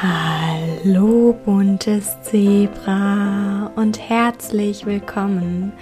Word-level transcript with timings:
Hallo 0.00 1.36
buntes 1.44 2.22
Zebra 2.22 3.72
und 3.74 3.98
herzlich 3.98 4.86
willkommen 4.86 5.72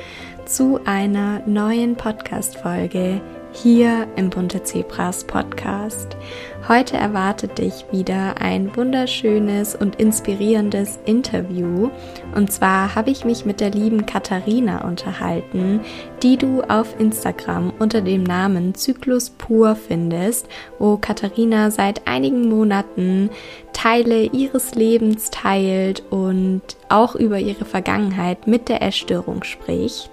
zu 0.46 0.80
einer 0.86 1.40
neuen 1.46 1.96
Podcast-Folge 1.96 3.20
hier 3.56 4.06
im 4.16 4.28
Bunte 4.28 4.62
Zebras 4.62 5.24
Podcast. 5.24 6.16
Heute 6.68 6.96
erwartet 6.96 7.58
dich 7.58 7.86
wieder 7.90 8.34
ein 8.40 8.76
wunderschönes 8.76 9.74
und 9.74 9.96
inspirierendes 9.96 10.98
Interview. 11.06 11.90
Und 12.34 12.52
zwar 12.52 12.94
habe 12.94 13.10
ich 13.10 13.24
mich 13.24 13.46
mit 13.46 13.60
der 13.60 13.70
lieben 13.70 14.04
Katharina 14.04 14.86
unterhalten, 14.86 15.80
die 16.22 16.36
du 16.36 16.62
auf 16.62 16.98
Instagram 16.98 17.72
unter 17.78 18.02
dem 18.02 18.24
Namen 18.24 18.74
Zyklus 18.74 19.30
pur 19.30 19.76
findest, 19.76 20.48
wo 20.78 20.96
Katharina 20.96 21.70
seit 21.70 22.06
einigen 22.06 22.48
Monaten 22.48 23.30
Teile 23.72 24.24
ihres 24.24 24.74
Lebens 24.74 25.30
teilt 25.30 26.02
und 26.10 26.62
auch 26.88 27.14
über 27.14 27.38
ihre 27.38 27.64
Vergangenheit 27.64 28.46
mit 28.46 28.68
der 28.68 28.82
Essstörung 28.82 29.44
spricht. 29.44 30.10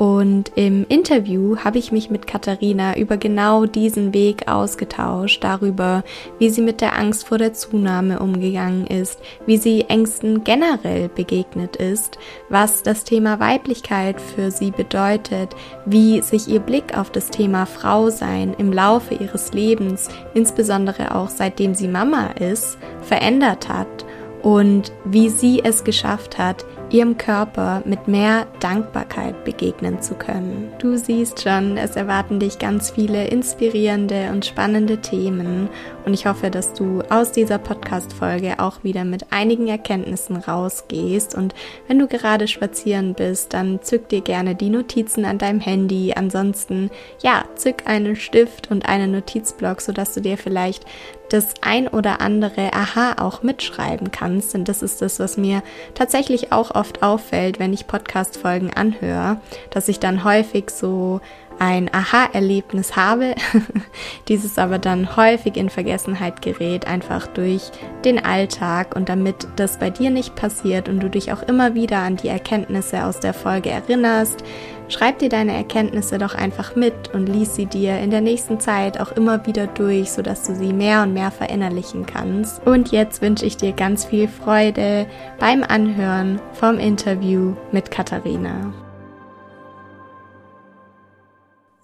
Und 0.00 0.52
im 0.54 0.86
Interview 0.88 1.58
habe 1.58 1.76
ich 1.76 1.92
mich 1.92 2.08
mit 2.08 2.26
Katharina 2.26 2.96
über 2.96 3.18
genau 3.18 3.66
diesen 3.66 4.14
Weg 4.14 4.48
ausgetauscht, 4.48 5.44
darüber, 5.44 6.04
wie 6.38 6.48
sie 6.48 6.62
mit 6.62 6.80
der 6.80 6.98
Angst 6.98 7.26
vor 7.26 7.36
der 7.36 7.52
Zunahme 7.52 8.18
umgegangen 8.20 8.86
ist, 8.86 9.20
wie 9.44 9.58
sie 9.58 9.82
Ängsten 9.88 10.42
generell 10.42 11.10
begegnet 11.10 11.76
ist, 11.76 12.16
was 12.48 12.82
das 12.82 13.04
Thema 13.04 13.40
Weiblichkeit 13.40 14.22
für 14.22 14.50
sie 14.50 14.70
bedeutet, 14.70 15.54
wie 15.84 16.22
sich 16.22 16.48
ihr 16.48 16.60
Blick 16.60 16.96
auf 16.96 17.10
das 17.10 17.28
Thema 17.28 17.66
Frau 17.66 18.08
sein 18.08 18.54
im 18.56 18.72
Laufe 18.72 19.12
ihres 19.12 19.52
Lebens, 19.52 20.08
insbesondere 20.32 21.14
auch 21.14 21.28
seitdem 21.28 21.74
sie 21.74 21.88
Mama 21.88 22.28
ist, 22.40 22.78
verändert 23.02 23.68
hat 23.68 24.06
und 24.42 24.92
wie 25.04 25.28
sie 25.28 25.60
es 25.62 25.84
geschafft 25.84 26.38
hat, 26.38 26.64
ihrem 26.90 27.16
Körper 27.16 27.82
mit 27.84 28.08
mehr 28.08 28.46
Dankbarkeit 28.60 29.44
begegnen 29.44 30.02
zu 30.02 30.14
können. 30.14 30.72
Du 30.78 30.96
siehst 30.96 31.42
schon, 31.42 31.76
es 31.76 31.96
erwarten 31.96 32.40
dich 32.40 32.58
ganz 32.58 32.90
viele 32.90 33.28
inspirierende 33.28 34.30
und 34.32 34.44
spannende 34.44 34.98
Themen 34.98 35.68
und 36.04 36.14
ich 36.14 36.26
hoffe, 36.26 36.50
dass 36.50 36.72
du 36.72 37.02
aus 37.10 37.32
dieser 37.32 37.58
Podcast-Folge 37.58 38.58
auch 38.58 38.82
wieder 38.82 39.04
mit 39.04 39.26
einigen 39.30 39.68
Erkenntnissen 39.68 40.36
rausgehst 40.36 41.34
und 41.34 41.54
wenn 41.86 41.98
du 41.98 42.06
gerade 42.06 42.48
spazieren 42.48 43.14
bist, 43.14 43.54
dann 43.54 43.82
zück 43.82 44.08
dir 44.08 44.20
gerne 44.20 44.54
die 44.54 44.70
Notizen 44.70 45.24
an 45.24 45.38
deinem 45.38 45.60
Handy. 45.60 46.12
Ansonsten, 46.14 46.90
ja, 47.22 47.44
zück 47.54 47.86
einen 47.86 48.16
Stift 48.16 48.70
und 48.70 48.88
einen 48.88 49.12
Notizblock, 49.12 49.80
sodass 49.80 50.14
du 50.14 50.20
dir 50.20 50.38
vielleicht 50.38 50.84
das 51.32 51.54
ein 51.60 51.88
oder 51.88 52.20
andere 52.20 52.72
Aha 52.72 53.16
auch 53.18 53.42
mitschreiben 53.42 54.10
kannst. 54.10 54.54
Und 54.54 54.68
das 54.68 54.82
ist 54.82 55.00
das, 55.00 55.20
was 55.20 55.36
mir 55.36 55.62
tatsächlich 55.94 56.52
auch 56.52 56.72
oft 56.80 57.02
auffällt, 57.02 57.58
wenn 57.58 57.72
ich 57.72 57.86
Podcast-Folgen 57.86 58.72
anhöre, 58.72 59.36
dass 59.70 59.88
ich 59.88 60.00
dann 60.00 60.24
häufig 60.24 60.70
so 60.70 61.20
ein 61.58 61.92
Aha-Erlebnis 61.92 62.96
habe, 62.96 63.34
dieses 64.28 64.58
aber 64.58 64.78
dann 64.78 65.14
häufig 65.16 65.58
in 65.58 65.68
Vergessenheit 65.68 66.40
gerät, 66.40 66.86
einfach 66.86 67.26
durch 67.26 67.70
den 68.02 68.24
Alltag 68.24 68.96
und 68.96 69.10
damit 69.10 69.46
das 69.56 69.78
bei 69.78 69.90
dir 69.90 70.10
nicht 70.10 70.34
passiert 70.34 70.88
und 70.88 71.00
du 71.00 71.10
dich 71.10 71.32
auch 71.32 71.42
immer 71.42 71.74
wieder 71.74 71.98
an 71.98 72.16
die 72.16 72.28
Erkenntnisse 72.28 73.04
aus 73.04 73.20
der 73.20 73.34
Folge 73.34 73.68
erinnerst, 73.68 74.42
schreib 74.90 75.18
dir 75.18 75.28
deine 75.28 75.54
Erkenntnisse 75.54 76.18
doch 76.18 76.34
einfach 76.34 76.76
mit 76.76 77.14
und 77.14 77.28
lies 77.28 77.54
sie 77.54 77.66
dir 77.66 77.98
in 77.98 78.10
der 78.10 78.20
nächsten 78.20 78.60
Zeit 78.60 79.00
auch 79.00 79.12
immer 79.12 79.46
wieder 79.46 79.66
durch, 79.66 80.10
sodass 80.10 80.44
du 80.44 80.54
sie 80.54 80.72
mehr 80.72 81.02
und 81.02 81.14
mehr 81.14 81.30
verinnerlichen 81.30 82.06
kannst. 82.06 82.66
Und 82.66 82.92
jetzt 82.92 83.22
wünsche 83.22 83.46
ich 83.46 83.56
dir 83.56 83.72
ganz 83.72 84.04
viel 84.04 84.28
Freude 84.28 85.06
beim 85.38 85.62
Anhören 85.62 86.40
vom 86.52 86.78
Interview 86.78 87.54
mit 87.72 87.90
Katharina. 87.90 88.72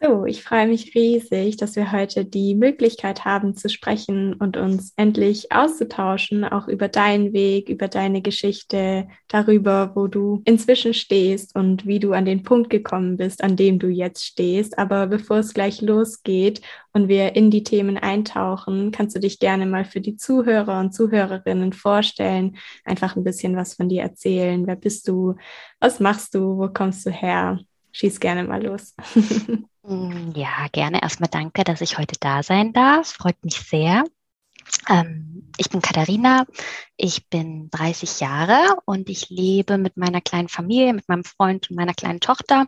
So, 0.07 0.25
ich 0.25 0.45
freue 0.45 0.69
mich 0.69 0.95
riesig, 0.95 1.57
dass 1.57 1.75
wir 1.75 1.91
heute 1.91 2.25
die 2.25 2.55
Möglichkeit 2.55 3.25
haben 3.25 3.57
zu 3.57 3.69
sprechen 3.69 4.35
und 4.35 4.57
uns 4.57 4.93
endlich 4.97 5.51
auszutauschen, 5.51 6.45
auch 6.45 6.69
über 6.69 6.87
deinen 6.87 7.33
Weg, 7.33 7.69
über 7.69 7.89
deine 7.89 8.23
Geschichte, 8.23 9.09
darüber, 9.27 9.97
wo 9.97 10.07
du 10.07 10.43
inzwischen 10.45 10.95
stehst 10.95 11.57
und 11.57 11.87
wie 11.87 11.99
du 11.99 12.13
an 12.13 12.25
den 12.25 12.45
Punkt 12.45 12.71
gekommen 12.71 13.17
bist, 13.17 13.43
an 13.43 13.57
dem 13.57 13.81
du 13.81 13.89
jetzt 13.89 14.25
stehst. 14.25 14.79
Aber 14.79 15.09
bevor 15.09 15.39
es 15.39 15.55
gleich 15.55 15.81
losgeht 15.81 16.61
und 16.93 17.09
wir 17.09 17.35
in 17.35 17.51
die 17.51 17.65
Themen 17.65 17.99
eintauchen, 17.99 18.93
kannst 18.93 19.17
du 19.17 19.21
dich 19.21 19.41
gerne 19.41 19.67
mal 19.67 19.85
für 19.85 20.01
die 20.01 20.17
Zuhörer 20.17 20.79
und 20.79 20.95
Zuhörerinnen 20.95 21.73
vorstellen, 21.73 22.59
einfach 22.85 23.17
ein 23.17 23.25
bisschen 23.25 23.57
was 23.57 23.75
von 23.75 23.89
dir 23.89 24.03
erzählen. 24.03 24.69
Wer 24.69 24.77
bist 24.77 25.09
du? 25.09 25.35
Was 25.81 25.99
machst 25.99 26.35
du? 26.37 26.59
Wo 26.59 26.69
kommst 26.69 27.05
du 27.07 27.11
her? 27.11 27.59
Schieß 27.91 28.21
gerne 28.21 28.45
mal 28.45 28.63
los. 28.63 28.95
Mm, 29.87 30.33
ja, 30.35 30.67
gerne. 30.73 31.03
Erstmal 31.03 31.29
danke, 31.31 31.63
dass 31.65 31.81
ich 31.81 31.99
heute 31.99 32.17
da 32.21 32.43
sein 32.43 32.73
darf. 32.73 33.13
Freut 33.13 33.43
mich 33.45 33.61
sehr. 33.61 34.05
Ähm, 34.89 35.53
ich 35.59 35.71
bin 35.71 35.81
Katharina, 35.81 36.45
ich 36.97 37.29
bin 37.29 37.71
30 37.71 38.19
Jahre 38.21 38.79
und 38.85 39.09
ich 39.09 39.31
lebe 39.31 39.79
mit 39.79 39.97
meiner 39.97 40.21
kleinen 40.21 40.49
Familie, 40.49 40.93
mit 40.93 41.09
meinem 41.09 41.23
Freund 41.23 41.71
und 41.71 41.77
meiner 41.77 41.95
kleinen 41.95 42.19
Tochter 42.19 42.67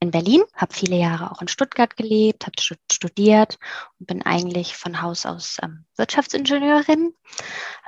in 0.00 0.10
Berlin. 0.10 0.42
Habe 0.54 0.74
viele 0.74 0.96
Jahre 0.96 1.30
auch 1.30 1.40
in 1.40 1.48
Stuttgart 1.48 1.96
gelebt, 1.96 2.46
habe 2.46 2.78
studiert 2.92 3.58
und 3.98 4.06
bin 4.06 4.22
eigentlich 4.22 4.76
von 4.76 5.00
Haus 5.00 5.24
aus 5.24 5.56
ähm, 5.62 5.86
Wirtschaftsingenieurin 5.96 7.14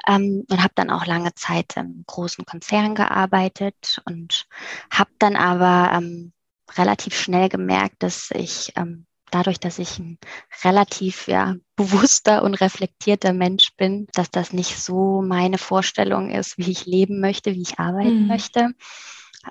ähm, 0.07 0.45
und 0.49 0.63
habe 0.63 0.73
dann 0.75 0.91
auch 0.91 1.05
lange 1.05 1.35
Zeit 1.35 1.77
im 1.77 2.05
großen 2.07 2.47
Konzern 2.47 2.95
gearbeitet 2.95 4.01
und 4.07 4.47
habe 4.91 5.11
dann 5.19 5.37
aber 5.37 5.93
ähm, 5.95 6.33
relativ 6.77 7.15
schnell 7.15 7.49
gemerkt, 7.49 8.03
dass 8.03 8.31
ich 8.33 8.73
ähm, 8.77 9.07
dadurch, 9.33 9.59
dass 9.59 9.79
ich 9.79 9.99
ein 9.99 10.19
relativ 10.63 11.27
ja, 11.27 11.57
bewusster 11.77 12.43
und 12.43 12.55
reflektierter 12.55 13.33
Mensch 13.33 13.75
bin, 13.77 14.07
dass 14.15 14.31
das 14.31 14.53
nicht 14.53 14.79
so 14.81 15.23
meine 15.23 15.59
Vorstellung 15.59 16.31
ist, 16.31 16.59
wie 16.59 16.71
ich 16.71 16.87
leben 16.87 17.21
möchte, 17.21 17.53
wie 17.55 17.63
ich 17.63 17.79
arbeiten 17.79 18.23
mhm. 18.23 18.29
möchte. 18.29 18.75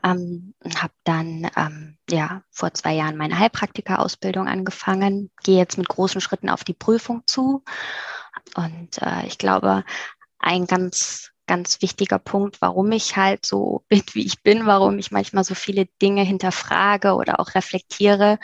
Ähm, 0.06 0.54
habe 0.78 0.94
dann 1.04 1.50
ähm, 1.58 1.98
ja 2.10 2.44
vor 2.50 2.74
zwei 2.74 2.94
Jahren 2.94 3.18
meine 3.18 3.38
Heilpraktika-Ausbildung 3.38 4.48
angefangen, 4.48 5.31
gehe 5.44 5.58
jetzt 5.58 5.78
mit 5.78 5.90
großen 5.90 6.22
Schritten 6.22 6.50
auf 6.50 6.64
die 6.64 6.74
Prüfung 6.74 7.24
zu. 7.26 7.64
Und 8.56 9.02
äh, 9.02 9.26
ich 9.28 9.38
glaube, 9.38 9.84
ein 10.40 10.66
ganz 10.66 11.31
ganz 11.47 11.81
wichtiger 11.81 12.19
Punkt, 12.19 12.62
warum 12.62 12.91
ich 12.91 13.18
halt 13.18 13.46
so 13.46 13.84
bin, 13.90 14.03
wie 14.13 14.25
ich 14.25 14.41
bin, 14.44 14.66
warum 14.66 15.00
ich 15.00 15.12
manchmal 15.12 15.44
so 15.44 15.56
viele 15.56 15.85
Dinge 16.02 16.24
hinterfrage 16.24 17.13
oder 17.16 17.40
auch 17.40 17.56
reflektiere. 17.56 18.40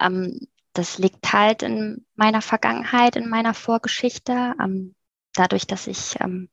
Ähm, 0.00 0.40
das 0.72 0.98
liegt 0.98 1.32
halt 1.32 1.62
in 1.62 2.06
meiner 2.14 2.42
Vergangenheit, 2.42 3.16
in 3.16 3.28
meiner 3.28 3.54
Vorgeschichte. 3.54 4.54
Ähm, 4.62 4.94
dadurch, 5.34 5.66
dass 5.66 5.86
ich 5.86 6.20
ähm, 6.20 6.48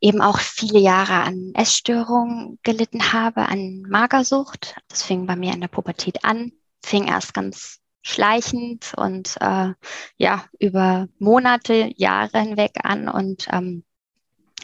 eben 0.00 0.20
auch 0.20 0.38
viele 0.40 0.80
Jahre 0.80 1.22
an 1.22 1.52
Essstörungen 1.54 2.58
gelitten 2.62 3.12
habe, 3.12 3.42
an 3.42 3.82
Magersucht. 3.82 4.76
Das 4.88 5.02
fing 5.02 5.26
bei 5.26 5.36
mir 5.36 5.52
in 5.52 5.60
der 5.60 5.68
Pubertät 5.68 6.24
an, 6.24 6.52
fing 6.84 7.06
erst 7.06 7.34
ganz 7.34 7.78
schleichend 8.02 8.94
und 8.96 9.36
äh, 9.40 9.74
ja 10.16 10.44
über 10.58 11.08
Monate, 11.18 11.92
Jahre 11.96 12.40
hinweg 12.40 12.80
an 12.82 13.08
und 13.08 13.46
ähm, 13.52 13.84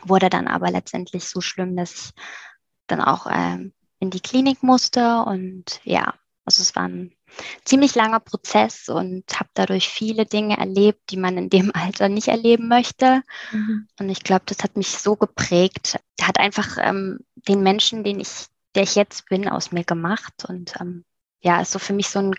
wurde 0.05 0.31
dann 0.31 0.49
aber 0.49 0.71
letztendlich 0.71 1.25
so 1.25 1.41
schlimm, 1.41 1.77
dass 1.77 1.95
ich 1.95 2.11
dann 2.87 3.01
auch 3.01 3.27
ähm, 3.31 3.73
in 4.01 4.11
die 4.11 4.21
Klinik 4.21 4.63
musste 4.63 5.23
und 5.23 5.81
ja, 5.85 6.15
also 6.45 6.63
es 6.63 6.75
war 6.75 6.85
ein 6.85 7.15
ziemlich 7.65 7.95
langer 7.95 8.21
Prozess 8.21 8.89
und 8.89 9.25
habe 9.39 9.51
dadurch 9.53 9.89
viele 9.89 10.25
Dinge 10.25 10.57
erlebt, 10.57 11.11
die 11.11 11.19
man 11.19 11.37
in 11.37 11.51
dem 11.51 11.71
Alter 11.75 12.09
nicht 12.09 12.29
erleben 12.29 12.69
möchte. 12.69 13.23
Mhm. 13.53 13.87
Und 14.01 14.09
ich 14.09 14.23
glaube, 14.23 14.45
das 14.47 14.61
hat 14.61 14.77
mich 14.77 14.89
so 14.89 15.17
geprägt, 15.17 15.99
hat 16.23 16.39
einfach 16.39 16.79
ähm, 16.81 17.19
den 17.35 17.63
Menschen, 17.63 18.03
den 18.03 18.21
ich, 18.21 18.47
der 18.75 18.85
ich 18.85 18.95
jetzt 18.95 19.27
bin, 19.27 19.49
aus 19.49 19.73
mir 19.73 19.85
gemacht 19.85 20.47
und 20.49 20.75
ähm, 20.81 21.05
ja, 21.41 21.61
ist 21.61 21.73
so 21.73 21.79
für 21.79 21.93
mich 21.93 22.09
so 22.09 22.19
ein 22.19 22.35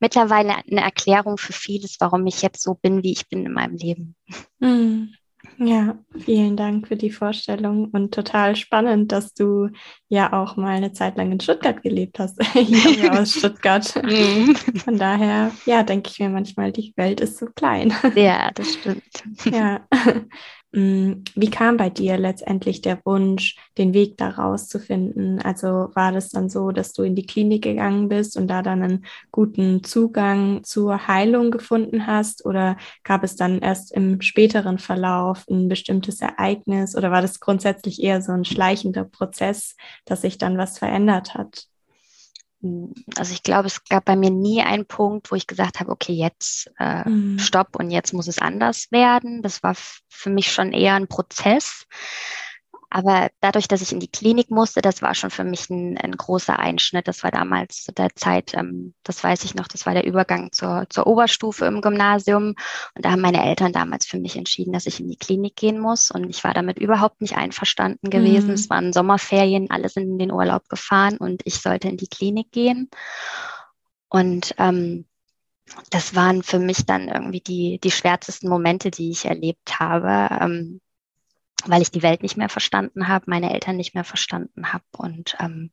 mittlerweile 0.00 0.56
eine 0.56 0.82
Erklärung 0.82 1.38
für 1.38 1.52
vieles, 1.52 1.96
warum 2.00 2.26
ich 2.26 2.42
jetzt 2.42 2.62
so 2.62 2.74
bin, 2.74 3.02
wie 3.02 3.12
ich 3.12 3.28
bin 3.28 3.46
in 3.46 3.52
meinem 3.52 3.76
Leben. 3.76 4.16
Mhm. 4.58 5.14
Ja, 5.58 5.98
vielen 6.18 6.56
Dank 6.56 6.88
für 6.88 6.96
die 6.96 7.10
Vorstellung 7.10 7.88
und 7.90 8.14
total 8.14 8.56
spannend, 8.56 9.12
dass 9.12 9.34
du 9.34 9.68
ja 10.08 10.32
auch 10.32 10.56
mal 10.56 10.70
eine 10.70 10.92
Zeit 10.92 11.16
lang 11.16 11.30
in 11.30 11.40
Stuttgart 11.40 11.82
gelebt 11.82 12.18
hast. 12.18 12.38
Ich 12.54 12.82
komme 12.82 12.98
ja 12.98 13.20
aus 13.20 13.32
Stuttgart. 13.38 13.94
Mhm. 14.02 14.56
Von 14.56 14.98
daher, 14.98 15.52
ja, 15.66 15.82
denke 15.82 16.10
ich 16.10 16.18
mir 16.18 16.28
manchmal, 16.28 16.72
die 16.72 16.92
Welt 16.96 17.20
ist 17.20 17.38
so 17.38 17.46
klein. 17.46 17.94
Ja, 18.14 18.50
das 18.54 18.74
stimmt. 18.74 19.02
Ja. 19.44 19.86
Mm, 20.74 21.24
wie 21.34 21.50
kam 21.50 21.76
bei 21.76 21.90
dir 21.90 22.16
letztendlich 22.16 22.80
der 22.80 23.04
Wunsch, 23.04 23.56
den 23.76 23.92
Weg 23.92 24.16
da 24.16 24.30
rauszufinden? 24.30 25.40
Also 25.42 25.90
war 25.94 26.12
das 26.12 26.30
dann 26.30 26.48
so, 26.48 26.70
dass 26.70 26.94
du 26.94 27.02
in 27.02 27.14
die 27.14 27.26
Klinik 27.26 27.62
gegangen 27.62 28.08
bist 28.08 28.38
und 28.38 28.48
da 28.48 28.62
dann 28.62 28.82
einen 28.82 29.04
guten 29.30 29.84
Zugang 29.84 30.64
zur 30.64 31.06
Heilung 31.08 31.50
gefunden 31.50 32.06
hast? 32.06 32.46
Oder 32.46 32.78
gab 33.04 33.22
es 33.22 33.36
dann 33.36 33.58
erst 33.60 33.92
im 33.92 34.22
späteren 34.22 34.78
Verlauf 34.78 35.44
ein 35.50 35.68
bestimmtes 35.68 36.22
Ereignis? 36.22 36.96
Oder 36.96 37.10
war 37.10 37.20
das 37.20 37.40
grundsätzlich 37.40 38.02
eher 38.02 38.22
so 38.22 38.32
ein 38.32 38.46
schleichender 38.46 39.04
Prozess, 39.04 39.76
dass 40.06 40.22
sich 40.22 40.38
dann 40.38 40.56
was 40.56 40.78
verändert 40.78 41.34
hat? 41.34 41.71
Also 43.16 43.32
ich 43.32 43.42
glaube, 43.42 43.66
es 43.66 43.84
gab 43.84 44.04
bei 44.04 44.14
mir 44.14 44.30
nie 44.30 44.62
einen 44.62 44.86
Punkt, 44.86 45.30
wo 45.30 45.34
ich 45.34 45.46
gesagt 45.46 45.80
habe, 45.80 45.90
okay, 45.90 46.12
jetzt 46.12 46.70
äh, 46.78 47.08
mhm. 47.08 47.38
stopp 47.38 47.74
und 47.76 47.90
jetzt 47.90 48.12
muss 48.12 48.28
es 48.28 48.38
anders 48.38 48.92
werden. 48.92 49.42
Das 49.42 49.62
war 49.62 49.74
für 50.08 50.30
mich 50.30 50.52
schon 50.52 50.72
eher 50.72 50.94
ein 50.94 51.08
Prozess. 51.08 51.86
Aber 52.94 53.30
dadurch, 53.40 53.68
dass 53.68 53.80
ich 53.80 53.90
in 53.90 54.00
die 54.00 54.10
Klinik 54.10 54.50
musste, 54.50 54.82
das 54.82 55.00
war 55.00 55.14
schon 55.14 55.30
für 55.30 55.44
mich 55.44 55.70
ein, 55.70 55.96
ein 55.96 56.12
großer 56.12 56.58
Einschnitt. 56.58 57.08
Das 57.08 57.22
war 57.22 57.30
damals 57.30 57.84
zu 57.84 57.92
der 57.92 58.14
Zeit, 58.14 58.52
ähm, 58.52 58.92
das 59.02 59.24
weiß 59.24 59.44
ich 59.44 59.54
noch, 59.54 59.66
das 59.66 59.86
war 59.86 59.94
der 59.94 60.04
Übergang 60.04 60.52
zur, 60.52 60.84
zur 60.90 61.06
Oberstufe 61.06 61.64
im 61.64 61.80
Gymnasium. 61.80 62.48
Und 62.94 63.02
da 63.02 63.12
haben 63.12 63.22
meine 63.22 63.42
Eltern 63.42 63.72
damals 63.72 64.04
für 64.04 64.18
mich 64.18 64.36
entschieden, 64.36 64.74
dass 64.74 64.84
ich 64.84 65.00
in 65.00 65.08
die 65.08 65.16
Klinik 65.16 65.56
gehen 65.56 65.78
muss. 65.78 66.10
Und 66.10 66.28
ich 66.28 66.44
war 66.44 66.52
damit 66.52 66.78
überhaupt 66.78 67.22
nicht 67.22 67.34
einverstanden 67.34 68.10
gewesen. 68.10 68.48
Mhm. 68.48 68.54
Es 68.54 68.68
waren 68.68 68.92
Sommerferien, 68.92 69.70
alle 69.70 69.88
sind 69.88 70.10
in 70.10 70.18
den 70.18 70.30
Urlaub 70.30 70.68
gefahren 70.68 71.16
und 71.16 71.40
ich 71.46 71.62
sollte 71.62 71.88
in 71.88 71.96
die 71.96 72.08
Klinik 72.08 72.52
gehen. 72.52 72.90
Und 74.10 74.54
ähm, 74.58 75.06
das 75.88 76.14
waren 76.14 76.42
für 76.42 76.58
mich 76.58 76.84
dann 76.84 77.08
irgendwie 77.08 77.40
die, 77.40 77.80
die 77.82 77.90
schwärzesten 77.90 78.50
Momente, 78.50 78.90
die 78.90 79.12
ich 79.12 79.24
erlebt 79.24 79.80
habe. 79.80 80.28
Ähm, 80.42 80.81
weil 81.66 81.82
ich 81.82 81.90
die 81.90 82.02
Welt 82.02 82.22
nicht 82.22 82.36
mehr 82.36 82.48
verstanden 82.48 83.08
habe, 83.08 83.24
meine 83.28 83.52
Eltern 83.52 83.76
nicht 83.76 83.94
mehr 83.94 84.04
verstanden 84.04 84.72
habe. 84.72 84.84
Und 84.96 85.36
ähm, 85.40 85.70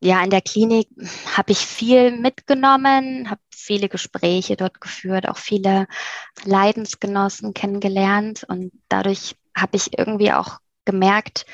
ja, 0.00 0.22
in 0.22 0.30
der 0.30 0.42
Klinik 0.42 0.88
habe 1.36 1.52
ich 1.52 1.58
viel 1.58 2.16
mitgenommen, 2.16 3.30
habe 3.30 3.40
viele 3.50 3.88
Gespräche 3.88 4.56
dort 4.56 4.80
geführt, 4.80 5.28
auch 5.28 5.38
viele 5.38 5.86
Leidensgenossen 6.44 7.54
kennengelernt. 7.54 8.44
Und 8.48 8.72
dadurch 8.88 9.36
habe 9.56 9.76
ich 9.76 9.98
irgendwie 9.98 10.32
auch 10.32 10.58
gemerkt, 10.84 11.46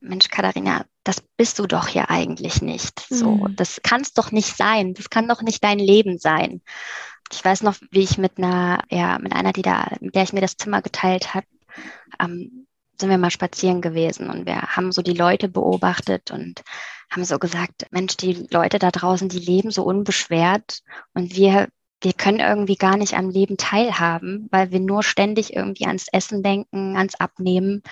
Mensch, 0.00 0.28
Katharina, 0.28 0.84
das 1.02 1.20
bist 1.36 1.58
du 1.58 1.66
doch 1.66 1.88
hier 1.88 2.10
eigentlich 2.10 2.62
nicht. 2.62 3.00
So, 3.10 3.32
mhm. 3.32 3.56
das 3.56 3.80
kann 3.82 4.00
es 4.02 4.12
doch 4.12 4.30
nicht 4.30 4.56
sein. 4.56 4.94
Das 4.94 5.10
kann 5.10 5.28
doch 5.28 5.42
nicht 5.42 5.64
dein 5.64 5.78
Leben 5.78 6.18
sein. 6.18 6.62
Ich 7.32 7.44
weiß 7.44 7.62
noch, 7.62 7.76
wie 7.90 8.02
ich 8.02 8.18
mit 8.18 8.38
einer, 8.38 8.82
ja, 8.88 9.18
mit 9.18 9.32
einer, 9.32 9.52
die 9.52 9.62
da, 9.62 9.88
mit 10.00 10.14
der 10.14 10.22
ich 10.22 10.32
mir 10.32 10.40
das 10.40 10.56
Zimmer 10.56 10.82
geteilt 10.82 11.34
habe, 11.34 11.46
ähm, 12.20 12.66
sind 12.98 13.10
wir 13.10 13.18
mal 13.18 13.30
spazieren 13.30 13.82
gewesen 13.82 14.30
und 14.30 14.46
wir 14.46 14.60
haben 14.62 14.92
so 14.92 15.02
die 15.02 15.12
Leute 15.12 15.48
beobachtet 15.48 16.30
und 16.30 16.62
haben 17.10 17.24
so 17.24 17.38
gesagt, 17.38 17.86
Mensch, 17.90 18.16
die 18.16 18.46
Leute 18.50 18.78
da 18.78 18.90
draußen, 18.90 19.28
die 19.28 19.38
leben 19.38 19.70
so 19.70 19.84
unbeschwert 19.84 20.80
und 21.14 21.36
wir, 21.36 21.68
wir 22.00 22.12
können 22.12 22.40
irgendwie 22.40 22.76
gar 22.76 22.96
nicht 22.96 23.14
am 23.14 23.30
Leben 23.30 23.56
teilhaben, 23.56 24.48
weil 24.50 24.70
wir 24.70 24.80
nur 24.80 25.02
ständig 25.02 25.54
irgendwie 25.54 25.86
ans 25.86 26.06
Essen 26.12 26.42
denken, 26.42 26.96
ans 26.96 27.14
Abnehmen. 27.16 27.82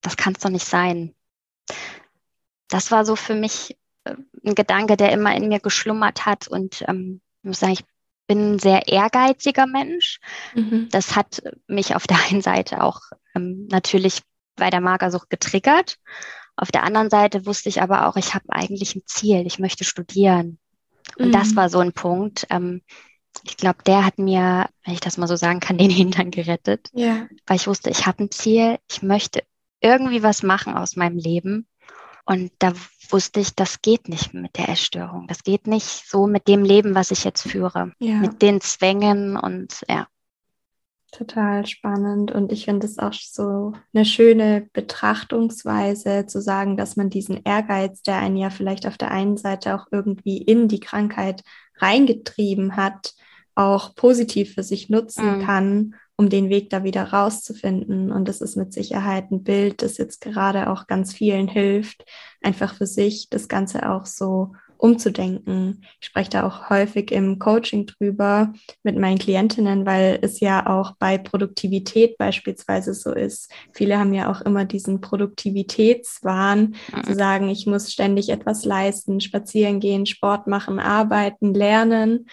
Das 0.00 0.16
kann 0.16 0.34
es 0.34 0.40
doch 0.40 0.50
nicht 0.50 0.66
sein. 0.66 1.14
Das 2.68 2.90
war 2.90 3.04
so 3.04 3.16
für 3.16 3.34
mich 3.34 3.76
äh, 4.04 4.14
ein 4.44 4.54
Gedanke, 4.54 4.96
der 4.96 5.12
immer 5.12 5.34
in 5.34 5.48
mir 5.48 5.60
geschlummert 5.60 6.24
hat 6.26 6.48
und 6.48 6.84
ähm, 6.88 7.20
ich 7.42 7.48
muss 7.48 7.60
sagen, 7.60 7.72
ich 7.72 7.84
bin 8.26 8.54
ein 8.54 8.58
sehr 8.58 8.88
ehrgeiziger 8.88 9.66
Mensch. 9.66 10.20
Mhm. 10.54 10.88
Das 10.90 11.16
hat 11.16 11.42
mich 11.66 11.94
auf 11.94 12.06
der 12.06 12.18
einen 12.30 12.42
Seite 12.42 12.82
auch 12.82 13.00
ähm, 13.34 13.66
natürlich 13.70 14.22
bei 14.56 14.70
der 14.70 14.80
Magersucht 14.80 15.30
getriggert. 15.30 15.96
Auf 16.56 16.70
der 16.70 16.84
anderen 16.84 17.10
Seite 17.10 17.46
wusste 17.46 17.68
ich 17.68 17.82
aber 17.82 18.06
auch, 18.06 18.16
ich 18.16 18.34
habe 18.34 18.44
eigentlich 18.50 18.94
ein 18.94 19.02
Ziel, 19.06 19.44
ich 19.46 19.58
möchte 19.58 19.84
studieren. 19.84 20.58
Und 21.18 21.28
mhm. 21.28 21.32
das 21.32 21.56
war 21.56 21.68
so 21.68 21.80
ein 21.80 21.92
Punkt. 21.92 22.46
Ähm, 22.50 22.82
ich 23.42 23.56
glaube, 23.56 23.78
der 23.84 24.04
hat 24.04 24.18
mir, 24.18 24.68
wenn 24.84 24.94
ich 24.94 25.00
das 25.00 25.18
mal 25.18 25.26
so 25.26 25.36
sagen 25.36 25.60
kann, 25.60 25.78
den 25.78 25.90
Hintern 25.90 26.30
gerettet. 26.30 26.88
Ja. 26.92 27.26
Weil 27.46 27.56
ich 27.56 27.66
wusste, 27.66 27.90
ich 27.90 28.06
habe 28.06 28.24
ein 28.24 28.30
Ziel, 28.30 28.78
ich 28.90 29.02
möchte 29.02 29.42
irgendwie 29.80 30.22
was 30.22 30.42
machen 30.42 30.76
aus 30.76 30.96
meinem 30.96 31.18
Leben. 31.18 31.66
Und 32.26 32.52
da 32.58 32.72
wusste 33.10 33.40
ich, 33.40 33.54
das 33.54 33.82
geht 33.82 34.08
nicht 34.08 34.32
mit 34.32 34.56
der 34.56 34.70
Essstörung. 34.70 35.26
Das 35.26 35.42
geht 35.42 35.66
nicht 35.66 35.86
so 35.86 36.26
mit 36.26 36.48
dem 36.48 36.64
Leben, 36.64 36.94
was 36.94 37.10
ich 37.10 37.24
jetzt 37.24 37.42
führe. 37.42 37.92
Ja. 37.98 38.16
Mit 38.16 38.40
den 38.40 38.60
Zwängen 38.60 39.36
und 39.36 39.82
ja. 39.88 40.06
Total 41.12 41.64
spannend 41.64 42.32
und 42.32 42.50
ich 42.50 42.64
finde 42.64 42.86
es 42.86 42.98
auch 42.98 43.12
so 43.12 43.72
eine 43.92 44.04
schöne 44.04 44.68
Betrachtungsweise 44.72 46.26
zu 46.26 46.40
sagen, 46.40 46.76
dass 46.76 46.96
man 46.96 47.08
diesen 47.08 47.40
Ehrgeiz, 47.44 48.02
der 48.02 48.16
einen 48.16 48.36
ja 48.36 48.50
vielleicht 48.50 48.84
auf 48.84 48.98
der 48.98 49.12
einen 49.12 49.36
Seite 49.36 49.76
auch 49.76 49.86
irgendwie 49.92 50.38
in 50.38 50.66
die 50.66 50.80
Krankheit 50.80 51.44
reingetrieben 51.76 52.74
hat, 52.74 53.14
auch 53.54 53.94
positiv 53.94 54.54
für 54.54 54.64
sich 54.64 54.90
nutzen 54.90 55.38
mhm. 55.38 55.42
kann 55.44 55.94
um 56.16 56.28
den 56.30 56.48
Weg 56.48 56.70
da 56.70 56.84
wieder 56.84 57.04
rauszufinden. 57.12 58.12
Und 58.12 58.28
das 58.28 58.40
ist 58.40 58.56
mit 58.56 58.72
Sicherheit 58.72 59.30
ein 59.30 59.42
Bild, 59.42 59.82
das 59.82 59.98
jetzt 59.98 60.20
gerade 60.20 60.70
auch 60.70 60.86
ganz 60.86 61.12
vielen 61.12 61.48
hilft, 61.48 62.04
einfach 62.42 62.74
für 62.74 62.86
sich 62.86 63.28
das 63.30 63.48
Ganze 63.48 63.90
auch 63.90 64.06
so 64.06 64.52
umzudenken. 64.84 65.82
Ich 66.00 66.08
spreche 66.08 66.30
da 66.30 66.46
auch 66.46 66.68
häufig 66.68 67.10
im 67.10 67.38
Coaching 67.38 67.86
drüber 67.86 68.52
mit 68.82 68.98
meinen 68.98 69.18
Klientinnen, 69.18 69.86
weil 69.86 70.18
es 70.20 70.40
ja 70.40 70.66
auch 70.66 70.92
bei 70.98 71.16
Produktivität 71.16 72.18
beispielsweise 72.18 72.92
so 72.92 73.12
ist. 73.12 73.50
Viele 73.72 73.98
haben 73.98 74.12
ja 74.12 74.30
auch 74.30 74.42
immer 74.42 74.66
diesen 74.66 75.00
Produktivitätswahn, 75.00 76.74
mhm. 76.92 77.04
zu 77.04 77.14
sagen, 77.14 77.48
ich 77.48 77.66
muss 77.66 77.92
ständig 77.92 78.28
etwas 78.28 78.64
leisten, 78.64 79.20
spazieren 79.20 79.80
gehen, 79.80 80.04
Sport 80.04 80.46
machen, 80.48 80.78
arbeiten, 80.78 81.54
lernen. 81.54 82.26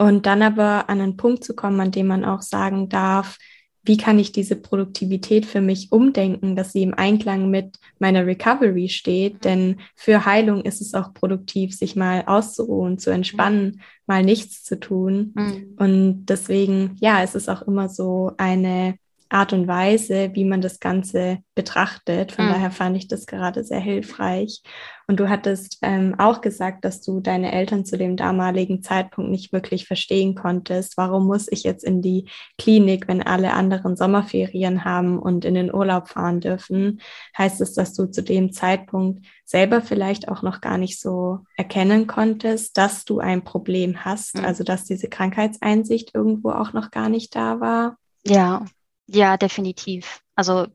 Und 0.00 0.24
dann 0.24 0.40
aber 0.40 0.88
an 0.88 1.02
einen 1.02 1.18
Punkt 1.18 1.44
zu 1.44 1.54
kommen, 1.54 1.78
an 1.78 1.90
dem 1.90 2.06
man 2.06 2.24
auch 2.24 2.40
sagen 2.40 2.88
darf, 2.88 3.36
wie 3.82 3.98
kann 3.98 4.18
ich 4.18 4.32
diese 4.32 4.56
Produktivität 4.56 5.44
für 5.44 5.60
mich 5.60 5.92
umdenken, 5.92 6.56
dass 6.56 6.72
sie 6.72 6.82
im 6.82 6.94
Einklang 6.94 7.50
mit 7.50 7.76
meiner 7.98 8.24
Recovery 8.24 8.88
steht. 8.88 9.34
Mhm. 9.34 9.40
Denn 9.40 9.76
für 9.96 10.24
Heilung 10.24 10.62
ist 10.62 10.80
es 10.80 10.94
auch 10.94 11.12
produktiv, 11.12 11.76
sich 11.76 11.96
mal 11.96 12.24
auszuruhen, 12.26 12.96
zu 12.96 13.10
entspannen, 13.10 13.82
mal 14.06 14.22
nichts 14.22 14.64
zu 14.64 14.80
tun. 14.80 15.34
Mhm. 15.34 15.74
Und 15.76 16.26
deswegen, 16.26 16.96
ja, 17.00 17.22
es 17.22 17.34
ist 17.34 17.50
auch 17.50 17.60
immer 17.60 17.90
so 17.90 18.32
eine 18.38 18.96
Art 19.30 19.52
und 19.52 19.68
Weise, 19.68 20.30
wie 20.34 20.44
man 20.44 20.60
das 20.60 20.80
Ganze 20.80 21.38
betrachtet. 21.54 22.32
Von 22.32 22.46
mhm. 22.46 22.50
daher 22.50 22.70
fand 22.70 22.96
ich 22.96 23.08
das 23.08 23.26
gerade 23.26 23.64
sehr 23.64 23.80
hilfreich. 23.80 24.62
Und 25.06 25.18
du 25.18 25.28
hattest 25.28 25.78
ähm, 25.82 26.14
auch 26.18 26.40
gesagt, 26.40 26.84
dass 26.84 27.00
du 27.00 27.20
deine 27.20 27.52
Eltern 27.52 27.84
zu 27.84 27.96
dem 27.96 28.16
damaligen 28.16 28.82
Zeitpunkt 28.82 29.30
nicht 29.30 29.52
wirklich 29.52 29.86
verstehen 29.86 30.34
konntest. 30.34 30.96
Warum 30.96 31.26
muss 31.26 31.48
ich 31.50 31.62
jetzt 31.62 31.84
in 31.84 32.02
die 32.02 32.28
Klinik, 32.58 33.08
wenn 33.08 33.22
alle 33.22 33.52
anderen 33.52 33.96
Sommerferien 33.96 34.84
haben 34.84 35.18
und 35.18 35.44
in 35.44 35.54
den 35.54 35.74
Urlaub 35.74 36.08
fahren 36.08 36.40
dürfen? 36.40 37.00
Heißt 37.36 37.60
es, 37.60 37.74
dass 37.74 37.94
du 37.94 38.06
zu 38.06 38.22
dem 38.22 38.52
Zeitpunkt 38.52 39.26
selber 39.44 39.80
vielleicht 39.80 40.28
auch 40.28 40.42
noch 40.42 40.60
gar 40.60 40.78
nicht 40.78 41.00
so 41.00 41.40
erkennen 41.56 42.06
konntest, 42.06 42.76
dass 42.78 43.04
du 43.04 43.18
ein 43.18 43.42
Problem 43.42 44.04
hast, 44.04 44.36
mhm. 44.36 44.44
also 44.44 44.64
dass 44.64 44.84
diese 44.84 45.08
Krankheitseinsicht 45.08 46.14
irgendwo 46.14 46.50
auch 46.50 46.72
noch 46.72 46.90
gar 46.90 47.08
nicht 47.08 47.34
da 47.34 47.60
war? 47.60 47.96
Ja, 48.24 48.64
ja, 49.12 49.36
definitiv. 49.36 50.22
Also 50.34 50.66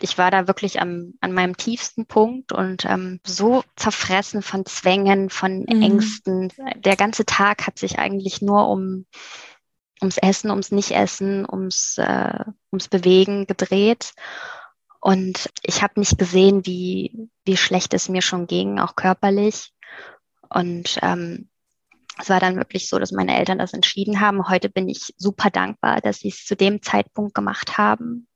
ich 0.00 0.16
war 0.16 0.30
da 0.30 0.46
wirklich 0.46 0.80
am, 0.80 1.14
an 1.20 1.32
meinem 1.32 1.56
tiefsten 1.56 2.06
Punkt 2.06 2.52
und 2.52 2.86
ähm, 2.86 3.20
so 3.24 3.62
zerfressen 3.76 4.42
von 4.42 4.64
Zwängen, 4.64 5.28
von 5.28 5.60
mhm. 5.60 5.82
Ängsten. 5.82 6.52
Der 6.76 6.96
ganze 6.96 7.26
Tag 7.26 7.66
hat 7.66 7.78
sich 7.78 7.98
eigentlich 7.98 8.40
nur 8.40 8.68
um 8.68 9.06
ums 10.00 10.16
Essen, 10.16 10.50
ums 10.50 10.72
Nicht-Essen, 10.72 11.46
ums, 11.46 11.98
äh, 11.98 12.44
ums 12.72 12.88
Bewegen 12.88 13.46
gedreht. 13.46 14.14
Und 14.98 15.50
ich 15.62 15.82
habe 15.82 16.00
nicht 16.00 16.18
gesehen, 16.18 16.64
wie, 16.64 17.28
wie 17.44 17.58
schlecht 17.58 17.92
es 17.92 18.08
mir 18.08 18.22
schon 18.22 18.46
ging, 18.46 18.78
auch 18.78 18.96
körperlich. 18.96 19.72
Und 20.48 20.98
ähm, 21.02 21.49
es 22.20 22.28
war 22.28 22.40
dann 22.40 22.56
wirklich 22.56 22.88
so, 22.88 22.98
dass 22.98 23.12
meine 23.12 23.36
Eltern 23.36 23.58
das 23.58 23.72
entschieden 23.72 24.20
haben. 24.20 24.48
Heute 24.48 24.68
bin 24.68 24.88
ich 24.88 25.14
super 25.16 25.50
dankbar, 25.50 26.00
dass 26.00 26.20
sie 26.20 26.28
es 26.28 26.44
zu 26.44 26.56
dem 26.56 26.82
Zeitpunkt 26.82 27.34
gemacht 27.34 27.78
haben. 27.78 28.28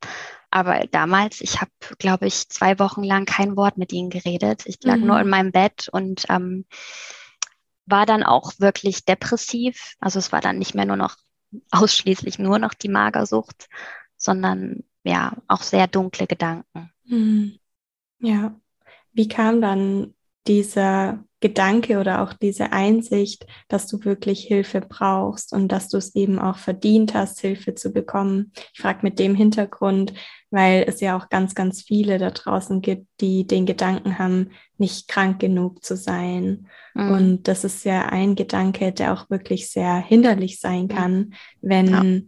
Aber 0.50 0.86
damals, 0.90 1.40
ich 1.40 1.60
habe, 1.60 1.70
glaube 1.98 2.26
ich, 2.26 2.48
zwei 2.48 2.78
Wochen 2.78 3.02
lang 3.02 3.24
kein 3.26 3.56
Wort 3.56 3.76
mit 3.76 3.92
ihnen 3.92 4.10
geredet. 4.10 4.62
Ich 4.66 4.82
lag 4.82 4.96
mhm. 4.96 5.06
nur 5.06 5.20
in 5.20 5.28
meinem 5.28 5.52
Bett 5.52 5.88
und 5.90 6.24
ähm, 6.28 6.64
war 7.86 8.06
dann 8.06 8.22
auch 8.22 8.52
wirklich 8.58 9.04
depressiv. 9.04 9.96
Also 9.98 10.18
es 10.18 10.32
war 10.32 10.40
dann 10.40 10.58
nicht 10.58 10.74
mehr 10.74 10.86
nur 10.86 10.96
noch 10.96 11.16
ausschließlich 11.70 12.38
nur 12.38 12.58
noch 12.58 12.74
die 12.74 12.88
Magersucht, 12.88 13.68
sondern 14.16 14.84
ja, 15.02 15.36
auch 15.48 15.62
sehr 15.62 15.86
dunkle 15.86 16.26
Gedanken. 16.26 16.90
Mhm. 17.04 17.58
Ja. 18.20 18.54
Wie 19.12 19.28
kam 19.28 19.60
dann 19.60 20.14
dieser 20.46 21.22
Gedanke 21.44 22.00
oder 22.00 22.22
auch 22.22 22.32
diese 22.32 22.72
Einsicht, 22.72 23.46
dass 23.68 23.86
du 23.86 24.02
wirklich 24.06 24.44
Hilfe 24.44 24.80
brauchst 24.80 25.52
und 25.52 25.68
dass 25.68 25.90
du 25.90 25.98
es 25.98 26.14
eben 26.14 26.38
auch 26.38 26.56
verdient 26.56 27.12
hast, 27.12 27.38
Hilfe 27.38 27.74
zu 27.74 27.92
bekommen. 27.92 28.50
Ich 28.72 28.80
frage 28.80 29.00
mit 29.02 29.18
dem 29.18 29.34
Hintergrund, 29.34 30.14
weil 30.50 30.86
es 30.88 31.02
ja 31.02 31.14
auch 31.18 31.28
ganz, 31.28 31.54
ganz 31.54 31.82
viele 31.82 32.16
da 32.16 32.30
draußen 32.30 32.80
gibt, 32.80 33.08
die 33.20 33.46
den 33.46 33.66
Gedanken 33.66 34.18
haben, 34.18 34.52
nicht 34.78 35.06
krank 35.06 35.38
genug 35.38 35.84
zu 35.84 35.98
sein. 35.98 36.66
Mhm. 36.94 37.10
Und 37.10 37.42
das 37.46 37.62
ist 37.62 37.84
ja 37.84 38.06
ein 38.06 38.36
Gedanke, 38.36 38.92
der 38.92 39.12
auch 39.12 39.28
wirklich 39.28 39.68
sehr 39.68 39.96
hinderlich 39.96 40.60
sein 40.60 40.88
kann, 40.88 41.34
wenn 41.60 42.26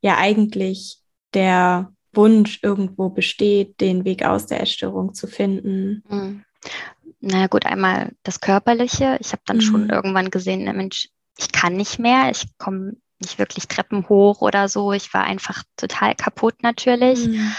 ja, 0.00 0.12
ja 0.14 0.16
eigentlich 0.16 1.02
der 1.34 1.92
Wunsch 2.14 2.60
irgendwo 2.62 3.10
besteht, 3.10 3.78
den 3.82 4.06
Weg 4.06 4.24
aus 4.24 4.46
der 4.46 4.62
Essstörung 4.62 5.12
zu 5.12 5.26
finden. 5.26 6.02
Mhm. 6.08 6.44
Na 7.26 7.46
gut, 7.46 7.64
einmal 7.64 8.12
das 8.22 8.40
Körperliche. 8.40 9.16
Ich 9.20 9.32
habe 9.32 9.42
dann 9.46 9.56
mhm. 9.56 9.62
schon 9.62 9.88
irgendwann 9.88 10.30
gesehen, 10.30 10.64
Mensch, 10.76 11.08
ich 11.38 11.52
kann 11.52 11.74
nicht 11.74 11.98
mehr, 11.98 12.30
ich 12.30 12.44
komme 12.58 12.96
nicht 13.18 13.38
wirklich 13.38 13.66
Treppen 13.66 14.08
hoch 14.10 14.42
oder 14.42 14.68
so. 14.68 14.92
Ich 14.92 15.14
war 15.14 15.24
einfach 15.24 15.62
total 15.76 16.14
kaputt 16.14 16.62
natürlich. 16.62 17.26
Mhm. 17.26 17.52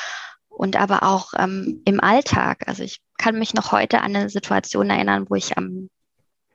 Und 0.50 0.76
aber 0.76 1.02
auch 1.02 1.34
ähm, 1.38 1.82
im 1.84 2.00
Alltag. 2.00 2.68
Also 2.68 2.84
ich 2.84 3.02
kann 3.18 3.40
mich 3.40 3.56
noch 3.56 3.72
heute 3.72 4.02
an 4.02 4.16
eine 4.16 4.30
Situation 4.30 4.92
erinnern, 4.92 5.26
wo 5.30 5.36
ich 5.36 5.58
am, 5.58 5.90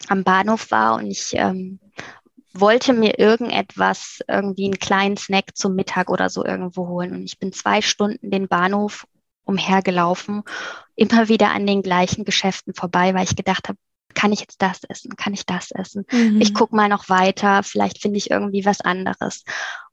am 0.09 0.23
Bahnhof 0.23 0.71
war 0.71 0.95
und 0.95 1.11
ich 1.11 1.33
ähm, 1.35 1.81
wollte 2.53 2.93
mir 2.93 3.19
irgendetwas, 3.19 4.21
irgendwie 4.29 4.67
einen 4.67 4.79
kleinen 4.79 5.17
Snack 5.17 5.57
zum 5.57 5.75
Mittag 5.75 6.11
oder 6.11 6.31
so 6.31 6.45
irgendwo 6.45 6.87
holen. 6.87 7.13
Und 7.13 7.25
ich 7.25 7.39
bin 7.41 7.53
zwei 7.53 7.83
Stunden 7.83 8.31
den 8.31 8.47
Bahnhof 8.47 9.07
umhergelaufen, 9.45 10.45
immer 11.01 11.29
wieder 11.29 11.51
an 11.51 11.67
den 11.67 11.83
gleichen 11.83 12.27
Geschäften 12.27 12.75
vorbei, 12.75 13.15
weil 13.15 13.25
ich 13.25 13.35
gedacht 13.35 13.69
habe, 13.69 13.79
kann 14.13 14.33
ich 14.33 14.41
jetzt 14.41 14.61
das 14.61 14.85
essen? 14.85 15.17
Kann 15.17 15.33
ich 15.33 15.47
das 15.47 15.71
essen? 15.71 16.05
Mhm. 16.13 16.41
Ich 16.43 16.53
gucke 16.53 16.77
mal 16.77 16.89
noch 16.89 17.09
weiter, 17.09 17.63
vielleicht 17.63 18.03
finde 18.03 18.19
ich 18.19 18.31
irgendwie 18.31 18.67
was 18.67 18.83
anderes. 18.83 19.45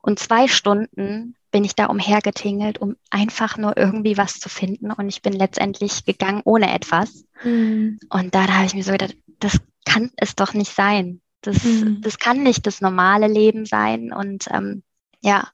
Und 0.02 0.20
zwei 0.20 0.50
Stunden 0.50 1.36
bin 1.50 1.64
ich 1.64 1.76
da 1.76 1.86
umhergetingelt, 1.86 2.80
um 2.80 2.98
einfach 3.10 3.58
nur 3.58 3.78
irgendwie 3.78 4.18
was 4.18 4.40
zu 4.40 4.50
finden. 4.50 4.92
Und 4.92 5.08
ich 5.08 5.22
bin 5.22 5.32
letztendlich 5.32 6.04
gegangen 6.04 6.42
ohne 6.44 6.74
etwas. 6.74 7.24
Mhm. 7.42 8.00
Und 8.10 8.36
da, 8.36 8.46
da 8.46 8.56
habe 8.56 8.66
ich 8.66 8.74
mir 8.74 8.84
so 8.84 8.92
gedacht, 8.92 9.16
das 9.40 9.58
kann 9.86 10.12
es 10.18 10.36
doch 10.36 10.54
nicht 10.54 10.74
sein. 10.74 11.22
Das, 11.42 11.64
mhm. 11.64 12.02
das 12.02 12.20
kann 12.20 12.44
nicht 12.44 12.68
das 12.68 12.82
normale 12.82 13.28
Leben 13.28 13.66
sein. 13.66 14.12
Und 14.12 14.48
ähm, 14.52 14.84
ja. 15.22 15.48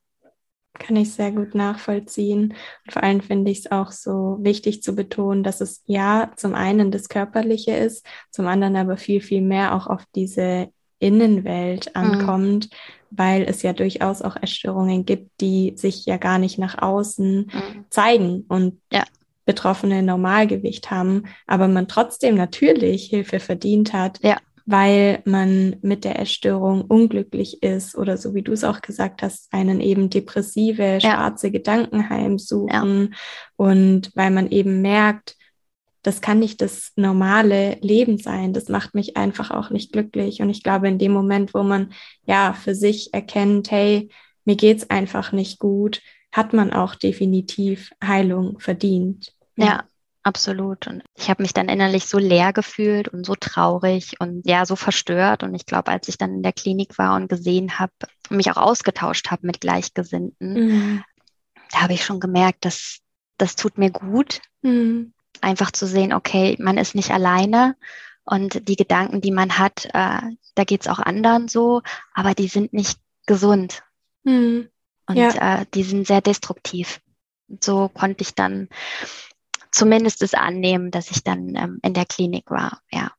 Kann 0.78 0.96
ich 0.96 1.12
sehr 1.12 1.30
gut 1.30 1.54
nachvollziehen. 1.54 2.54
Und 2.84 2.92
vor 2.92 3.02
allem 3.02 3.20
finde 3.20 3.50
ich 3.50 3.60
es 3.60 3.70
auch 3.70 3.92
so 3.92 4.38
wichtig 4.40 4.82
zu 4.82 4.94
betonen, 4.94 5.44
dass 5.44 5.60
es 5.60 5.82
ja 5.86 6.32
zum 6.36 6.54
einen 6.54 6.90
das 6.90 7.08
Körperliche 7.08 7.72
ist, 7.72 8.04
zum 8.30 8.46
anderen 8.46 8.76
aber 8.76 8.96
viel, 8.96 9.20
viel 9.20 9.40
mehr 9.40 9.74
auch 9.74 9.86
auf 9.86 10.02
diese 10.14 10.68
Innenwelt 10.98 11.92
mhm. 11.94 12.02
ankommt, 12.02 12.70
mhm. 12.70 13.16
weil 13.18 13.42
es 13.42 13.62
ja 13.62 13.72
durchaus 13.72 14.20
auch 14.20 14.36
Essstörungen 14.40 15.04
gibt, 15.04 15.40
die 15.40 15.74
sich 15.76 16.06
ja 16.06 16.16
gar 16.16 16.38
nicht 16.38 16.58
nach 16.58 16.82
außen 16.82 17.50
mhm. 17.52 17.84
zeigen 17.90 18.44
und 18.48 18.80
ja. 18.92 19.04
Betroffene 19.46 20.02
Normalgewicht 20.02 20.90
haben, 20.90 21.24
aber 21.46 21.68
man 21.68 21.86
trotzdem 21.86 22.34
natürlich 22.34 23.04
Hilfe 23.04 23.40
verdient 23.40 23.92
hat. 23.92 24.18
Ja 24.22 24.38
weil 24.66 25.20
man 25.24 25.76
mit 25.82 26.04
der 26.04 26.18
Essstörung 26.18 26.82
unglücklich 26.82 27.62
ist 27.62 27.96
oder 27.96 28.16
so 28.16 28.34
wie 28.34 28.42
du 28.42 28.52
es 28.52 28.64
auch 28.64 28.80
gesagt 28.80 29.22
hast, 29.22 29.52
einen 29.52 29.80
eben 29.80 30.08
depressive, 30.08 31.00
schwarze 31.00 31.48
ja. 31.48 31.52
Gedanken 31.52 32.08
heimsuchen 32.08 33.10
ja. 33.10 33.18
und 33.56 34.10
weil 34.14 34.30
man 34.30 34.50
eben 34.50 34.80
merkt, 34.80 35.36
das 36.04 36.20
kann 36.20 36.38
nicht 36.38 36.60
das 36.60 36.92
normale 36.96 37.78
Leben 37.80 38.18
sein. 38.18 38.52
Das 38.52 38.68
macht 38.68 38.94
mich 38.94 39.16
einfach 39.16 39.50
auch 39.50 39.70
nicht 39.70 39.90
glücklich. 39.90 40.42
Und 40.42 40.50
ich 40.50 40.62
glaube, 40.62 40.86
in 40.86 40.98
dem 40.98 41.12
Moment, 41.12 41.54
wo 41.54 41.62
man 41.62 41.92
ja 42.26 42.52
für 42.52 42.74
sich 42.74 43.14
erkennt, 43.14 43.70
hey, 43.70 44.10
mir 44.44 44.56
geht's 44.56 44.90
einfach 44.90 45.32
nicht 45.32 45.58
gut, 45.58 46.02
hat 46.30 46.52
man 46.52 46.74
auch 46.74 46.94
definitiv 46.94 47.90
Heilung 48.04 48.60
verdient. 48.60 49.32
Ja, 49.56 49.84
Absolut. 50.24 50.86
Und 50.86 51.04
ich 51.14 51.28
habe 51.28 51.42
mich 51.42 51.52
dann 51.52 51.68
innerlich 51.68 52.06
so 52.06 52.16
leer 52.16 52.54
gefühlt 52.54 53.08
und 53.08 53.26
so 53.26 53.34
traurig 53.34 54.16
und 54.20 54.46
ja, 54.46 54.64
so 54.64 54.74
verstört. 54.74 55.42
Und 55.42 55.54
ich 55.54 55.66
glaube, 55.66 55.92
als 55.92 56.08
ich 56.08 56.16
dann 56.16 56.32
in 56.32 56.42
der 56.42 56.54
Klinik 56.54 56.96
war 56.96 57.14
und 57.14 57.28
gesehen 57.28 57.78
habe 57.78 57.92
und 58.30 58.38
mich 58.38 58.50
auch 58.50 58.56
ausgetauscht 58.56 59.30
habe 59.30 59.46
mit 59.46 59.60
Gleichgesinnten, 59.60 60.54
mhm. 60.54 61.04
da 61.72 61.82
habe 61.82 61.92
ich 61.92 62.04
schon 62.04 62.20
gemerkt, 62.20 62.64
dass 62.64 63.00
das 63.36 63.54
tut 63.54 63.76
mir 63.76 63.90
gut. 63.90 64.40
Mhm. 64.62 65.12
Einfach 65.42 65.70
zu 65.72 65.86
sehen, 65.86 66.14
okay, 66.14 66.56
man 66.58 66.78
ist 66.78 66.94
nicht 66.94 67.10
alleine 67.10 67.76
und 68.24 68.66
die 68.66 68.76
Gedanken, 68.76 69.20
die 69.20 69.32
man 69.32 69.58
hat, 69.58 69.84
äh, 69.92 70.22
da 70.54 70.64
geht 70.64 70.80
es 70.80 70.88
auch 70.88 71.00
anderen 71.00 71.48
so, 71.48 71.82
aber 72.14 72.34
die 72.34 72.48
sind 72.48 72.72
nicht 72.72 72.98
gesund. 73.26 73.82
Mhm. 74.22 74.70
Und 75.06 75.16
ja. 75.16 75.60
äh, 75.60 75.66
die 75.74 75.82
sind 75.82 76.06
sehr 76.06 76.22
destruktiv. 76.22 77.02
so 77.60 77.90
konnte 77.90 78.22
ich 78.22 78.34
dann 78.34 78.70
zumindest 79.74 80.22
es 80.22 80.34
annehmen, 80.34 80.90
dass 80.90 81.10
ich 81.10 81.22
dann 81.24 81.54
ähm, 81.56 81.78
in 81.82 81.94
der 81.94 82.06
Klinik 82.06 82.50
war, 82.50 82.80
ja. 82.92 83.12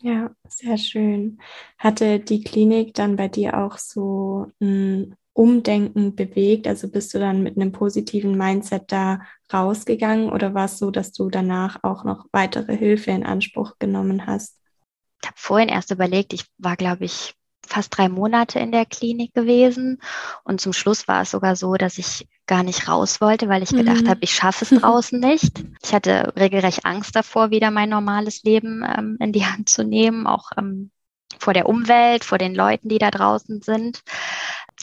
Ja, 0.00 0.30
sehr 0.48 0.78
schön. 0.78 1.40
Hatte 1.76 2.20
die 2.20 2.42
Klinik 2.44 2.94
dann 2.94 3.16
bei 3.16 3.28
dir 3.28 3.58
auch 3.58 3.78
so 3.78 4.46
ein 4.60 5.16
Umdenken 5.32 6.14
bewegt? 6.14 6.66
Also 6.68 6.88
bist 6.88 7.12
du 7.14 7.18
dann 7.18 7.42
mit 7.42 7.56
einem 7.56 7.72
positiven 7.72 8.36
Mindset 8.36 8.92
da 8.92 9.20
rausgegangen 9.52 10.30
oder 10.30 10.54
war 10.54 10.66
es 10.66 10.78
so, 10.78 10.90
dass 10.90 11.12
du 11.12 11.30
danach 11.30 11.82
auch 11.82 12.04
noch 12.04 12.26
weitere 12.32 12.76
Hilfe 12.76 13.10
in 13.10 13.26
Anspruch 13.26 13.74
genommen 13.78 14.26
hast? 14.26 14.56
Ich 15.20 15.28
habe 15.28 15.38
vorhin 15.38 15.68
erst 15.68 15.90
überlegt, 15.90 16.32
ich 16.32 16.44
war, 16.58 16.76
glaube 16.76 17.04
ich, 17.04 17.34
fast 17.68 17.96
drei 17.96 18.08
Monate 18.08 18.58
in 18.58 18.72
der 18.72 18.86
Klinik 18.86 19.34
gewesen. 19.34 20.00
Und 20.44 20.60
zum 20.60 20.72
Schluss 20.72 21.08
war 21.08 21.22
es 21.22 21.30
sogar 21.30 21.56
so, 21.56 21.74
dass 21.74 21.98
ich 21.98 22.26
gar 22.46 22.62
nicht 22.62 22.88
raus 22.88 23.20
wollte, 23.20 23.48
weil 23.48 23.62
ich 23.62 23.72
mhm. 23.72 23.78
gedacht 23.78 24.08
habe, 24.08 24.20
ich 24.22 24.34
schaffe 24.34 24.64
es 24.64 24.70
draußen 24.80 25.20
nicht. 25.20 25.64
Ich 25.82 25.94
hatte 25.94 26.32
regelrecht 26.36 26.84
Angst 26.84 27.14
davor, 27.14 27.50
wieder 27.50 27.70
mein 27.70 27.90
normales 27.90 28.42
Leben 28.42 28.84
ähm, 28.84 29.16
in 29.20 29.32
die 29.32 29.46
Hand 29.46 29.68
zu 29.68 29.84
nehmen, 29.84 30.26
auch 30.26 30.50
ähm, 30.56 30.90
vor 31.38 31.52
der 31.52 31.68
Umwelt, 31.68 32.24
vor 32.24 32.38
den 32.38 32.54
Leuten, 32.54 32.88
die 32.88 32.98
da 32.98 33.10
draußen 33.10 33.62
sind. 33.62 34.02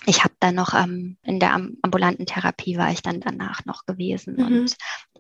Ich 0.06 0.24
habe 0.24 0.34
dann 0.40 0.56
noch 0.56 0.74
ähm, 0.74 1.18
in 1.24 1.40
der 1.40 1.54
ambulanten 1.54 2.26
Therapie 2.26 2.78
war 2.78 2.92
ich 2.92 3.02
dann 3.02 3.20
danach 3.20 3.66
noch 3.66 3.86
gewesen 3.86 4.36
mhm. 4.36 4.46
und 4.46 4.76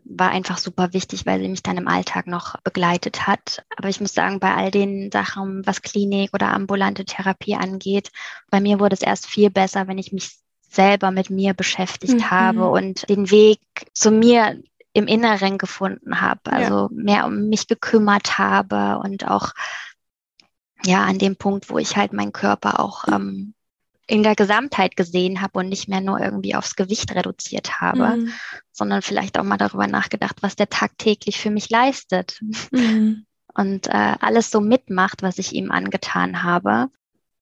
war 0.06 0.30
einfach 0.30 0.58
super 0.58 0.94
wichtig, 0.94 1.26
weil 1.26 1.40
sie 1.40 1.48
mich 1.48 1.64
dann 1.64 1.78
im 1.78 1.88
Alltag 1.88 2.28
noch 2.28 2.56
begleitet 2.62 3.28
hat. 3.28 3.66
Aber 3.76 3.90
ich 3.90 4.00
muss 4.00 4.14
sagen, 4.14 4.40
bei 4.40 4.54
all 4.54 4.72
den 4.72 5.12
Sachen, 5.12 5.66
was 5.66 5.82
Klinik 5.82 6.34
oder 6.34 6.54
ambulante 6.54 7.06
Therapie 7.06 7.56
angeht, 7.56 8.12
bei 8.50 8.62
mir 8.62 8.80
wurde 8.80 8.94
es 8.94 9.02
erst 9.02 9.26
viel 9.26 9.50
besser, 9.50 9.88
wenn 9.88 9.98
ich 9.98 10.14
mich 10.14 10.38
selber 10.70 11.12
mit 11.12 11.30
mir 11.30 11.54
beschäftigt 11.54 12.14
mhm. 12.14 12.32
habe 12.32 12.70
und 12.70 13.10
den 13.10 13.32
Weg 13.32 13.60
zu 13.94 14.12
mir 14.12 14.62
im 14.94 15.08
Inneren 15.08 15.58
gefunden 15.58 16.22
habe, 16.22 16.52
also 16.52 16.76
ja. 16.76 16.90
mehr 16.92 17.26
um 17.26 17.50
mich 17.50 17.68
gekümmert 17.68 18.38
habe 18.38 19.00
und 19.04 19.28
auch 19.28 19.52
ja 20.86 21.04
an 21.04 21.18
dem 21.18 21.36
Punkt, 21.36 21.70
wo 21.70 21.78
ich 21.78 21.98
halt 21.98 22.14
meinen 22.14 22.32
Körper 22.32 22.80
auch 22.80 23.06
ähm, 23.08 23.56
in 24.08 24.24
der 24.24 24.36
Gesamtheit 24.36 24.96
gesehen 24.96 25.42
habe 25.42 25.60
und 25.60 25.70
nicht 25.70 25.88
mehr 25.88 26.02
nur 26.02 26.20
irgendwie 26.20 26.56
aufs 26.56 26.76
Gewicht 26.76 27.14
reduziert 27.16 27.82
habe, 27.82 28.18
mhm. 28.18 28.34
sondern 28.72 29.02
vielleicht 29.02 29.40
auch 29.40 29.44
mal 29.44 29.58
darüber 29.58 29.88
nachgedacht, 29.88 30.38
was 30.42 30.56
der 30.56 30.70
tagtäglich 30.70 31.40
für 31.40 31.50
mich 31.50 31.70
leistet 31.70 32.40
mhm. 32.72 33.26
und 33.54 33.88
äh, 33.88 34.16
alles 34.20 34.52
so 34.52 34.62
mitmacht, 34.62 35.24
was 35.24 35.40
ich 35.40 35.54
ihm 35.54 35.72
angetan 35.72 36.44
habe. 36.44 36.90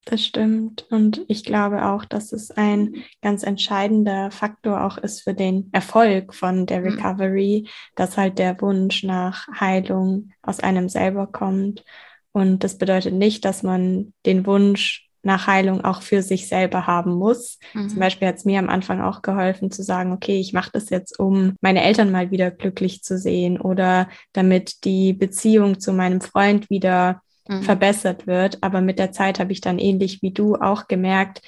Das 0.06 0.22
stimmt. 0.22 0.86
Und 0.90 1.22
ich 1.28 1.44
glaube 1.44 1.86
auch, 1.86 2.04
dass 2.04 2.32
es 2.32 2.50
ein 2.50 2.94
ganz 3.22 3.42
entscheidender 3.42 4.30
Faktor 4.30 4.84
auch 4.84 4.98
ist 4.98 5.22
für 5.22 5.32
den 5.32 5.70
Erfolg 5.72 6.34
von 6.34 6.66
der 6.66 6.80
mhm. 6.80 6.88
Recovery, 6.88 7.68
dass 7.94 8.18
halt 8.18 8.38
der 8.38 8.60
Wunsch 8.60 9.02
nach 9.02 9.48
Heilung 9.58 10.30
aus 10.42 10.60
einem 10.60 10.88
selber 10.88 11.26
kommt. 11.26 11.84
Und 12.32 12.64
das 12.64 12.76
bedeutet 12.76 13.14
nicht, 13.14 13.44
dass 13.44 13.62
man 13.62 14.12
den 14.26 14.44
Wunsch 14.44 15.08
nach 15.24 15.46
Heilung 15.46 15.84
auch 15.84 16.02
für 16.02 16.22
sich 16.22 16.48
selber 16.48 16.86
haben 16.86 17.14
muss. 17.14 17.58
Mhm. 17.72 17.88
Zum 17.88 17.98
Beispiel 17.98 18.28
hat 18.28 18.36
es 18.36 18.44
mir 18.44 18.58
am 18.58 18.68
Anfang 18.68 19.00
auch 19.00 19.22
geholfen 19.22 19.70
zu 19.70 19.82
sagen, 19.82 20.12
okay, 20.12 20.38
ich 20.38 20.52
mache 20.52 20.70
das 20.72 20.90
jetzt, 20.90 21.18
um 21.18 21.56
meine 21.60 21.82
Eltern 21.82 22.10
mal 22.10 22.30
wieder 22.30 22.50
glücklich 22.50 23.02
zu 23.02 23.18
sehen 23.18 23.60
oder 23.60 24.08
damit 24.32 24.84
die 24.84 25.12
Beziehung 25.12 25.80
zu 25.80 25.92
meinem 25.92 26.20
Freund 26.20 26.70
wieder 26.70 27.22
mhm. 27.48 27.62
verbessert 27.62 28.26
wird. 28.26 28.62
Aber 28.62 28.80
mit 28.80 28.98
der 28.98 29.12
Zeit 29.12 29.40
habe 29.40 29.52
ich 29.52 29.60
dann 29.60 29.78
ähnlich 29.78 30.22
wie 30.22 30.32
du 30.32 30.56
auch 30.56 30.88
gemerkt, 30.88 31.40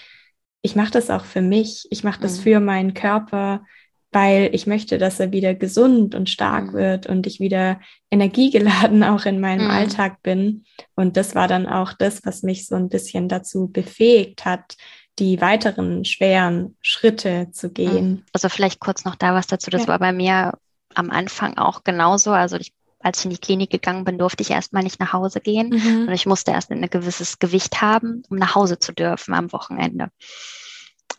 ich 0.62 0.74
mache 0.74 0.90
das 0.90 1.10
auch 1.10 1.24
für 1.24 1.42
mich, 1.42 1.86
ich 1.90 2.02
mache 2.02 2.20
das 2.20 2.38
mhm. 2.38 2.42
für 2.42 2.60
meinen 2.60 2.94
Körper, 2.94 3.64
weil 4.12 4.50
ich 4.52 4.66
möchte, 4.66 4.98
dass 4.98 5.20
er 5.20 5.32
wieder 5.32 5.54
gesund 5.54 6.14
und 6.14 6.30
stark 6.30 6.72
mhm. 6.72 6.72
wird 6.74 7.06
und 7.06 7.26
ich 7.26 7.40
wieder 7.40 7.80
energiegeladen 8.10 9.02
auch 9.04 9.26
in 9.26 9.40
meinem 9.40 9.64
mhm. 9.64 9.70
Alltag 9.70 10.22
bin. 10.22 10.64
Und 10.94 11.16
das 11.16 11.34
war 11.34 11.48
dann 11.48 11.66
auch 11.66 11.92
das, 11.92 12.24
was 12.24 12.42
mich 12.42 12.66
so 12.66 12.76
ein 12.76 12.88
bisschen 12.88 13.28
dazu 13.28 13.68
befähigt 13.68 14.44
hat, 14.44 14.76
die 15.18 15.40
weiteren 15.40 16.04
schweren 16.04 16.76
Schritte 16.82 17.48
zu 17.50 17.70
gehen. 17.70 18.24
Also 18.32 18.48
vielleicht 18.48 18.80
kurz 18.80 19.04
noch 19.04 19.14
da 19.14 19.34
was 19.34 19.46
dazu. 19.46 19.70
Das 19.70 19.82
ja. 19.82 19.88
war 19.88 19.98
bei 19.98 20.12
mir 20.12 20.52
am 20.94 21.10
Anfang 21.10 21.56
auch 21.56 21.84
genauso. 21.84 22.32
Also 22.32 22.56
ich 22.56 22.72
als 23.06 23.20
ich 23.20 23.26
in 23.26 23.30
die 23.30 23.38
Klinik 23.38 23.70
gegangen 23.70 24.04
bin, 24.04 24.18
durfte 24.18 24.42
ich 24.42 24.50
erstmal 24.50 24.82
nicht 24.82 24.98
nach 24.98 25.12
Hause 25.12 25.40
gehen. 25.40 25.68
Mhm. 25.68 26.08
Und 26.08 26.12
ich 26.12 26.26
musste 26.26 26.50
erst 26.50 26.72
ein 26.72 26.90
gewisses 26.90 27.38
Gewicht 27.38 27.80
haben, 27.80 28.24
um 28.28 28.36
nach 28.36 28.56
Hause 28.56 28.80
zu 28.80 28.92
dürfen 28.92 29.32
am 29.32 29.52
Wochenende. 29.52 30.08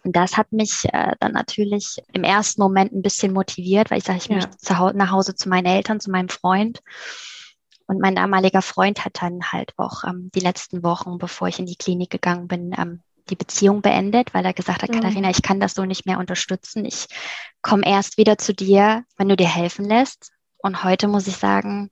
Und 0.04 0.16
das 0.16 0.38
hat 0.38 0.52
mich 0.52 0.86
äh, 0.94 1.16
dann 1.20 1.34
natürlich 1.34 2.02
im 2.14 2.24
ersten 2.24 2.62
Moment 2.62 2.94
ein 2.94 3.02
bisschen 3.02 3.34
motiviert, 3.34 3.92
weil 3.92 3.98
ich 4.00 4.04
sage, 4.04 4.20
ich 4.20 4.28
ja. 4.28 4.36
möchte 4.36 4.58
zu 4.58 4.78
Hause, 4.78 4.98
nach 4.98 5.12
Hause 5.12 5.36
zu 5.36 5.50
meinen 5.50 5.66
Eltern, 5.66 6.00
zu 6.00 6.12
meinem 6.12 6.30
Freund. 6.30 6.82
Und 7.88 8.00
mein 8.00 8.16
damaliger 8.16 8.62
Freund 8.62 9.06
hat 9.06 9.22
dann 9.22 9.52
halt 9.52 9.74
auch 9.78 10.04
ähm, 10.04 10.30
die 10.36 10.42
letzten 10.42 10.84
Wochen, 10.84 11.18
bevor 11.18 11.48
ich 11.48 11.60
in 11.60 11.66
die 11.66 11.78
Klinik 11.78 12.10
gegangen 12.10 12.48
bin, 12.48 12.74
ähm, 12.78 13.02
die 13.30 13.36
Beziehung 13.36 13.82
beendet, 13.82 14.34
weil 14.34 14.46
er 14.46 14.54
gesagt 14.54 14.84
hat, 14.84 14.90
mhm. 14.90 14.96
Katharina, 14.96 15.30
ich 15.30 15.42
kann 15.42 15.60
das 15.60 15.74
so 15.74 15.86
nicht 15.86 16.06
mehr 16.06 16.20
unterstützen. 16.20 16.86
Ich 16.86 17.08
komme 17.62 17.86
erst 17.86 18.18
wieder 18.18 18.38
zu 18.38 18.54
dir, 18.54 19.04
wenn 19.18 19.30
du 19.30 19.36
dir 19.36 19.48
helfen 19.48 19.86
lässt. 19.86 20.32
Und 20.58 20.84
heute 20.84 21.08
muss 21.08 21.28
ich 21.28 21.38
sagen, 21.38 21.92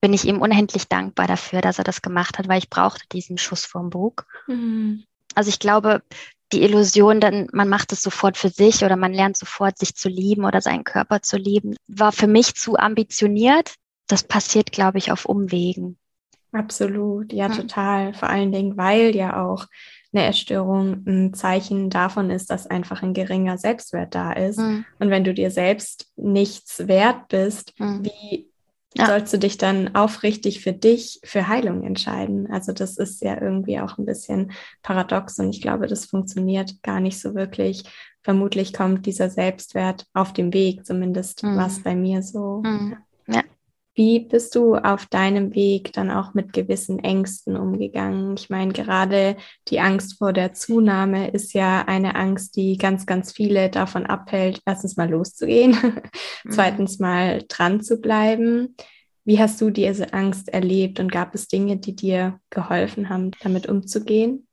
bin 0.00 0.12
ich 0.12 0.24
ihm 0.24 0.40
unendlich 0.40 0.88
dankbar 0.88 1.26
dafür, 1.26 1.60
dass 1.60 1.78
er 1.78 1.84
das 1.84 2.02
gemacht 2.02 2.38
hat, 2.38 2.48
weil 2.48 2.58
ich 2.58 2.70
brauchte 2.70 3.04
diesen 3.10 3.38
Schuss 3.38 3.64
vom 3.64 3.90
Bug. 3.90 4.26
Mhm. 4.46 5.04
Also 5.34 5.48
ich 5.48 5.58
glaube, 5.58 6.02
die 6.52 6.62
Illusion, 6.62 7.20
dann 7.20 7.48
man 7.52 7.68
macht 7.68 7.92
es 7.92 8.02
sofort 8.02 8.36
für 8.36 8.48
sich 8.48 8.84
oder 8.84 8.96
man 8.96 9.12
lernt 9.12 9.36
sofort, 9.36 9.78
sich 9.78 9.94
zu 9.94 10.08
lieben 10.08 10.44
oder 10.44 10.60
seinen 10.60 10.84
Körper 10.84 11.22
zu 11.22 11.36
lieben, 11.36 11.76
war 11.86 12.12
für 12.12 12.26
mich 12.26 12.54
zu 12.54 12.76
ambitioniert. 12.76 13.74
Das 14.06 14.24
passiert, 14.24 14.72
glaube 14.72 14.98
ich, 14.98 15.12
auf 15.12 15.26
Umwegen. 15.26 15.98
Absolut, 16.52 17.32
ja, 17.32 17.48
mhm. 17.48 17.52
total. 17.52 18.14
Vor 18.14 18.30
allen 18.30 18.52
Dingen, 18.52 18.76
weil 18.76 19.14
ja 19.14 19.44
auch 19.44 19.66
eine 20.12 20.24
Essstörung 20.24 21.04
ein 21.06 21.34
Zeichen 21.34 21.90
davon 21.90 22.30
ist, 22.30 22.50
dass 22.50 22.66
einfach 22.66 23.02
ein 23.02 23.12
geringer 23.12 23.58
Selbstwert 23.58 24.14
da 24.14 24.32
ist. 24.32 24.58
Mhm. 24.58 24.86
Und 24.98 25.10
wenn 25.10 25.24
du 25.24 25.34
dir 25.34 25.50
selbst 25.50 26.10
nichts 26.16 26.88
wert 26.88 27.28
bist, 27.28 27.78
mhm. 27.78 28.04
wie 28.04 28.47
ja. 28.98 29.06
sollst 29.06 29.32
du 29.32 29.38
dich 29.38 29.58
dann 29.58 29.94
aufrichtig 29.94 30.60
für 30.60 30.72
dich, 30.72 31.20
für 31.24 31.48
Heilung 31.48 31.82
entscheiden? 31.82 32.50
Also 32.50 32.72
das 32.72 32.98
ist 32.98 33.22
ja 33.22 33.40
irgendwie 33.40 33.80
auch 33.80 33.98
ein 33.98 34.06
bisschen 34.06 34.52
paradox 34.82 35.38
und 35.38 35.50
ich 35.50 35.62
glaube, 35.62 35.86
das 35.86 36.06
funktioniert 36.06 36.82
gar 36.82 37.00
nicht 37.00 37.20
so 37.20 37.34
wirklich. 37.34 37.84
Vermutlich 38.22 38.72
kommt 38.72 39.06
dieser 39.06 39.30
Selbstwert 39.30 40.06
auf 40.12 40.32
dem 40.32 40.52
Weg, 40.52 40.84
zumindest 40.84 41.42
mhm. 41.42 41.56
war 41.56 41.68
es 41.68 41.82
bei 41.82 41.94
mir 41.94 42.22
so. 42.22 42.62
Mhm. 42.64 42.96
Wie 43.98 44.20
bist 44.20 44.54
du 44.54 44.76
auf 44.76 45.06
deinem 45.06 45.56
Weg 45.56 45.92
dann 45.92 46.08
auch 46.08 46.32
mit 46.32 46.52
gewissen 46.52 47.00
Ängsten 47.00 47.56
umgegangen? 47.56 48.36
Ich 48.38 48.48
meine, 48.48 48.72
gerade 48.72 49.36
die 49.66 49.80
Angst 49.80 50.18
vor 50.18 50.32
der 50.32 50.52
Zunahme 50.52 51.32
ist 51.32 51.52
ja 51.52 51.82
eine 51.88 52.14
Angst, 52.14 52.54
die 52.54 52.78
ganz, 52.78 53.06
ganz 53.06 53.32
viele 53.32 53.70
davon 53.70 54.06
abhält, 54.06 54.62
erstens 54.64 54.96
mal 54.96 55.10
loszugehen, 55.10 55.72
mhm. 56.44 56.50
zweitens 56.52 57.00
mal 57.00 57.42
dran 57.48 57.80
zu 57.80 58.00
bleiben. 58.00 58.76
Wie 59.24 59.40
hast 59.40 59.60
du 59.60 59.70
diese 59.70 60.12
Angst 60.12 60.48
erlebt 60.48 61.00
und 61.00 61.10
gab 61.10 61.34
es 61.34 61.48
Dinge, 61.48 61.78
die 61.78 61.96
dir 61.96 62.38
geholfen 62.50 63.08
haben, 63.08 63.32
damit 63.42 63.68
umzugehen? 63.68 64.46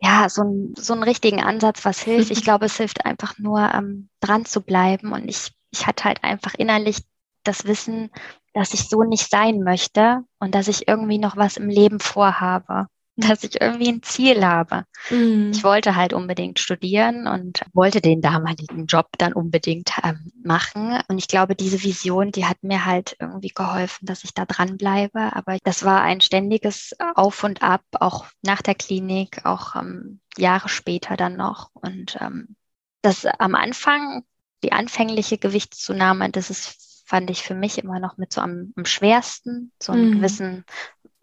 ja, 0.00 0.28
so, 0.28 0.42
ein, 0.42 0.74
so 0.76 0.92
einen 0.92 1.02
richtigen 1.02 1.42
Ansatz, 1.42 1.84
was 1.84 2.00
hilft. 2.00 2.30
Ich 2.30 2.42
glaube, 2.44 2.66
es 2.66 2.76
hilft 2.76 3.04
einfach 3.04 3.38
nur, 3.38 3.72
ähm, 3.74 4.08
dran 4.20 4.44
zu 4.44 4.60
bleiben. 4.60 5.12
Und 5.12 5.28
ich, 5.28 5.52
ich 5.72 5.84
hatte 5.84 6.04
halt 6.04 6.22
einfach 6.22 6.54
innerlich 6.54 6.98
das 7.42 7.66
Wissen, 7.66 8.10
dass 8.54 8.72
ich 8.72 8.88
so 8.88 9.02
nicht 9.02 9.28
sein 9.28 9.60
möchte 9.60 10.24
und 10.38 10.54
dass 10.54 10.68
ich 10.68 10.88
irgendwie 10.88 11.18
noch 11.18 11.36
was 11.36 11.56
im 11.56 11.68
Leben 11.68 12.00
vorhabe, 12.00 12.86
dass 13.16 13.44
ich 13.44 13.60
irgendwie 13.60 13.88
ein 13.88 14.02
Ziel 14.02 14.44
habe. 14.44 14.84
Mhm. 15.10 15.50
Ich 15.52 15.62
wollte 15.62 15.96
halt 15.96 16.12
unbedingt 16.12 16.58
studieren 16.58 17.26
und 17.26 17.60
wollte 17.72 18.00
den 18.00 18.20
damaligen 18.20 18.86
Job 18.86 19.08
dann 19.18 19.32
unbedingt 19.32 19.92
ähm, 20.02 20.32
machen. 20.42 21.00
Und 21.08 21.18
ich 21.18 21.28
glaube, 21.28 21.54
diese 21.54 21.82
Vision, 21.82 22.32
die 22.32 22.46
hat 22.46 22.62
mir 22.62 22.84
halt 22.84 23.16
irgendwie 23.20 23.50
geholfen, 23.54 24.06
dass 24.06 24.24
ich 24.24 24.34
da 24.34 24.46
dranbleibe. 24.46 25.34
Aber 25.34 25.58
das 25.64 25.84
war 25.84 26.02
ein 26.02 26.20
ständiges 26.20 26.94
Auf 27.14 27.44
und 27.44 27.62
Ab, 27.62 27.82
auch 27.98 28.26
nach 28.42 28.62
der 28.62 28.74
Klinik, 28.74 29.44
auch 29.44 29.76
ähm, 29.76 30.20
Jahre 30.36 30.68
später 30.68 31.16
dann 31.16 31.36
noch. 31.36 31.70
Und 31.74 32.16
ähm, 32.20 32.56
das 33.02 33.26
am 33.26 33.54
Anfang, 33.54 34.24
die 34.62 34.72
anfängliche 34.72 35.38
Gewichtszunahme, 35.38 36.30
das 36.30 36.50
ist 36.50 36.93
fand 37.04 37.30
ich 37.30 37.42
für 37.42 37.54
mich 37.54 37.78
immer 37.78 38.00
noch 38.00 38.16
mit 38.16 38.32
so 38.32 38.40
am, 38.40 38.72
am 38.76 38.86
schwersten, 38.86 39.72
so 39.80 39.92
einen 39.92 40.10
mhm. 40.10 40.12
gewissen, 40.16 40.64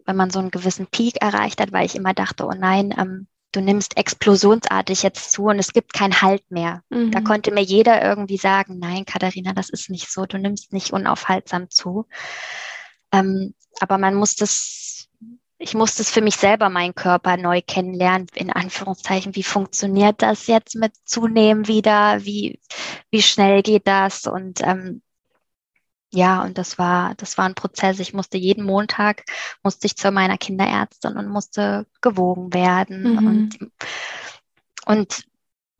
wenn 0.06 0.16
man 0.16 0.30
so 0.30 0.38
einen 0.38 0.50
gewissen 0.50 0.86
Peak 0.86 1.20
erreicht 1.20 1.60
hat, 1.60 1.72
weil 1.72 1.86
ich 1.86 1.96
immer 1.96 2.14
dachte, 2.14 2.46
oh 2.46 2.52
nein, 2.56 2.94
ähm, 2.96 3.26
du 3.52 3.60
nimmst 3.60 3.96
explosionsartig 3.96 5.02
jetzt 5.02 5.30
zu 5.30 5.44
und 5.44 5.58
es 5.58 5.72
gibt 5.72 5.92
keinen 5.92 6.22
Halt 6.22 6.50
mehr. 6.50 6.82
Mhm. 6.88 7.10
Da 7.10 7.20
konnte 7.20 7.52
mir 7.52 7.62
jeder 7.62 8.02
irgendwie 8.02 8.38
sagen, 8.38 8.78
nein, 8.78 9.04
Katharina, 9.04 9.52
das 9.52 9.68
ist 9.68 9.90
nicht 9.90 10.10
so, 10.10 10.24
du 10.24 10.38
nimmst 10.38 10.72
nicht 10.72 10.92
unaufhaltsam 10.92 11.68
zu. 11.68 12.06
Ähm, 13.12 13.54
aber 13.80 13.98
man 13.98 14.14
muss 14.14 14.36
das, 14.36 15.08
ich 15.58 15.74
musste 15.74 16.02
es 16.02 16.10
für 16.10 16.22
mich 16.22 16.36
selber, 16.36 16.70
meinen 16.70 16.94
Körper 16.94 17.36
neu 17.36 17.60
kennenlernen, 17.60 18.28
in 18.34 18.50
Anführungszeichen, 18.50 19.36
wie 19.36 19.42
funktioniert 19.42 20.22
das 20.22 20.46
jetzt 20.46 20.74
mit 20.74 20.92
Zunehmen 21.04 21.68
wieder, 21.68 22.24
wie, 22.24 22.60
wie 23.10 23.22
schnell 23.22 23.62
geht 23.62 23.86
das 23.86 24.26
und 24.26 24.60
ähm, 24.62 25.02
ja, 26.14 26.42
und 26.42 26.58
das 26.58 26.78
war, 26.78 27.14
das 27.14 27.38
war 27.38 27.46
ein 27.46 27.54
Prozess. 27.54 27.98
Ich 27.98 28.12
musste 28.12 28.36
jeden 28.36 28.64
Montag, 28.64 29.24
musste 29.62 29.86
ich 29.86 29.96
zu 29.96 30.10
meiner 30.10 30.36
Kinderärztin 30.36 31.16
und 31.16 31.28
musste 31.28 31.86
gewogen 32.02 32.52
werden. 32.52 33.14
Mhm. 33.14 33.26
Und, 33.26 33.58
und 34.84 35.24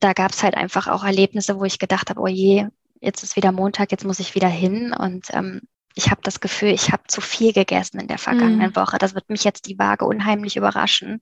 da 0.00 0.14
gab 0.14 0.32
es 0.32 0.42
halt 0.42 0.56
einfach 0.56 0.88
auch 0.88 1.04
Erlebnisse, 1.04 1.60
wo 1.60 1.64
ich 1.64 1.78
gedacht 1.78 2.08
habe, 2.08 2.20
oh 2.20 2.28
je, 2.28 2.66
jetzt 3.00 3.22
ist 3.22 3.36
wieder 3.36 3.52
Montag, 3.52 3.92
jetzt 3.92 4.06
muss 4.06 4.20
ich 4.20 4.34
wieder 4.34 4.48
hin. 4.48 4.94
Und 4.94 5.26
ähm, 5.34 5.60
ich 5.94 6.10
habe 6.10 6.22
das 6.22 6.40
Gefühl, 6.40 6.70
ich 6.70 6.92
habe 6.92 7.02
zu 7.08 7.20
viel 7.20 7.52
gegessen 7.52 8.00
in 8.00 8.08
der 8.08 8.18
vergangenen 8.18 8.70
mhm. 8.70 8.76
Woche. 8.76 8.96
Das 8.96 9.14
wird 9.14 9.28
mich 9.28 9.44
jetzt 9.44 9.66
die 9.66 9.78
Waage 9.78 10.06
unheimlich 10.06 10.56
überraschen. 10.56 11.20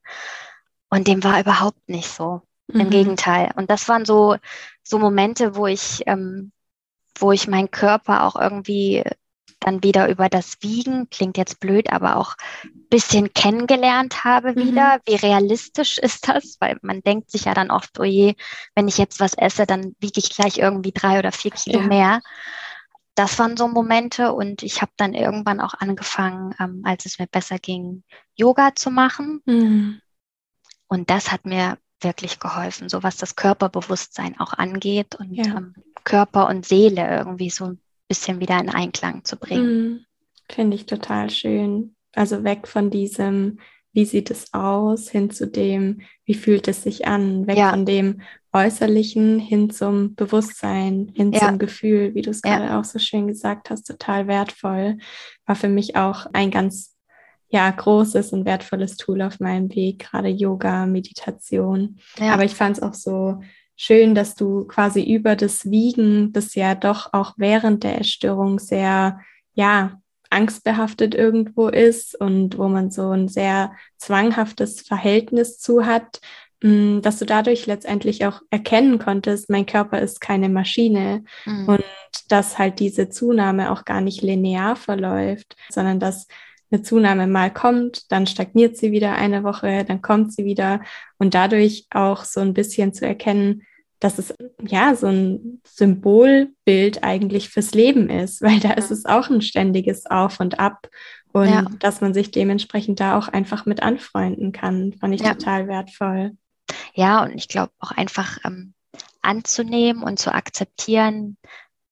Und 0.89 1.09
dem 1.09 1.25
war 1.25 1.41
überhaupt 1.41 1.89
nicht 1.89 2.09
so. 2.09 2.43
Mhm. 2.69 2.81
Im 2.81 2.91
Gegenteil. 2.91 3.51
Und 3.57 3.71
das 3.71 3.89
waren 3.89 4.05
so, 4.05 4.37
so 4.85 5.01
Momente, 5.01 5.57
wo 5.57 5.67
ich 5.67 6.05
ähm, 6.07 6.53
wo 7.19 7.33
ich 7.33 7.49
meinen 7.49 7.71
Körper 7.71 8.25
auch 8.25 8.37
irgendwie 8.37 9.05
dann 9.61 9.83
wieder 9.83 10.09
über 10.09 10.29
das 10.29 10.57
Wiegen, 10.61 11.09
klingt 11.11 11.37
jetzt 11.37 11.61
blöd, 11.61 11.93
aber 11.93 12.17
auch 12.17 12.35
ein 12.65 12.89
bisschen 12.89 13.33
kennengelernt 13.35 14.25
habe 14.25 14.53
mhm. 14.53 14.57
wieder. 14.57 15.01
Wie 15.07 15.15
realistisch 15.15 15.99
ist 16.03 16.29
das? 16.29 16.57
Weil 16.61 16.79
man 16.83 17.03
denkt 17.03 17.31
sich 17.31 17.45
ja 17.45 17.55
dann 17.55 17.71
oft, 17.71 18.01
oh 18.01 18.05
je, 18.05 18.35
wenn 18.75 18.89
ich 18.89 18.99
jetzt 18.99 19.21
was 19.21 19.35
esse, 19.35 19.67
dann 19.67 19.95
wiege 20.01 20.19
ich 20.19 20.31
gleich 20.31 20.59
irgendwie 20.59 20.93
drei 20.93 21.19
oder 21.19 21.31
vier 21.31 21.51
Kilo 21.51 21.81
ja. 21.81 21.87
mehr. 21.87 22.21
Das 23.15 23.39
waren 23.39 23.57
so 23.57 23.69
Momente 23.69 24.33
und 24.33 24.63
ich 24.63 24.81
habe 24.81 24.93
dann 24.97 25.13
irgendwann 25.13 25.61
auch 25.61 25.75
angefangen, 25.75 26.55
ähm, 26.59 26.83
als 26.85 27.05
es 27.05 27.19
mir 27.19 27.27
besser 27.27 27.59
ging, 27.59 28.03
Yoga 28.35 28.75
zu 28.75 28.91
machen. 28.91 29.43
Mhm. 29.45 30.01
Und 30.89 31.11
das 31.11 31.31
hat 31.31 31.45
mir 31.45 31.77
wirklich 32.01 32.41
geholfen, 32.41 32.89
so 32.89 33.03
was 33.03 33.17
das 33.17 33.37
Körperbewusstsein 33.37 34.39
auch 34.41 34.53
angeht 34.53 35.17
und 35.17 35.35
ja. 35.35 35.45
ähm, 35.45 35.75
Körper 36.05 36.49
und 36.49 36.65
Seele 36.65 37.09
irgendwie 37.19 37.51
so 37.51 37.67
ein 37.67 37.81
bisschen 38.09 38.41
wieder 38.41 38.59
in 38.59 38.71
Einklang 38.71 39.25
zu 39.25 39.37
bringen. 39.37 39.65
Mhm. 39.65 40.05
Finde 40.51 40.77
ich 40.77 40.87
total 40.87 41.31
schön. 41.31 41.95
Also 42.15 42.43
weg 42.43 42.67
von 42.67 42.91
diesem, 42.91 43.61
wie 43.93 44.05
sieht 44.05 44.31
es 44.31 44.53
aus, 44.53 45.09
hin 45.11 45.31
zu 45.31 45.47
dem, 45.47 46.01
wie 46.25 46.35
fühlt 46.35 46.67
es 46.69 46.83
sich 46.83 47.07
an, 47.07 47.47
weg 47.47 47.59
ja. 47.59 47.71
von 47.71 47.87
dem 47.87 48.23
Äußerlichen 48.53 49.39
hin 49.39 49.71
zum 49.71 50.17
Bewusstsein, 50.17 51.13
hin 51.15 51.33
ja. 51.33 51.41
zum 51.41 51.59
Gefühl, 51.59 52.15
wie 52.15 52.23
du 52.23 52.31
es 52.31 52.43
gerade 52.43 52.77
auch 52.77 52.85
so 52.85 52.99
schön 52.99 53.29
gesagt 53.29 53.71
hast, 53.71 53.85
total 53.85 54.27
wertvoll. 54.27 54.99
War 55.47 55.55
für 55.55 55.69
mich 55.69 55.95
auch 55.95 56.27
ein 56.33 56.51
ganz 56.51 56.97
ja, 57.51 57.69
großes 57.69 58.33
und 58.33 58.45
wertvolles 58.45 58.97
Tool 58.97 59.23
auf 59.23 59.41
meinem 59.41 59.75
Weg, 59.75 59.99
gerade 59.99 60.29
Yoga, 60.29 60.87
Meditation. 60.87 61.99
Ja. 62.19 62.33
Aber 62.33 62.45
ich 62.45 62.55
fand 62.55 62.79
es 62.79 62.83
auch 62.83 62.95
so 62.95 63.41
schön, 63.77 64.15
dass 64.15 64.37
du 64.37 64.67
quasi 64.67 65.03
über 65.03 65.35
das 65.35 65.69
Wiegen, 65.69 66.33
das 66.33 66.55
ja 66.55 66.75
doch 66.75 67.13
auch 67.13 67.35
während 67.39 67.83
der 67.83 68.01
Essstörung 68.01 68.61
sehr, 68.61 69.21
ja, 69.55 70.01
angstbehaftet 70.31 71.17
irgendwo 71.17 71.67
ist 71.67 72.15
und 72.15 72.57
wo 72.57 72.69
man 72.69 72.93
so 72.93 73.11
ein 73.11 73.27
sehr 73.27 73.73
zwanghaftes 73.99 74.83
Verhältnis 74.83 75.59
zu 75.59 75.85
hat, 75.85 76.21
mm, 76.63 77.01
dass 77.01 77.19
du 77.19 77.27
dadurch 77.27 77.67
letztendlich 77.67 78.25
auch 78.27 78.41
erkennen 78.51 79.01
konntest, 79.01 79.51
mein 79.51 79.67
Körper 79.67 80.01
ist 80.01 80.21
keine 80.21 80.49
Maschine 80.49 81.25
mhm. 81.47 81.67
und 81.67 81.85
dass 82.29 82.59
halt 82.59 82.79
diese 82.79 83.09
Zunahme 83.09 83.73
auch 83.73 83.85
gar 83.85 84.01
nicht 84.01 84.23
linear 84.23 84.77
verläuft, 84.77 85.57
sondern 85.69 85.99
dass 85.99 86.29
eine 86.71 86.83
Zunahme 86.83 87.27
mal 87.27 87.53
kommt, 87.53 88.11
dann 88.13 88.27
stagniert 88.27 88.77
sie 88.77 88.93
wieder 88.93 89.15
eine 89.15 89.43
Woche, 89.43 89.85
dann 89.85 90.03
kommt 90.03 90.33
sie 90.33 90.45
wieder 90.45 90.83
und 91.19 91.35
dadurch 91.35 91.87
auch 91.91 92.25
so 92.25 92.41
ein 92.41 92.55
bisschen 92.55 92.95
zu 92.95 93.07
erkennen, 93.07 93.63
dass 93.99 94.19
es 94.19 94.35
ja 94.67 94.95
so 94.95 95.09
ein 95.09 95.61
Symbolbild 95.67 97.05
eigentlich 97.05 97.51
fürs 97.51 97.73
Leben 97.73 98.09
ist, 98.09 98.43
weil 98.43 98.61
da 98.61 98.73
ist 98.73 98.91
es 98.91 99.05
auch 99.05 99.29
ein 99.31 99.43
ständiges 99.43 100.07
Auf 100.07 100.41
und 100.41 100.59
Ab 100.59 100.89
und 101.33 101.49
ja. 101.49 101.65
dass 101.79 102.01
man 102.01 102.15
sich 102.15 102.31
dementsprechend 102.31 102.99
da 102.99 103.17
auch 103.17 103.29
einfach 103.29 103.67
mit 103.67 103.83
anfreunden 103.83 104.53
kann, 104.53 104.95
fand 104.95 105.15
ich 105.15 105.21
ja. 105.21 105.35
total 105.35 105.69
wertvoll. 105.69 106.33
Ja, 106.95 107.23
und 107.23 107.35
ich 107.35 107.49
glaube 107.49 107.73
auch 107.79 107.93
einfach 107.93 108.39
ähm, 108.45 108.75
anzunehmen 109.23 110.03
und 110.03 110.19
zu 110.19 110.33
akzeptieren, 110.33 111.37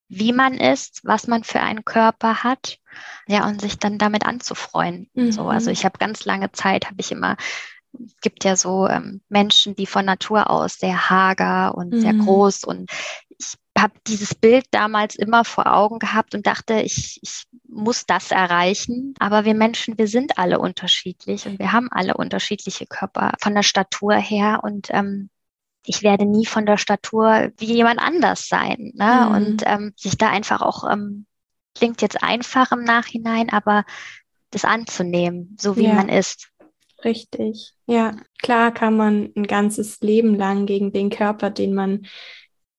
wie 0.08 0.32
man 0.32 0.54
ist, 0.54 1.00
was 1.04 1.26
man 1.26 1.44
für 1.44 1.60
einen 1.60 1.84
Körper 1.84 2.42
hat, 2.42 2.78
ja, 3.26 3.46
und 3.46 3.60
sich 3.60 3.78
dann 3.78 3.98
damit 3.98 4.26
anzufreuen. 4.26 5.10
Mhm. 5.14 5.32
So, 5.32 5.48
also 5.48 5.70
ich 5.70 5.84
habe 5.84 5.98
ganz 5.98 6.24
lange 6.24 6.52
Zeit, 6.52 6.86
habe 6.86 7.00
ich 7.00 7.12
immer 7.12 7.36
es 7.92 8.20
gibt 8.20 8.44
ja 8.44 8.56
so 8.56 8.86
ähm, 8.86 9.22
Menschen, 9.28 9.74
die 9.74 9.86
von 9.86 10.04
Natur 10.04 10.50
aus 10.50 10.74
sehr 10.74 11.10
hager 11.10 11.74
und 11.74 11.94
mhm. 11.94 12.00
sehr 12.00 12.14
groß 12.14 12.64
und 12.64 12.90
ich 13.38 13.54
habe 13.78 13.94
dieses 14.06 14.34
Bild 14.34 14.66
damals 14.72 15.14
immer 15.14 15.44
vor 15.44 15.72
Augen 15.72 15.98
gehabt 15.98 16.34
und 16.34 16.46
dachte, 16.46 16.80
ich, 16.80 17.20
ich 17.22 17.44
muss 17.68 18.06
das 18.06 18.32
erreichen. 18.32 19.14
Aber 19.20 19.44
wir 19.44 19.54
Menschen, 19.54 19.96
wir 19.96 20.08
sind 20.08 20.36
alle 20.36 20.58
unterschiedlich 20.58 21.46
und 21.46 21.60
wir 21.60 21.72
haben 21.72 21.88
alle 21.92 22.14
unterschiedliche 22.14 22.86
Körper 22.86 23.34
von 23.40 23.54
der 23.54 23.62
Statur 23.62 24.14
her 24.14 24.60
und 24.64 24.88
ähm, 24.90 25.30
ich 25.86 26.02
werde 26.02 26.26
nie 26.26 26.46
von 26.46 26.66
der 26.66 26.76
Statur 26.76 27.50
wie 27.56 27.72
jemand 27.72 28.00
anders 28.00 28.48
sein. 28.48 28.92
Ne? 28.94 29.26
Mhm. 29.28 29.34
Und 29.34 29.62
ähm, 29.66 29.92
sich 29.96 30.16
da 30.18 30.30
einfach 30.30 30.62
auch, 30.62 30.90
ähm, 30.90 31.26
klingt 31.74 32.02
jetzt 32.02 32.22
einfach 32.22 32.72
im 32.72 32.84
Nachhinein, 32.84 33.50
aber 33.50 33.84
das 34.50 34.64
anzunehmen, 34.64 35.56
so 35.60 35.76
wie 35.76 35.84
ja. 35.84 35.94
man 35.94 36.08
ist. 36.08 36.50
Richtig. 37.04 37.74
Ja, 37.86 38.16
klar 38.42 38.72
kann 38.72 38.96
man 38.96 39.30
ein 39.36 39.46
ganzes 39.46 40.00
Leben 40.00 40.34
lang 40.34 40.66
gegen 40.66 40.92
den 40.92 41.10
Körper, 41.10 41.50
den 41.50 41.74
man 41.74 42.06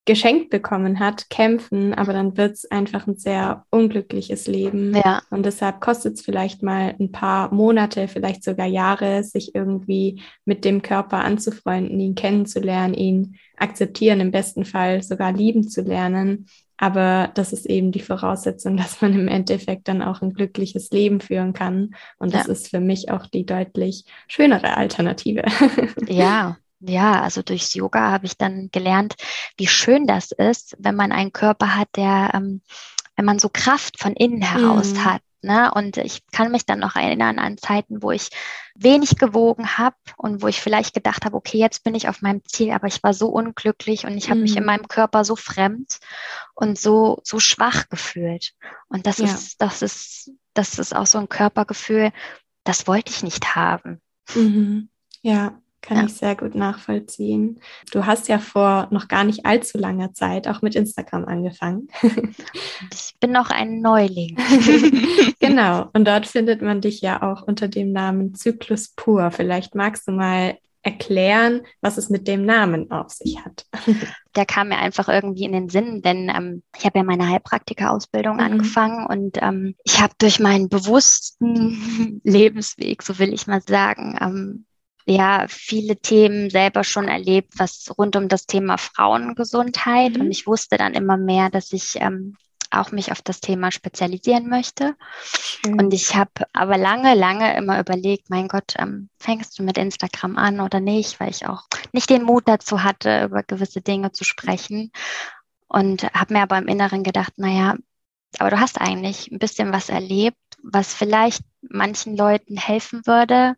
geschenkt 0.10 0.50
bekommen 0.50 1.00
hat, 1.00 1.30
kämpfen, 1.30 1.94
aber 1.94 2.14
dann 2.14 2.36
wird 2.36 2.54
es 2.54 2.72
einfach 2.72 3.06
ein 3.06 3.18
sehr 3.18 3.68
unglückliches 3.70 4.48
Leben. 4.48 4.96
Ja. 4.96 5.22
Und 5.30 5.46
deshalb 5.46 5.82
kostet 5.82 6.16
es 6.16 6.22
vielleicht 6.24 6.64
mal 6.64 6.96
ein 7.00 7.12
paar 7.12 7.54
Monate, 7.54 8.08
vielleicht 8.08 8.44
sogar 8.44 8.66
Jahre, 8.66 9.24
sich 9.24 9.54
irgendwie 9.54 10.24
mit 10.46 10.66
dem 10.66 10.82
Körper 10.82 11.20
anzufreunden, 11.20 12.00
ihn 12.00 12.16
kennenzulernen, 12.16 12.96
ihn 12.96 13.36
akzeptieren, 13.56 14.20
im 14.20 14.32
besten 14.32 14.66
Fall 14.66 15.04
sogar 15.04 15.32
lieben 15.32 15.70
zu 15.70 15.82
lernen. 15.82 16.48
Aber 16.78 17.30
das 17.36 17.54
ist 17.54 17.68
eben 17.68 17.92
die 17.92 18.00
Voraussetzung, 18.00 18.78
dass 18.78 19.02
man 19.02 19.14
im 19.14 19.28
Endeffekt 19.28 19.88
dann 19.88 20.02
auch 20.02 20.24
ein 20.24 20.34
glückliches 20.34 20.90
Leben 20.90 21.22
führen 21.22 21.54
kann. 21.54 21.94
Und 22.18 22.34
das 22.34 22.48
ja. 22.48 22.54
ist 22.54 22.70
für 22.70 22.80
mich 22.80 23.12
auch 23.12 23.28
die 23.28 23.46
deutlich 23.46 24.06
schönere 24.28 24.76
Alternative. 24.76 25.44
Ja, 26.08 26.58
ja, 26.80 27.22
also 27.22 27.42
durchs 27.42 27.74
Yoga 27.74 28.12
habe 28.12 28.26
ich 28.26 28.38
dann 28.38 28.70
gelernt, 28.72 29.16
wie 29.58 29.68
schön 29.68 30.08
das 30.08 30.32
ist, 30.32 30.76
wenn 30.80 30.96
man 30.96 31.12
einen 31.12 31.34
Körper 31.34 31.76
hat, 31.76 31.90
der, 31.96 32.32
ähm, 32.34 32.62
wenn 33.16 33.26
man 33.26 33.40
so 33.40 33.50
Kraft 33.50 34.00
von 34.00 34.14
innen 34.14 34.42
heraus 34.42 34.94
mm. 34.94 35.06
hat. 35.06 35.22
Ne? 35.42 35.72
Und 35.74 35.98
ich 35.98 36.26
kann 36.32 36.52
mich 36.52 36.66
dann 36.66 36.80
noch 36.80 36.96
erinnern 36.96 37.40
an 37.40 37.58
Zeiten, 37.58 38.02
wo 38.04 38.12
ich 38.12 38.30
wenig 38.76 39.18
gewogen 39.18 39.78
habe 39.78 39.96
und 40.18 40.42
wo 40.42 40.48
ich 40.48 40.62
vielleicht 40.62 40.94
gedacht 40.94 41.26
habe, 41.26 41.36
okay, 41.36 41.58
jetzt 41.58 41.84
bin 41.84 41.96
ich 41.96 42.10
auf 42.10 42.22
meinem 42.22 42.44
Ziel, 42.46 42.72
aber 42.72 42.88
ich 42.88 43.02
war 43.04 43.14
so 43.14 43.28
unglücklich 43.30 44.06
und 44.06 44.18
ich 44.18 44.30
habe 44.30 44.40
mm. 44.40 44.44
mich 44.44 44.56
in 44.56 44.64
mhm. 44.64 44.68
meinem 44.68 44.88
Körper 44.88 45.24
so 45.24 45.36
fremd 45.36 46.00
und 46.56 46.78
so, 46.78 47.20
so 47.24 47.40
schwach 47.40 47.88
gefühlt. 47.90 48.54
Und 48.88 49.06
das 49.06 49.20
ja. 49.20 49.26
ist, 49.26 49.62
das 49.62 49.82
ist, 49.82 50.32
das 50.54 50.78
ist 50.78 50.96
auch 50.96 51.08
so 51.08 51.18
ein 51.18 51.30
Körpergefühl, 51.30 52.12
das 52.64 52.88
wollte 52.88 53.12
ich 53.12 53.24
nicht 53.24 53.56
haben. 53.56 54.02
Mhm. 54.36 54.90
Ja, 55.22 55.60
kann 55.82 55.98
ja. 55.98 56.06
ich 56.06 56.14
sehr 56.14 56.36
gut 56.36 56.56
nachvollziehen. 56.56 57.60
Du 57.92 58.06
hast 58.06 58.28
ja 58.28 58.40
vor 58.40 58.88
noch 58.92 59.08
gar 59.08 59.24
nicht 59.24 59.46
allzu 59.46 59.78
langer 59.78 60.14
Zeit 60.14 60.48
auch 60.48 60.62
mit 60.62 60.76
Instagram 60.76 61.26
angefangen. 61.26 61.88
ich 62.02 63.16
bin 63.20 63.32
noch 63.32 63.50
ein 63.50 63.82
Neuling. 63.82 64.38
genau. 65.40 65.90
Und 65.94 66.08
dort 66.08 66.28
findet 66.28 66.62
man 66.62 66.82
dich 66.82 67.02
ja 67.02 67.22
auch 67.22 67.44
unter 67.44 67.68
dem 67.68 67.92
Namen 67.92 68.36
Zyklus 68.36 68.90
pur. 68.90 69.32
Vielleicht 69.32 69.76
magst 69.76 70.08
du 70.08 70.12
mal 70.12 70.58
erklären, 70.82 71.62
was 71.82 71.98
es 71.98 72.10
mit 72.10 72.28
dem 72.28 72.46
Namen 72.46 72.90
auf 72.90 73.10
sich 73.12 73.44
hat. 73.44 73.66
Der 74.36 74.46
kam 74.46 74.70
mir 74.70 74.78
einfach 74.78 75.10
irgendwie 75.10 75.44
in 75.44 75.52
den 75.52 75.68
Sinn, 75.68 76.02
denn 76.02 76.32
ähm, 76.34 76.64
ich 76.78 76.86
habe 76.86 77.00
ja 77.00 77.04
meine 77.04 77.28
Heilpraktika-Ausbildung 77.28 78.36
mhm. 78.36 78.40
angefangen 78.40 79.06
und 79.06 79.38
ähm, 79.42 79.76
ich 79.84 80.02
habe 80.02 80.14
durch 80.20 80.40
meinen 80.40 80.70
bewussten 80.70 82.22
Lebensweg, 82.24 83.04
so 83.04 83.20
will 83.20 83.34
ich 83.34 83.46
mal 83.46 83.62
sagen, 83.62 84.18
ähm, 84.22 84.66
ja 85.10 85.46
viele 85.48 85.98
Themen 85.98 86.50
selber 86.50 86.84
schon 86.84 87.08
erlebt, 87.08 87.54
was 87.58 87.92
rund 87.98 88.16
um 88.16 88.28
das 88.28 88.46
Thema 88.46 88.78
Frauengesundheit. 88.78 90.16
Mhm. 90.16 90.22
Und 90.22 90.32
ich 90.32 90.48
wusste 90.48 90.78
dann 90.78 90.94
immer 90.94 91.18
mehr, 91.18 91.50
dass 91.50 91.74
ich 91.74 91.96
ähm, 91.96 92.36
auch 92.72 92.92
mich 92.92 93.12
auf 93.12 93.22
das 93.22 93.42
Thema 93.42 93.72
spezialisieren 93.72 94.48
möchte. 94.48 94.96
Mhm. 95.66 95.80
Und 95.80 95.94
ich 95.94 96.16
habe 96.16 96.32
aber 96.54 96.78
lange, 96.78 97.16
lange 97.16 97.56
immer 97.58 97.80
überlegt, 97.80 98.30
mein 98.30 98.48
Gott, 98.48 98.74
ähm, 98.78 99.10
fängst 99.18 99.58
du 99.58 99.64
mit 99.64 99.78
Instagram 99.78 100.38
an 100.38 100.60
oder 100.60 100.80
nicht, 100.80 101.20
weil 101.20 101.30
ich 101.30 101.48
auch 101.48 101.64
nicht 101.92 102.10
den 102.10 102.24
Mut 102.24 102.48
dazu 102.48 102.84
hatte, 102.84 103.24
über 103.24 103.44
gewisse 103.44 103.82
Dinge 103.82 104.12
zu 104.12 104.24
sprechen. 104.24 104.92
Und 105.68 106.04
habe 106.14 106.34
mir 106.34 106.42
aber 106.42 106.58
im 106.58 106.68
Inneren 106.68 107.04
gedacht, 107.04 107.34
naja, 107.38 107.76
aber 108.38 108.52
du 108.52 108.60
hast 108.60 108.80
eigentlich 108.80 109.32
ein 109.32 109.40
bisschen 109.40 109.72
was 109.72 109.90
erlebt, 109.90 110.38
was 110.64 110.94
vielleicht 110.94 111.44
manchen 111.62 112.16
Leuten 112.16 112.58
helfen 112.58 113.06
würde, 113.06 113.56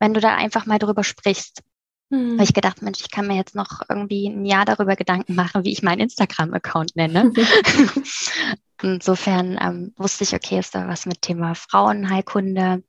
wenn 0.00 0.14
du 0.14 0.20
da 0.20 0.34
einfach 0.34 0.66
mal 0.66 0.78
drüber 0.78 1.04
sprichst. 1.04 1.62
Hm. 2.10 2.32
Habe 2.32 2.42
ich 2.42 2.54
gedacht, 2.54 2.82
Mensch, 2.82 3.00
ich 3.00 3.10
kann 3.10 3.28
mir 3.28 3.36
jetzt 3.36 3.54
noch 3.54 3.82
irgendwie 3.88 4.26
ein 4.26 4.44
Jahr 4.44 4.64
darüber 4.64 4.96
Gedanken 4.96 5.36
machen, 5.36 5.64
wie 5.64 5.70
ich 5.70 5.82
meinen 5.82 6.00
Instagram-Account 6.00 6.96
nenne. 6.96 7.32
Insofern 8.82 9.58
ähm, 9.60 9.94
wusste 9.96 10.24
ich, 10.24 10.34
okay, 10.34 10.58
ist 10.58 10.74
da 10.74 10.88
was 10.88 11.06
mit 11.06 11.22
Thema 11.22 11.54
Frauenheilkunde 11.54 12.82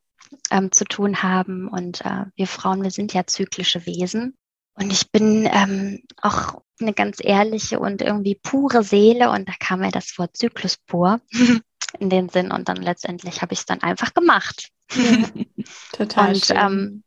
ähm, 0.50 0.72
zu 0.72 0.86
tun 0.86 1.22
haben. 1.22 1.68
Und 1.68 2.04
äh, 2.06 2.26
wir 2.36 2.48
Frauen, 2.48 2.82
wir 2.82 2.92
sind 2.92 3.14
ja 3.14 3.28
zyklische 3.28 3.86
Wesen. 3.86 4.36
Und 4.74 4.92
ich 4.92 5.12
bin 5.12 5.48
ähm, 5.52 6.00
auch 6.22 6.62
eine 6.80 6.94
ganz 6.94 7.18
ehrliche 7.22 7.80
und 7.80 8.02
irgendwie 8.02 8.40
pure 8.42 8.84
Seele. 8.84 9.30
Und 9.30 9.48
da 9.48 9.54
kam 9.60 9.82
mir 9.82 9.92
das 9.92 10.18
Wort 10.18 10.36
Zyklus 10.36 10.78
pur 10.78 11.20
in 12.00 12.10
den 12.10 12.30
Sinn. 12.30 12.52
Und 12.52 12.70
dann 12.70 12.78
letztendlich 12.78 13.42
habe 13.42 13.54
ich 13.54 13.60
es 13.60 13.66
dann 13.66 13.84
einfach 13.84 14.14
gemacht. 14.14 14.70
Ja, 14.94 15.28
total. 15.94 16.30
und, 16.30 16.50
ähm, 16.52 17.04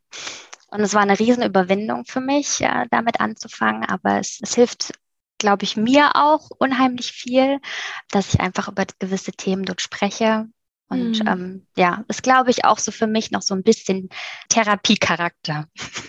und 0.69 0.79
es 0.81 0.93
war 0.93 1.01
eine 1.01 1.19
Riesenüberwindung 1.19 2.05
für 2.05 2.21
mich, 2.21 2.61
äh, 2.61 2.85
damit 2.91 3.19
anzufangen. 3.19 3.85
Aber 3.85 4.19
es, 4.19 4.39
es 4.41 4.55
hilft, 4.55 4.93
glaube 5.37 5.63
ich, 5.63 5.77
mir 5.77 6.15
auch 6.15 6.49
unheimlich 6.57 7.11
viel, 7.11 7.59
dass 8.09 8.33
ich 8.33 8.39
einfach 8.39 8.67
über 8.67 8.85
gewisse 8.99 9.31
Themen 9.31 9.63
dort 9.63 9.81
spreche. 9.81 10.47
Und 10.87 11.23
mhm. 11.23 11.27
ähm, 11.27 11.67
ja, 11.77 12.03
ist, 12.07 12.21
glaube 12.21 12.51
ich, 12.51 12.63
auch 12.63 12.77
so 12.77 12.91
für 12.91 13.07
mich 13.07 13.31
noch 13.31 13.41
so 13.41 13.55
ein 13.55 13.63
bisschen 13.63 14.09
Therapiecharakter. 14.49 15.65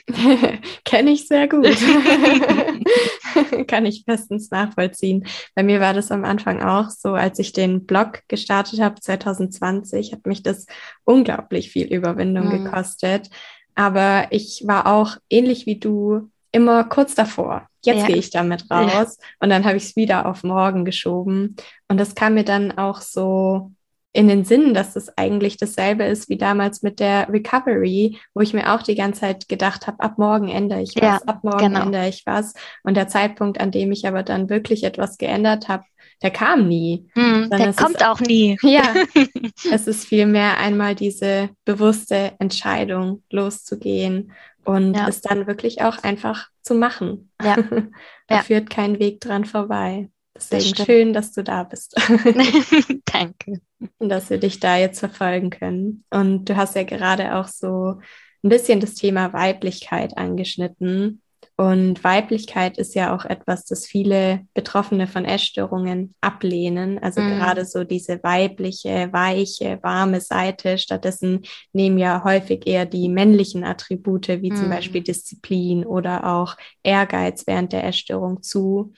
Kenne 0.84 1.12
ich 1.12 1.26
sehr 1.26 1.48
gut. 1.48 1.66
Kann 3.68 3.86
ich 3.86 4.04
bestens 4.04 4.50
nachvollziehen. 4.50 5.26
Bei 5.54 5.62
mir 5.62 5.80
war 5.80 5.94
das 5.94 6.10
am 6.10 6.24
Anfang 6.24 6.62
auch 6.62 6.90
so, 6.90 7.14
als 7.14 7.38
ich 7.38 7.52
den 7.52 7.86
Blog 7.86 8.20
gestartet 8.28 8.80
habe, 8.80 9.00
2020, 9.00 10.12
hat 10.12 10.26
mich 10.26 10.42
das 10.42 10.66
unglaublich 11.04 11.70
viel 11.70 11.86
Überwindung 11.86 12.48
mhm. 12.48 12.64
gekostet. 12.64 13.30
Aber 13.74 14.26
ich 14.30 14.64
war 14.66 14.86
auch 14.86 15.16
ähnlich 15.30 15.66
wie 15.66 15.78
du 15.78 16.30
immer 16.52 16.84
kurz 16.84 17.14
davor. 17.14 17.66
Jetzt 17.84 18.00
ja. 18.00 18.06
gehe 18.06 18.16
ich 18.16 18.30
damit 18.30 18.70
raus. 18.70 19.18
Ja. 19.20 19.26
Und 19.40 19.50
dann 19.50 19.64
habe 19.64 19.76
ich 19.76 19.84
es 19.84 19.96
wieder 19.96 20.26
auf 20.26 20.42
morgen 20.42 20.84
geschoben. 20.84 21.56
Und 21.88 21.98
das 21.98 22.14
kam 22.14 22.34
mir 22.34 22.44
dann 22.44 22.76
auch 22.76 23.00
so 23.00 23.70
in 24.16 24.28
den 24.28 24.44
Sinn, 24.46 24.72
dass 24.72 24.94
das 24.94 25.16
eigentlich 25.18 25.58
dasselbe 25.58 26.04
ist 26.04 26.30
wie 26.30 26.38
damals 26.38 26.82
mit 26.82 27.00
der 27.00 27.28
Recovery, 27.28 28.18
wo 28.32 28.40
ich 28.40 28.54
mir 28.54 28.72
auch 28.72 28.82
die 28.82 28.94
ganze 28.94 29.20
Zeit 29.20 29.46
gedacht 29.46 29.86
habe, 29.86 30.00
ab 30.00 30.16
morgen 30.16 30.48
ändere 30.48 30.80
ich 30.80 30.94
was, 30.96 31.02
ja, 31.02 31.20
ab 31.26 31.40
morgen 31.44 31.74
genau. 31.74 31.82
ändere 31.82 32.08
ich 32.08 32.22
was. 32.24 32.54
Und 32.82 32.96
der 32.96 33.08
Zeitpunkt, 33.08 33.60
an 33.60 33.70
dem 33.70 33.92
ich 33.92 34.08
aber 34.08 34.22
dann 34.22 34.48
wirklich 34.48 34.84
etwas 34.84 35.18
geändert 35.18 35.68
habe, 35.68 35.84
der 36.22 36.30
kam 36.30 36.66
nie. 36.66 37.10
Mm, 37.14 37.50
der 37.50 37.74
kommt 37.74 37.96
ist, 37.96 38.06
auch 38.06 38.20
nie. 38.20 38.56
Ja, 38.62 38.94
es 39.70 39.86
ist 39.86 40.06
vielmehr 40.06 40.56
einmal 40.56 40.94
diese 40.94 41.50
bewusste 41.66 42.32
Entscheidung, 42.38 43.22
loszugehen 43.30 44.32
und 44.64 44.94
ja. 44.94 45.08
es 45.08 45.20
dann 45.20 45.46
wirklich 45.46 45.82
auch 45.82 46.02
einfach 46.02 46.48
zu 46.62 46.74
machen. 46.74 47.30
Ja. 47.42 47.56
da 48.28 48.36
ja. 48.36 48.42
führt 48.42 48.70
kein 48.70 48.98
Weg 48.98 49.20
dran 49.20 49.44
vorbei. 49.44 50.08
Deswegen 50.38 50.84
schön, 50.84 51.12
dass 51.12 51.32
du 51.32 51.42
da 51.42 51.64
bist. 51.64 51.94
Danke. 53.04 53.60
Und 53.98 54.08
dass 54.08 54.30
wir 54.30 54.38
dich 54.38 54.60
da 54.60 54.76
jetzt 54.76 55.00
verfolgen 55.00 55.50
können. 55.50 56.04
Und 56.10 56.48
du 56.48 56.56
hast 56.56 56.76
ja 56.76 56.82
gerade 56.84 57.34
auch 57.36 57.48
so 57.48 58.00
ein 58.42 58.48
bisschen 58.48 58.80
das 58.80 58.94
Thema 58.94 59.32
Weiblichkeit 59.32 60.16
angeschnitten. 60.16 61.22
Und 61.58 62.04
Weiblichkeit 62.04 62.76
ist 62.76 62.94
ja 62.94 63.14
auch 63.14 63.24
etwas, 63.24 63.64
das 63.64 63.86
viele 63.86 64.46
Betroffene 64.52 65.06
von 65.06 65.24
Essstörungen 65.24 66.14
ablehnen. 66.20 66.98
Also 66.98 67.22
mm. 67.22 67.30
gerade 67.30 67.64
so 67.64 67.82
diese 67.82 68.22
weibliche, 68.22 69.08
weiche, 69.10 69.78
warme 69.82 70.20
Seite. 70.20 70.76
Stattdessen 70.76 71.42
nehmen 71.72 71.96
ja 71.96 72.22
häufig 72.24 72.66
eher 72.66 72.84
die 72.84 73.08
männlichen 73.08 73.64
Attribute, 73.64 74.28
wie 74.28 74.50
mm. 74.50 74.56
zum 74.56 74.68
Beispiel 74.68 75.02
Disziplin 75.02 75.86
oder 75.86 76.26
auch 76.26 76.58
Ehrgeiz 76.82 77.46
während 77.46 77.72
der 77.72 77.84
Essstörung 77.84 78.42
zu. 78.42 78.92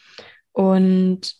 Und 0.58 1.36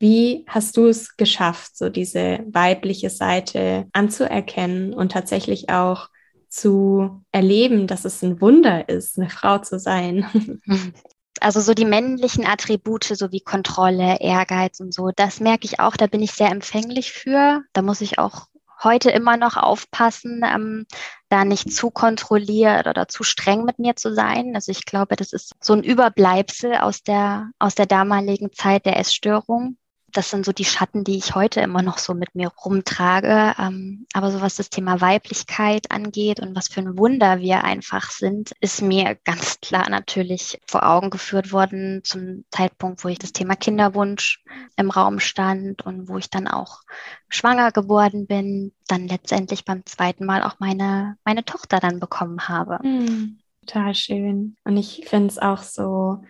wie 0.00 0.44
hast 0.46 0.76
du 0.76 0.86
es 0.86 1.16
geschafft, 1.16 1.78
so 1.78 1.88
diese 1.88 2.40
weibliche 2.46 3.08
Seite 3.08 3.86
anzuerkennen 3.94 4.92
und 4.92 5.12
tatsächlich 5.12 5.70
auch 5.70 6.10
zu 6.50 7.24
erleben, 7.32 7.86
dass 7.86 8.04
es 8.04 8.22
ein 8.22 8.42
Wunder 8.42 8.86
ist, 8.90 9.18
eine 9.18 9.30
Frau 9.30 9.58
zu 9.58 9.78
sein? 9.78 10.60
also 11.40 11.60
so 11.60 11.72
die 11.72 11.86
männlichen 11.86 12.44
Attribute, 12.44 13.04
so 13.04 13.32
wie 13.32 13.40
Kontrolle, 13.40 14.20
Ehrgeiz 14.20 14.78
und 14.80 14.92
so, 14.92 15.08
das 15.16 15.40
merke 15.40 15.64
ich 15.64 15.80
auch, 15.80 15.96
da 15.96 16.06
bin 16.06 16.20
ich 16.20 16.32
sehr 16.32 16.50
empfänglich 16.50 17.12
für. 17.12 17.62
Da 17.72 17.80
muss 17.80 18.02
ich 18.02 18.18
auch 18.18 18.46
heute 18.82 19.10
immer 19.10 19.36
noch 19.36 19.56
aufpassen, 19.56 20.42
ähm, 20.44 20.86
da 21.28 21.44
nicht 21.44 21.72
zu 21.72 21.90
kontrolliert 21.90 22.86
oder 22.86 23.08
zu 23.08 23.22
streng 23.22 23.64
mit 23.64 23.78
mir 23.78 23.96
zu 23.96 24.14
sein. 24.14 24.52
Also 24.54 24.72
ich 24.72 24.84
glaube, 24.84 25.16
das 25.16 25.32
ist 25.32 25.52
so 25.60 25.72
ein 25.72 25.84
Überbleibsel 25.84 26.74
aus 26.76 27.02
der, 27.02 27.50
aus 27.58 27.74
der 27.74 27.86
damaligen 27.86 28.52
Zeit 28.52 28.86
der 28.86 28.98
Essstörung 28.98 29.76
das 30.12 30.30
sind 30.30 30.44
so 30.44 30.52
die 30.52 30.64
Schatten, 30.64 31.04
die 31.04 31.16
ich 31.16 31.34
heute 31.34 31.60
immer 31.60 31.82
noch 31.82 31.98
so 31.98 32.14
mit 32.14 32.34
mir 32.34 32.48
rumtrage. 32.48 33.54
Ähm, 33.58 34.06
aber 34.12 34.30
so 34.30 34.40
was 34.40 34.56
das 34.56 34.70
Thema 34.70 35.00
Weiblichkeit 35.00 35.90
angeht 35.90 36.40
und 36.40 36.56
was 36.56 36.68
für 36.68 36.80
ein 36.80 36.98
Wunder 36.98 37.40
wir 37.40 37.64
einfach 37.64 38.10
sind, 38.10 38.52
ist 38.60 38.82
mir 38.82 39.16
ganz 39.24 39.60
klar 39.60 39.88
natürlich 39.88 40.60
vor 40.66 40.86
Augen 40.86 41.10
geführt 41.10 41.52
worden 41.52 42.02
zum 42.04 42.44
Zeitpunkt, 42.50 43.04
wo 43.04 43.08
ich 43.08 43.18
das 43.18 43.32
Thema 43.32 43.56
Kinderwunsch 43.56 44.42
im 44.76 44.90
Raum 44.90 45.20
stand 45.20 45.84
und 45.86 46.08
wo 46.08 46.18
ich 46.18 46.30
dann 46.30 46.48
auch 46.48 46.80
schwanger 47.28 47.72
geworden 47.72 48.26
bin, 48.26 48.72
dann 48.88 49.08
letztendlich 49.08 49.64
beim 49.64 49.86
zweiten 49.86 50.26
Mal 50.26 50.42
auch 50.42 50.56
meine, 50.58 51.16
meine 51.24 51.44
Tochter 51.44 51.80
dann 51.80 52.00
bekommen 52.00 52.48
habe. 52.48 52.78
Mhm. 52.82 53.38
Total 53.66 53.94
schön. 53.94 54.56
Und 54.64 54.76
ich 54.76 55.04
finde 55.06 55.28
es 55.28 55.38
auch 55.38 55.62
so 55.62 56.22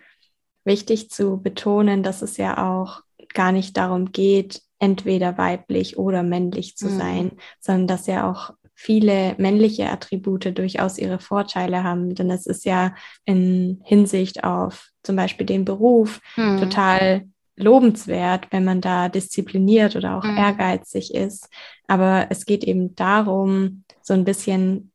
wichtig 0.63 1.09
zu 1.09 1.41
betonen, 1.41 2.03
dass 2.03 2.21
es 2.21 2.37
ja 2.37 2.57
auch 2.57 3.01
gar 3.33 3.51
nicht 3.51 3.77
darum 3.77 4.11
geht, 4.11 4.61
entweder 4.79 5.37
weiblich 5.37 5.97
oder 5.97 6.23
männlich 6.23 6.75
zu 6.75 6.87
mhm. 6.87 6.97
sein, 6.97 7.31
sondern 7.59 7.87
dass 7.87 8.07
ja 8.07 8.29
auch 8.29 8.53
viele 8.73 9.35
männliche 9.37 9.89
Attribute 9.89 10.57
durchaus 10.57 10.97
ihre 10.97 11.19
Vorteile 11.19 11.83
haben. 11.83 12.15
Denn 12.15 12.31
es 12.31 12.47
ist 12.47 12.65
ja 12.65 12.95
in 13.25 13.79
Hinsicht 13.83 14.43
auf 14.43 14.89
zum 15.03 15.15
Beispiel 15.15 15.45
den 15.45 15.65
Beruf 15.65 16.19
mhm. 16.35 16.59
total 16.59 17.27
lobenswert, 17.55 18.47
wenn 18.49 18.63
man 18.63 18.81
da 18.81 19.07
diszipliniert 19.07 19.95
oder 19.95 20.17
auch 20.17 20.23
mhm. 20.23 20.35
ehrgeizig 20.35 21.13
ist. 21.13 21.47
Aber 21.87 22.27
es 22.31 22.45
geht 22.45 22.63
eben 22.63 22.95
darum, 22.95 23.83
so 24.01 24.15
ein 24.15 24.25
bisschen 24.25 24.91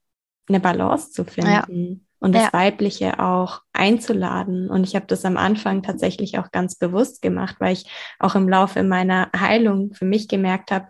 eine 0.48 0.58
Balance 0.58 1.12
zu 1.12 1.24
finden. 1.24 1.50
Ja 1.50 2.05
und 2.18 2.34
das 2.34 2.44
ja. 2.44 2.52
Weibliche 2.52 3.20
auch 3.20 3.62
einzuladen. 3.72 4.70
Und 4.70 4.84
ich 4.84 4.94
habe 4.94 5.06
das 5.06 5.24
am 5.24 5.36
Anfang 5.36 5.82
tatsächlich 5.82 6.38
auch 6.38 6.50
ganz 6.50 6.76
bewusst 6.76 7.22
gemacht, 7.22 7.56
weil 7.58 7.74
ich 7.74 7.86
auch 8.18 8.34
im 8.34 8.48
Laufe 8.48 8.82
meiner 8.82 9.30
Heilung 9.36 9.92
für 9.94 10.06
mich 10.06 10.28
gemerkt 10.28 10.70
habe, 10.70 10.86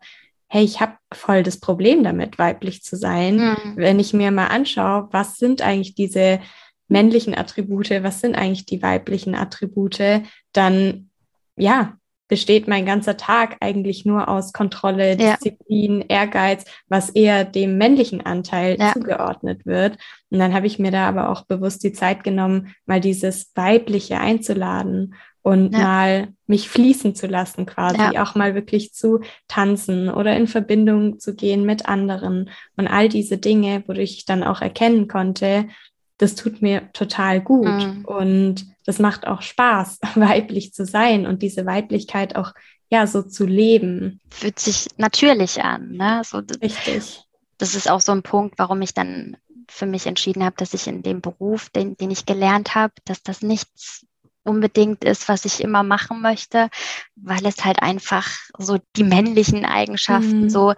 hey, 0.48 0.64
ich 0.64 0.80
habe 0.80 0.94
voll 1.12 1.42
das 1.42 1.58
Problem 1.58 2.04
damit, 2.04 2.38
weiblich 2.38 2.82
zu 2.82 2.96
sein. 2.96 3.36
Mhm. 3.36 3.76
Wenn 3.76 3.98
ich 3.98 4.12
mir 4.12 4.30
mal 4.30 4.46
anschaue, 4.46 5.08
was 5.10 5.36
sind 5.36 5.62
eigentlich 5.62 5.94
diese 5.94 6.40
männlichen 6.88 7.36
Attribute, 7.36 7.90
was 8.02 8.20
sind 8.20 8.36
eigentlich 8.36 8.64
die 8.64 8.82
weiblichen 8.82 9.34
Attribute, 9.34 10.22
dann 10.52 11.10
ja, 11.56 11.96
besteht 12.28 12.68
mein 12.68 12.86
ganzer 12.86 13.16
Tag 13.16 13.56
eigentlich 13.60 14.04
nur 14.04 14.28
aus 14.28 14.52
Kontrolle, 14.52 15.16
Disziplin, 15.16 16.00
ja. 16.00 16.06
Ehrgeiz, 16.08 16.64
was 16.88 17.10
eher 17.10 17.44
dem 17.44 17.78
männlichen 17.78 18.24
Anteil 18.24 18.76
ja. 18.78 18.92
zugeordnet 18.92 19.64
wird. 19.64 19.98
Und 20.30 20.38
dann 20.38 20.54
habe 20.54 20.66
ich 20.66 20.78
mir 20.78 20.90
da 20.90 21.08
aber 21.08 21.30
auch 21.30 21.44
bewusst 21.44 21.84
die 21.84 21.92
Zeit 21.92 22.24
genommen, 22.24 22.74
mal 22.84 23.00
dieses 23.00 23.52
Weibliche 23.54 24.18
einzuladen 24.18 25.14
und 25.42 25.72
ja. 25.72 25.78
mal 25.78 26.28
mich 26.48 26.68
fließen 26.68 27.14
zu 27.14 27.28
lassen, 27.28 27.66
quasi 27.66 28.18
auch 28.18 28.34
mal 28.34 28.56
wirklich 28.56 28.92
zu 28.92 29.20
tanzen 29.46 30.08
oder 30.08 30.36
in 30.36 30.48
Verbindung 30.48 31.20
zu 31.20 31.36
gehen 31.36 31.64
mit 31.64 31.88
anderen 31.88 32.50
und 32.76 32.88
all 32.88 33.08
diese 33.08 33.38
Dinge, 33.38 33.84
wodurch 33.86 34.14
ich 34.14 34.24
dann 34.24 34.42
auch 34.42 34.60
erkennen 34.60 35.06
konnte, 35.06 35.68
das 36.18 36.34
tut 36.34 36.62
mir 36.62 36.92
total 36.92 37.40
gut 37.40 37.66
mhm. 37.66 38.04
und 38.04 38.66
das 38.86 38.98
macht 38.98 39.26
auch 39.26 39.42
Spaß, 39.42 39.98
weiblich 40.14 40.72
zu 40.72 40.84
sein 40.86 41.26
und 41.26 41.42
diese 41.42 41.66
Weiblichkeit 41.66 42.36
auch 42.36 42.52
ja 42.88 43.06
so 43.06 43.22
zu 43.22 43.44
leben. 43.44 44.20
Fühlt 44.30 44.58
sich 44.58 44.88
natürlich 44.96 45.62
an, 45.62 45.92
ne? 45.92 46.22
So, 46.24 46.38
Richtig. 46.62 47.22
Das 47.58 47.74
ist 47.74 47.90
auch 47.90 48.00
so 48.00 48.12
ein 48.12 48.22
Punkt, 48.22 48.58
warum 48.58 48.80
ich 48.82 48.94
dann 48.94 49.36
für 49.68 49.86
mich 49.86 50.06
entschieden 50.06 50.44
habe, 50.44 50.56
dass 50.56 50.74
ich 50.74 50.86
in 50.86 51.02
dem 51.02 51.20
Beruf, 51.20 51.70
den, 51.70 51.96
den 51.96 52.10
ich 52.10 52.26
gelernt 52.26 52.74
habe, 52.74 52.92
dass 53.04 53.22
das 53.22 53.42
nichts 53.42 54.06
unbedingt 54.44 55.02
ist, 55.04 55.28
was 55.28 55.44
ich 55.44 55.60
immer 55.60 55.82
machen 55.82 56.22
möchte, 56.22 56.70
weil 57.16 57.44
es 57.46 57.64
halt 57.64 57.82
einfach 57.82 58.28
so 58.56 58.78
die 58.94 59.02
männlichen 59.02 59.64
Eigenschaften 59.64 60.42
mhm. 60.42 60.50
so 60.50 60.74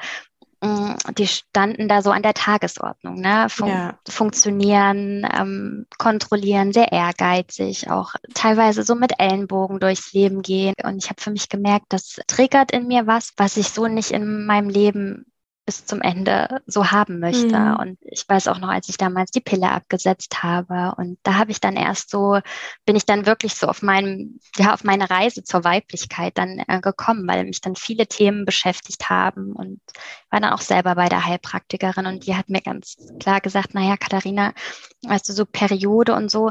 die 0.61 1.27
standen 1.27 1.89
da 1.89 2.03
so 2.03 2.11
an 2.11 2.23
der 2.23 2.35
Tagesordnung, 2.35 3.21
ne? 3.21 3.47
Fun 3.49 3.69
ja. 3.69 3.99
Funktionieren, 4.09 5.27
ähm, 5.33 5.87
kontrollieren, 5.99 6.73
sehr 6.73 6.91
ehrgeizig, 6.91 7.91
auch 7.91 8.15
teilweise 8.35 8.83
so 8.83 8.95
mit 8.97 9.13
Ellenbogen 9.19 9.79
durchs 9.79 10.13
Leben 10.13 10.43
gehen. 10.43 10.75
Und 10.83 11.03
ich 11.03 11.11
habe 11.11 11.21
für 11.21 11.31
mich 11.31 11.49
gemerkt, 11.49 11.87
das 11.91 12.17
triggert 12.27 12.73
in 12.73 12.89
mir 12.89 13.07
was, 13.07 13.33
was 13.37 13.57
ich 13.57 13.69
so 13.69 13.87
nicht 13.87 14.11
in 14.11 14.47
meinem 14.47 14.69
Leben 14.69 15.27
bis 15.69 15.85
zum 15.85 16.01
Ende 16.01 16.63
so 16.65 16.93
haben 16.93 17.21
möchte. 17.21 17.59
Mhm. 17.59 17.77
Und 17.77 17.99
ich 18.01 18.27
weiß 18.27 18.49
auch 18.49 18.59
noch, 18.59 18.71
als 18.71 18.89
ich 18.89 18.97
damals 18.97 19.31
die 19.33 19.43
Pille 19.43 19.71
abgesetzt 19.71 20.43
habe 20.43 20.95
und 20.97 21.19
da 21.25 21.35
habe 21.35 21.51
ich 21.51 21.61
dann 21.61 21.77
erst 21.77 22.09
so, 22.09 22.41
bin 22.87 22.97
ich 22.97 23.05
dann 23.05 23.27
wirklich 23.27 23.55
so 23.55 23.67
auf 23.67 23.83
meinem, 23.83 24.41
ja, 24.57 24.73
auf 24.73 24.83
meine 24.83 25.11
Reise 25.11 25.45
zur 25.45 25.65
Weiblichkeit 25.65 26.39
dann 26.39 26.65
äh, 26.67 26.81
gekommen, 26.81 27.29
weil 27.29 27.45
mich 27.45 27.61
dann 27.61 27.77
viele 27.77 28.07
Themen 28.07 28.47
beschäftigt 28.47 29.11
haben 29.11 29.53
und 29.53 29.83
war 30.31 30.41
dann 30.41 30.55
auch 30.55 30.63
selber 30.63 30.95
bei 30.95 31.11
der 31.11 31.27
Heilpraktikerin 31.27 32.07
und 32.07 32.27
die 32.27 32.35
hat 32.35 32.49
mir 32.49 32.63
ganz 32.63 32.97
klar 33.21 33.43
gesagt, 33.43 33.75
naja, 33.75 33.99
Katharina, 33.99 34.55
weißt 35.03 35.29
du, 35.29 35.35
so 35.35 35.45
Periode 35.45 36.15
und 36.15 36.31
so, 36.31 36.51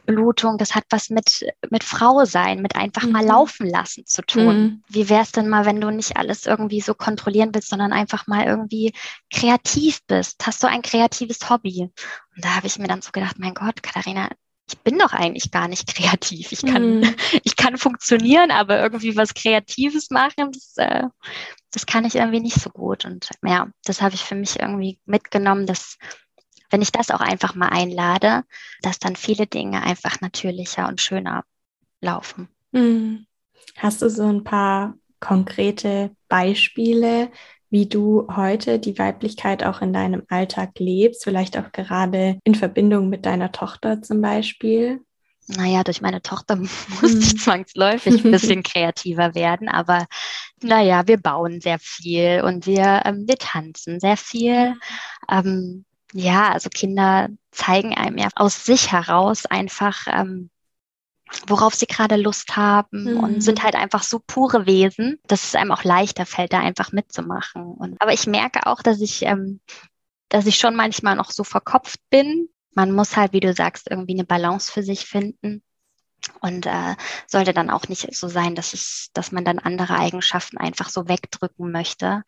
Blutung, 0.00 0.58
das 0.58 0.74
hat 0.74 0.84
was 0.90 1.10
mit, 1.10 1.44
mit 1.70 1.84
Frau 1.84 2.24
sein, 2.24 2.62
mit 2.62 2.76
einfach 2.76 3.04
mhm. 3.04 3.12
mal 3.12 3.24
laufen 3.24 3.68
lassen 3.68 4.04
zu 4.06 4.22
tun. 4.22 4.62
Mhm. 4.62 4.82
Wie 4.88 5.08
wäre 5.08 5.22
es 5.22 5.32
denn 5.32 5.48
mal, 5.48 5.64
wenn 5.66 5.80
du 5.80 5.90
nicht 5.90 6.16
alles 6.16 6.46
irgendwie 6.46 6.80
so 6.80 6.94
kontrollieren 6.94 7.50
willst, 7.54 7.68
sondern 7.68 7.92
einfach 7.92 8.26
mal 8.26 8.46
irgendwie 8.46 8.92
kreativ 9.32 10.00
bist? 10.06 10.44
Hast 10.46 10.62
du 10.62 10.66
ein 10.68 10.82
kreatives 10.82 11.50
Hobby? 11.50 11.90
Und 12.36 12.44
da 12.44 12.56
habe 12.56 12.66
ich 12.66 12.78
mir 12.78 12.88
dann 12.88 13.02
so 13.02 13.10
gedacht, 13.12 13.38
mein 13.38 13.54
Gott, 13.54 13.82
Katharina, 13.82 14.28
ich 14.68 14.78
bin 14.78 14.98
doch 14.98 15.12
eigentlich 15.12 15.50
gar 15.50 15.68
nicht 15.68 15.86
kreativ. 15.94 16.52
Ich 16.52 16.62
kann, 16.62 17.00
mhm. 17.00 17.14
ich 17.44 17.56
kann 17.56 17.76
funktionieren, 17.76 18.50
aber 18.50 18.80
irgendwie 18.80 19.16
was 19.16 19.34
Kreatives 19.34 20.10
machen, 20.10 20.52
das, 20.52 20.74
äh, 20.76 21.04
das 21.70 21.86
kann 21.86 22.04
ich 22.04 22.16
irgendwie 22.16 22.40
nicht 22.40 22.60
so 22.60 22.70
gut. 22.70 23.04
Und 23.04 23.28
ja, 23.44 23.68
das 23.84 24.02
habe 24.02 24.14
ich 24.14 24.22
für 24.22 24.34
mich 24.34 24.60
irgendwie 24.60 24.98
mitgenommen, 25.06 25.66
dass 25.66 25.96
wenn 26.72 26.82
ich 26.82 26.90
das 26.90 27.10
auch 27.10 27.20
einfach 27.20 27.54
mal 27.54 27.68
einlade, 27.68 28.44
dass 28.80 28.98
dann 28.98 29.14
viele 29.14 29.46
Dinge 29.46 29.82
einfach 29.82 30.20
natürlicher 30.20 30.88
und 30.88 31.00
schöner 31.00 31.44
laufen. 32.00 32.48
Hm. 32.72 33.26
Hast 33.76 34.02
du 34.02 34.10
so 34.10 34.26
ein 34.26 34.42
paar 34.42 34.94
konkrete 35.20 36.10
Beispiele, 36.28 37.30
wie 37.70 37.86
du 37.86 38.26
heute 38.34 38.78
die 38.78 38.98
Weiblichkeit 38.98 39.64
auch 39.64 39.80
in 39.80 39.92
deinem 39.92 40.24
Alltag 40.28 40.78
lebst, 40.78 41.24
vielleicht 41.24 41.56
auch 41.56 41.72
gerade 41.72 42.38
in 42.44 42.54
Verbindung 42.54 43.08
mit 43.08 43.24
deiner 43.24 43.52
Tochter 43.52 44.02
zum 44.02 44.20
Beispiel? 44.20 45.00
Naja, 45.46 45.82
durch 45.82 46.00
meine 46.00 46.22
Tochter 46.22 46.56
musste 47.00 47.18
ich 47.18 47.30
hm. 47.30 47.38
zwangsläufig 47.38 48.24
ein 48.24 48.30
bisschen 48.30 48.62
kreativer 48.64 49.34
werden, 49.34 49.68
aber 49.68 50.06
naja, 50.62 51.06
wir 51.06 51.18
bauen 51.18 51.60
sehr 51.60 51.78
viel 51.78 52.42
und 52.44 52.66
wir, 52.66 53.02
ähm, 53.04 53.26
wir 53.26 53.36
tanzen 53.36 54.00
sehr 54.00 54.16
viel. 54.16 54.74
Ähm, 55.30 55.84
ja, 56.12 56.52
also 56.52 56.68
Kinder 56.70 57.28
zeigen 57.50 57.94
einem 57.94 58.18
ja 58.18 58.28
aus 58.34 58.64
sich 58.64 58.92
heraus 58.92 59.46
einfach, 59.46 60.06
ähm, 60.06 60.50
worauf 61.46 61.74
sie 61.74 61.86
gerade 61.86 62.16
Lust 62.16 62.56
haben 62.56 63.04
mhm. 63.04 63.16
und 63.20 63.40
sind 63.40 63.62
halt 63.62 63.74
einfach 63.74 64.02
so 64.02 64.20
pure 64.26 64.66
Wesen, 64.66 65.18
dass 65.26 65.44
es 65.44 65.54
einem 65.54 65.72
auch 65.72 65.84
leichter 65.84 66.26
fällt, 66.26 66.52
da 66.52 66.60
einfach 66.60 66.92
mitzumachen. 66.92 67.64
Und, 67.64 68.00
aber 68.00 68.12
ich 68.12 68.26
merke 68.26 68.66
auch, 68.66 68.82
dass 68.82 69.00
ich, 69.00 69.22
ähm, 69.22 69.60
dass 70.28 70.46
ich 70.46 70.56
schon 70.56 70.76
manchmal 70.76 71.16
noch 71.16 71.30
so 71.30 71.44
verkopft 71.44 72.00
bin. 72.10 72.48
Man 72.74 72.92
muss 72.92 73.16
halt, 73.16 73.32
wie 73.32 73.40
du 73.40 73.52
sagst, 73.54 73.90
irgendwie 73.90 74.14
eine 74.14 74.24
Balance 74.24 74.70
für 74.70 74.82
sich 74.82 75.06
finden. 75.06 75.62
Und 76.40 76.66
äh, 76.66 76.94
sollte 77.26 77.52
dann 77.52 77.70
auch 77.70 77.88
nicht 77.88 78.14
so 78.14 78.28
sein, 78.28 78.54
dass 78.54 78.74
es, 78.74 79.10
dass 79.12 79.32
man 79.32 79.44
dann 79.44 79.58
andere 79.58 79.98
Eigenschaften 79.98 80.58
einfach 80.58 80.88
so 80.88 81.08
wegdrücken 81.08 81.70
möchte. 81.72 82.22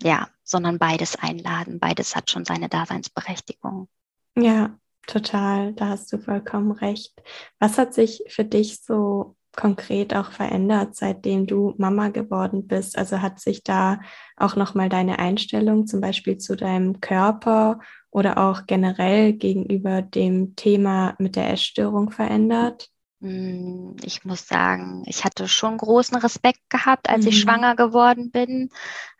Ja, 0.00 0.28
sondern 0.44 0.78
beides 0.78 1.16
einladen. 1.16 1.80
Beides 1.80 2.16
hat 2.16 2.30
schon 2.30 2.44
seine 2.44 2.68
Daseinsberechtigung. 2.68 3.88
Ja, 4.36 4.76
total. 5.06 5.72
Da 5.74 5.88
hast 5.88 6.12
du 6.12 6.18
vollkommen 6.18 6.72
recht. 6.72 7.12
Was 7.58 7.78
hat 7.78 7.94
sich 7.94 8.22
für 8.28 8.44
dich 8.44 8.80
so 8.82 9.36
konkret 9.56 10.14
auch 10.14 10.30
verändert, 10.30 10.94
seitdem 10.94 11.46
du 11.46 11.74
Mama 11.76 12.08
geworden 12.08 12.66
bist? 12.66 12.96
Also 12.96 13.20
hat 13.20 13.40
sich 13.40 13.62
da 13.62 14.00
auch 14.36 14.56
nochmal 14.56 14.88
deine 14.88 15.18
Einstellung 15.18 15.86
zum 15.86 16.00
Beispiel 16.00 16.38
zu 16.38 16.56
deinem 16.56 17.00
Körper 17.00 17.80
oder 18.10 18.38
auch 18.38 18.66
generell 18.66 19.32
gegenüber 19.32 20.02
dem 20.02 20.54
Thema 20.56 21.14
mit 21.18 21.36
der 21.36 21.50
Essstörung 21.50 22.10
verändert? 22.10 22.88
Hm, 23.22 23.96
ich 24.02 24.24
muss 24.24 24.48
sagen, 24.48 25.02
ich 25.06 25.24
hatte 25.24 25.46
schon 25.46 25.76
großen 25.76 26.16
Respekt 26.16 26.70
gehabt, 26.70 27.10
als 27.10 27.24
mhm. 27.24 27.28
ich 27.28 27.40
schwanger 27.40 27.76
geworden 27.76 28.30
bin, 28.30 28.70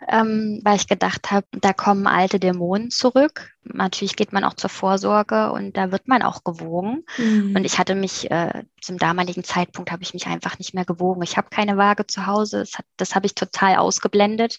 ähm, 0.09 0.61
weil 0.65 0.77
ich 0.77 0.89
gedacht 0.89 1.31
habe, 1.31 1.47
da 1.53 1.75
kommen 1.75 2.07
alte 2.07 2.41
Dämonen 2.41 2.91
zurück. 2.91 3.53
Natürlich 3.63 4.17
geht 4.17 4.33
man 4.33 4.43
auch 4.45 4.55
zur 4.55 4.71
Vorsorge 4.71 5.53
und 5.53 5.77
da 5.77 5.93
wird 5.93 6.09
man 6.09 6.23
auch 6.23 6.45
gewogen. 6.45 7.05
Mhm. 7.19 7.55
Und 7.55 7.65
ich 7.65 7.79
hatte 7.79 7.95
mich 7.95 8.31
äh, 8.31 8.65
zum 8.81 8.97
damaligen 8.97 9.45
Zeitpunkt 9.45 9.93
habe 9.93 10.03
ich 10.03 10.15
mich 10.15 10.27
einfach 10.27 10.59
nicht 10.59 10.73
mehr 10.73 10.87
gewogen. 10.87 11.23
Ich 11.23 11.37
habe 11.37 11.51
keine 11.51 11.77
Waage 11.77 12.07
zu 12.07 12.27
Hause. 12.27 12.61
Das, 12.61 12.79
hat, 12.79 12.87
das 12.97 13.15
habe 13.15 13.27
ich 13.27 13.35
total 13.35 13.77
ausgeblendet. 13.77 14.59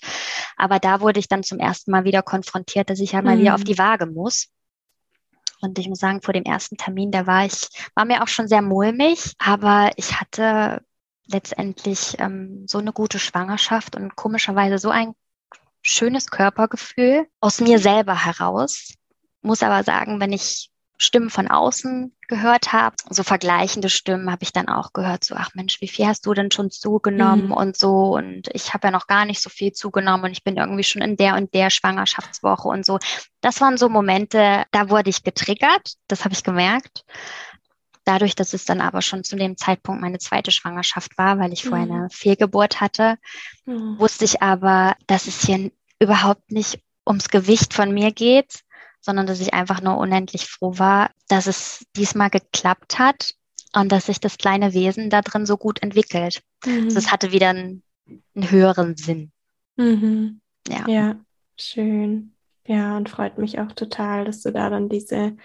Aber 0.55 0.77
da 0.77 1.01
wurde 1.01 1.19
ich 1.19 1.27
dann 1.27 1.41
zum 1.41 1.57
ersten 1.57 1.89
Mal 1.89 2.03
wieder 2.03 2.21
konfrontiert, 2.21 2.91
dass 2.91 2.99
ich 2.99 3.13
ja 3.13 3.23
mal 3.23 3.37
mhm. 3.37 3.41
wieder 3.41 3.55
auf 3.55 3.61
mhm. 3.61 3.65
die 3.65 3.79
Waage 3.79 4.05
muss. 4.05 4.49
Und 5.61 5.77
ich 5.77 5.87
muss 5.87 5.99
sagen, 5.99 6.21
vor 6.21 6.33
dem 6.33 6.43
ersten 6.43 6.77
Termin, 6.77 7.11
da 7.11 7.27
war 7.27 7.45
ich, 7.45 7.67
war 7.95 8.05
mir 8.05 8.23
auch 8.23 8.27
schon 8.27 8.47
sehr 8.47 8.61
mulmig, 8.61 9.33
aber 9.37 9.91
ich 9.95 10.19
hatte 10.19 10.81
letztendlich 11.27 12.15
ähm, 12.19 12.65
so 12.67 12.79
eine 12.79 12.93
gute 12.93 13.19
Schwangerschaft 13.19 13.95
und 13.95 14.15
komischerweise 14.15 14.79
so 14.79 14.89
ein 14.89 15.13
schönes 15.81 16.27
Körpergefühl 16.29 17.27
aus 17.39 17.61
mir 17.61 17.79
selber 17.79 18.25
heraus. 18.25 18.93
Muss 19.41 19.63
aber 19.63 19.83
sagen, 19.83 20.19
wenn 20.19 20.33
ich 20.33 20.70
Stimmen 21.03 21.31
von 21.31 21.47
außen 21.47 22.15
gehört 22.27 22.73
habe, 22.73 22.95
so 23.09 23.23
vergleichende 23.23 23.89
Stimmen 23.89 24.31
habe 24.31 24.43
ich 24.43 24.53
dann 24.53 24.69
auch 24.69 24.93
gehört, 24.93 25.23
so, 25.23 25.33
ach 25.35 25.49
Mensch, 25.55 25.81
wie 25.81 25.87
viel 25.87 26.05
hast 26.05 26.27
du 26.27 26.35
denn 26.35 26.51
schon 26.51 26.69
zugenommen 26.69 27.47
mhm. 27.47 27.53
und 27.53 27.75
so 27.75 28.15
und 28.15 28.49
ich 28.53 28.75
habe 28.75 28.87
ja 28.87 28.91
noch 28.91 29.07
gar 29.07 29.25
nicht 29.25 29.41
so 29.41 29.49
viel 29.49 29.71
zugenommen 29.71 30.25
und 30.25 30.31
ich 30.31 30.43
bin 30.43 30.57
irgendwie 30.57 30.83
schon 30.83 31.01
in 31.01 31.17
der 31.17 31.37
und 31.37 31.55
der 31.55 31.71
Schwangerschaftswoche 31.71 32.67
und 32.67 32.85
so. 32.85 32.99
Das 33.41 33.61
waren 33.61 33.77
so 33.77 33.89
Momente, 33.89 34.63
da 34.69 34.91
wurde 34.91 35.09
ich 35.09 35.23
getriggert, 35.23 35.95
das 36.07 36.23
habe 36.23 36.35
ich 36.35 36.43
gemerkt. 36.43 37.03
Dadurch, 38.03 38.35
dass 38.35 38.53
es 38.53 38.65
dann 38.65 38.79
aber 38.79 39.01
schon 39.01 39.23
zu 39.23 39.35
dem 39.35 39.57
Zeitpunkt 39.57 40.01
meine 40.01 40.19
zweite 40.19 40.51
Schwangerschaft 40.51 41.17
war, 41.17 41.39
weil 41.39 41.51
ich 41.51 41.65
mhm. 41.65 41.69
vorher 41.69 41.87
eine 41.87 42.09
Fehlgeburt 42.11 42.79
hatte, 42.79 43.17
mhm. 43.65 43.97
wusste 43.97 44.25
ich 44.25 44.43
aber, 44.43 44.95
dass 45.07 45.25
es 45.25 45.43
hier 45.43 45.71
überhaupt 45.99 46.51
nicht 46.51 46.79
ums 47.07 47.29
Gewicht 47.29 47.73
von 47.73 47.91
mir 47.91 48.11
geht, 48.11 48.61
sondern 49.01 49.25
dass 49.25 49.41
ich 49.41 49.53
einfach 49.53 49.81
nur 49.81 49.97
unendlich 49.97 50.47
froh 50.47 50.77
war, 50.77 51.11
dass 51.27 51.47
es 51.47 51.85
diesmal 51.95 52.29
geklappt 52.29 52.99
hat 52.99 53.33
und 53.73 53.91
dass 53.91 54.05
sich 54.05 54.19
das 54.19 54.37
kleine 54.37 54.73
Wesen 54.73 55.09
da 55.09 55.21
drin 55.21 55.45
so 55.45 55.57
gut 55.57 55.81
entwickelt. 55.81 56.41
Mhm. 56.65 56.85
Also 56.85 56.97
es 56.97 57.11
hatte 57.11 57.31
wieder 57.31 57.49
einen, 57.49 57.83
einen 58.35 58.51
höheren 58.51 58.95
Sinn. 58.95 59.31
Mhm. 59.77 60.41
Ja. 60.67 60.87
ja, 60.87 61.15
schön. 61.57 62.35
Ja, 62.67 62.95
und 62.95 63.09
freut 63.09 63.37
mich 63.37 63.59
auch 63.59 63.71
total, 63.71 64.25
dass 64.25 64.41
du 64.43 64.51
da 64.51 64.69
dann 64.69 64.87
diese 64.87 65.35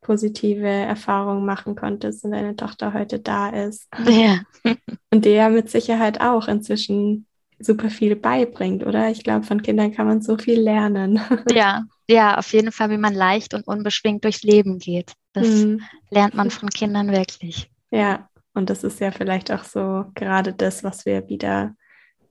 positive 0.00 0.66
Erfahrung 0.66 1.44
machen 1.44 1.76
konntest 1.76 2.24
und 2.24 2.32
deine 2.32 2.56
Tochter 2.56 2.92
heute 2.92 3.20
da 3.20 3.50
ist. 3.50 3.88
Ja. 4.08 4.40
Und 5.10 5.24
der 5.24 5.50
mit 5.50 5.70
Sicherheit 5.70 6.20
auch 6.20 6.48
inzwischen 6.48 7.26
super 7.64 7.90
viel 7.90 8.16
beibringt, 8.16 8.84
oder? 8.84 9.10
Ich 9.10 9.24
glaube, 9.24 9.44
von 9.44 9.62
Kindern 9.62 9.92
kann 9.92 10.06
man 10.06 10.22
so 10.22 10.36
viel 10.36 10.60
lernen. 10.60 11.20
Ja, 11.52 11.84
ja, 12.08 12.38
auf 12.38 12.52
jeden 12.52 12.72
Fall, 12.72 12.90
wie 12.90 12.98
man 12.98 13.14
leicht 13.14 13.54
und 13.54 13.66
unbeschwingt 13.66 14.24
durchs 14.24 14.42
Leben 14.42 14.78
geht. 14.78 15.12
Das 15.32 15.48
mhm. 15.48 15.80
lernt 16.10 16.34
man 16.34 16.50
von 16.50 16.68
Kindern 16.68 17.10
wirklich. 17.10 17.70
Ja, 17.90 18.28
und 18.54 18.70
das 18.70 18.84
ist 18.84 19.00
ja 19.00 19.10
vielleicht 19.10 19.50
auch 19.50 19.64
so 19.64 20.04
gerade 20.14 20.52
das, 20.52 20.84
was 20.84 21.06
wir 21.06 21.28
wieder 21.28 21.74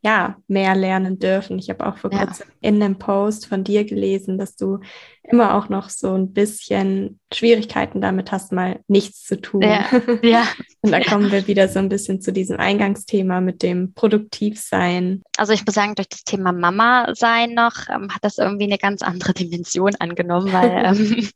ja, 0.03 0.37
mehr 0.47 0.75
lernen 0.75 1.19
dürfen. 1.19 1.59
Ich 1.59 1.69
habe 1.69 1.85
auch 1.85 1.97
vor 1.97 2.11
ja. 2.11 2.25
kurzem 2.25 2.47
in 2.59 2.81
einem 2.81 2.97
Post 2.97 3.45
von 3.45 3.63
dir 3.63 3.85
gelesen, 3.85 4.39
dass 4.39 4.55
du 4.55 4.79
immer 5.23 5.55
auch 5.55 5.69
noch 5.69 5.89
so 5.89 6.15
ein 6.15 6.33
bisschen 6.33 7.19
Schwierigkeiten 7.31 8.01
damit 8.01 8.31
hast, 8.31 8.51
mal 8.51 8.79
nichts 8.87 9.23
zu 9.23 9.39
tun. 9.39 9.61
Ja. 9.61 9.85
ja. 10.23 10.43
Und 10.81 10.91
da 10.91 10.99
kommen 11.01 11.31
wir 11.31 11.47
wieder 11.47 11.67
so 11.67 11.77
ein 11.77 11.89
bisschen 11.89 12.19
zu 12.19 12.33
diesem 12.33 12.57
Eingangsthema 12.57 13.41
mit 13.41 13.61
dem 13.61 13.93
Produktivsein. 13.93 15.21
Also 15.37 15.53
ich 15.53 15.65
muss 15.65 15.75
sagen, 15.75 15.93
durch 15.93 16.09
das 16.09 16.23
Thema 16.23 16.51
Mama 16.51 17.13
sein 17.13 17.53
noch 17.53 17.87
ähm, 17.89 18.09
hat 18.11 18.23
das 18.23 18.39
irgendwie 18.39 18.65
eine 18.65 18.79
ganz 18.79 19.03
andere 19.03 19.33
Dimension 19.33 19.93
angenommen, 19.99 20.51
weil 20.51 20.71
ähm, 20.85 21.29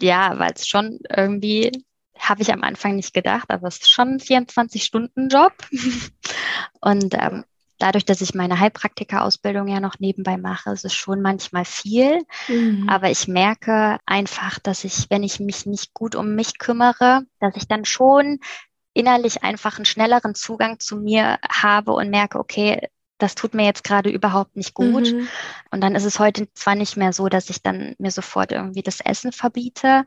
ja, 0.00 0.38
weil 0.38 0.52
es 0.54 0.68
schon 0.68 1.00
irgendwie 1.14 1.72
habe 2.18 2.42
ich 2.42 2.52
am 2.52 2.62
Anfang 2.62 2.96
nicht 2.96 3.12
gedacht, 3.12 3.50
aber 3.50 3.68
es 3.68 3.76
ist 3.76 3.90
schon 3.90 4.14
ein 4.14 4.20
24-Stunden-Job. 4.20 5.52
Und 6.80 7.14
ähm, 7.14 7.44
dadurch, 7.78 8.04
dass 8.04 8.20
ich 8.20 8.34
meine 8.34 8.58
Heilpraktika-Ausbildung 8.58 9.68
ja 9.68 9.80
noch 9.80 9.98
nebenbei 9.98 10.36
mache, 10.36 10.70
ist 10.70 10.84
es 10.84 10.94
schon 10.94 11.20
manchmal 11.20 11.64
viel. 11.64 12.22
Mhm. 12.48 12.88
Aber 12.88 13.10
ich 13.10 13.28
merke 13.28 13.98
einfach, 14.06 14.58
dass 14.58 14.84
ich, 14.84 15.10
wenn 15.10 15.22
ich 15.22 15.40
mich 15.40 15.66
nicht 15.66 15.94
gut 15.94 16.14
um 16.14 16.34
mich 16.34 16.58
kümmere, 16.58 17.22
dass 17.40 17.56
ich 17.56 17.68
dann 17.68 17.84
schon 17.84 18.40
innerlich 18.94 19.42
einfach 19.42 19.76
einen 19.76 19.84
schnelleren 19.84 20.34
Zugang 20.34 20.80
zu 20.80 20.96
mir 20.96 21.38
habe 21.48 21.92
und 21.92 22.10
merke, 22.10 22.38
okay, 22.38 22.88
das 23.18 23.34
tut 23.34 23.54
mir 23.54 23.64
jetzt 23.64 23.84
gerade 23.84 24.10
überhaupt 24.10 24.56
nicht 24.56 24.74
gut. 24.74 25.12
Mhm. 25.12 25.28
Und 25.70 25.80
dann 25.80 25.94
ist 25.94 26.04
es 26.04 26.18
heute 26.18 26.52
zwar 26.54 26.74
nicht 26.74 26.96
mehr 26.96 27.12
so, 27.12 27.28
dass 27.28 27.50
ich 27.50 27.62
dann 27.62 27.94
mir 27.98 28.10
sofort 28.10 28.52
irgendwie 28.52 28.82
das 28.82 29.00
Essen 29.00 29.32
verbiete, 29.32 30.04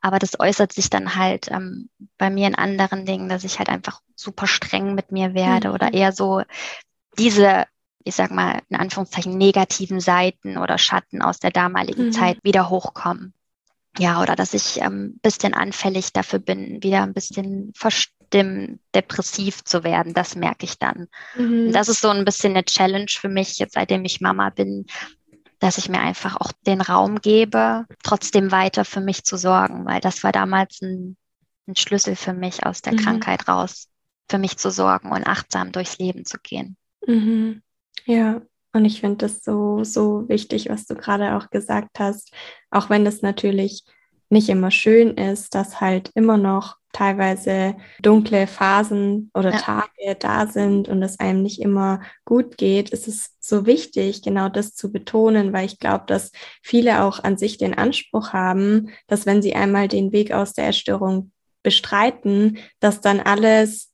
aber 0.00 0.18
das 0.18 0.38
äußert 0.38 0.72
sich 0.72 0.90
dann 0.90 1.16
halt 1.16 1.50
ähm, 1.50 1.88
bei 2.18 2.28
mir 2.28 2.46
in 2.46 2.54
anderen 2.54 3.06
Dingen, 3.06 3.28
dass 3.28 3.42
ich 3.42 3.58
halt 3.58 3.70
einfach 3.70 4.00
super 4.14 4.46
streng 4.46 4.94
mit 4.94 5.12
mir 5.12 5.32
werde 5.32 5.68
mhm. 5.68 5.74
oder 5.74 5.94
eher 5.94 6.12
so 6.12 6.42
diese, 7.18 7.64
ich 8.04 8.14
sag 8.14 8.30
mal, 8.30 8.60
in 8.68 8.76
Anführungszeichen 8.76 9.36
negativen 9.36 10.00
Seiten 10.00 10.58
oder 10.58 10.78
Schatten 10.78 11.22
aus 11.22 11.38
der 11.38 11.50
damaligen 11.50 12.06
mhm. 12.06 12.12
Zeit 12.12 12.38
wieder 12.42 12.70
hochkommen. 12.70 13.34
Ja, 13.98 14.20
oder 14.20 14.34
dass 14.34 14.54
ich 14.54 14.82
ein 14.82 14.92
ähm, 14.92 15.20
bisschen 15.22 15.54
anfällig 15.54 16.12
dafür 16.12 16.40
bin, 16.40 16.82
wieder 16.82 17.02
ein 17.02 17.14
bisschen 17.14 17.72
verstimmt, 17.76 18.80
depressiv 18.94 19.62
zu 19.62 19.84
werden. 19.84 20.14
Das 20.14 20.34
merke 20.34 20.64
ich 20.64 20.78
dann. 20.78 21.06
Mhm. 21.36 21.72
Das 21.72 21.88
ist 21.88 22.00
so 22.00 22.08
ein 22.08 22.24
bisschen 22.24 22.52
eine 22.52 22.64
Challenge 22.64 23.06
für 23.08 23.28
mich, 23.28 23.58
jetzt 23.58 23.74
seitdem 23.74 24.04
ich 24.04 24.20
Mama 24.20 24.50
bin, 24.50 24.86
dass 25.60 25.78
ich 25.78 25.88
mir 25.88 26.00
einfach 26.00 26.36
auch 26.36 26.50
den 26.66 26.80
Raum 26.80 27.20
gebe, 27.20 27.86
trotzdem 28.02 28.50
weiter 28.50 28.84
für 28.84 29.00
mich 29.00 29.24
zu 29.24 29.36
sorgen, 29.36 29.86
weil 29.86 30.00
das 30.00 30.24
war 30.24 30.32
damals 30.32 30.82
ein, 30.82 31.16
ein 31.68 31.76
Schlüssel 31.76 32.16
für 32.16 32.34
mich 32.34 32.66
aus 32.66 32.82
der 32.82 32.94
mhm. 32.94 32.98
Krankheit 32.98 33.48
raus, 33.48 33.88
für 34.28 34.38
mich 34.38 34.58
zu 34.58 34.70
sorgen 34.70 35.12
und 35.12 35.26
achtsam 35.26 35.70
durchs 35.70 35.98
Leben 35.98 36.24
zu 36.24 36.38
gehen. 36.42 36.76
Mhm. 37.06 37.62
Ja, 38.06 38.42
und 38.72 38.84
ich 38.84 39.00
finde 39.00 39.18
das 39.18 39.42
so, 39.42 39.84
so 39.84 40.28
wichtig, 40.28 40.68
was 40.68 40.86
du 40.86 40.94
gerade 40.94 41.36
auch 41.36 41.50
gesagt 41.50 41.98
hast, 41.98 42.32
auch 42.70 42.90
wenn 42.90 43.06
es 43.06 43.22
natürlich 43.22 43.84
nicht 44.30 44.48
immer 44.48 44.70
schön 44.70 45.16
ist, 45.16 45.54
dass 45.54 45.80
halt 45.80 46.10
immer 46.14 46.36
noch 46.36 46.76
teilweise 46.92 47.76
dunkle 48.00 48.46
Phasen 48.46 49.30
oder 49.34 49.52
ja. 49.52 49.58
Tage 49.58 50.16
da 50.18 50.46
sind 50.46 50.88
und 50.88 51.02
es 51.02 51.20
einem 51.20 51.42
nicht 51.42 51.60
immer 51.60 52.00
gut 52.24 52.56
geht, 52.56 52.90
ist 52.90 53.08
es 53.08 53.36
so 53.40 53.66
wichtig, 53.66 54.22
genau 54.22 54.48
das 54.48 54.74
zu 54.74 54.90
betonen, 54.92 55.52
weil 55.52 55.66
ich 55.66 55.78
glaube, 55.78 56.04
dass 56.06 56.30
viele 56.62 57.02
auch 57.02 57.22
an 57.22 57.36
sich 57.36 57.58
den 57.58 57.74
Anspruch 57.74 58.32
haben, 58.32 58.90
dass 59.06 59.26
wenn 59.26 59.42
sie 59.42 59.54
einmal 59.54 59.88
den 59.88 60.12
Weg 60.12 60.32
aus 60.32 60.52
der 60.52 60.68
Essstörung 60.68 61.32
bestreiten, 61.62 62.58
dass 62.80 63.00
dann 63.00 63.20
alles 63.20 63.93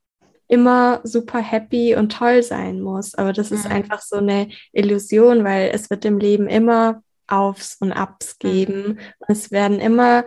immer 0.51 1.01
super 1.05 1.39
happy 1.39 1.95
und 1.95 2.11
toll 2.13 2.43
sein 2.43 2.81
muss. 2.81 3.15
Aber 3.15 3.33
das 3.33 3.53
ist 3.53 3.67
mhm. 3.67 3.73
einfach 3.73 4.03
so 4.03 4.17
eine 4.17 4.49
Illusion, 4.73 5.45
weil 5.45 5.71
es 5.73 5.91
wird 5.91 6.05
im 6.05 6.19
Leben 6.19 6.49
immer 6.49 7.03
Aufs 7.29 7.77
und 7.81 7.93
Abs 7.93 8.37
mhm. 8.43 8.49
geben. 8.49 8.83
Mhm. 8.89 8.99
Es 9.29 9.53
werden 9.53 9.79
immer 9.79 10.25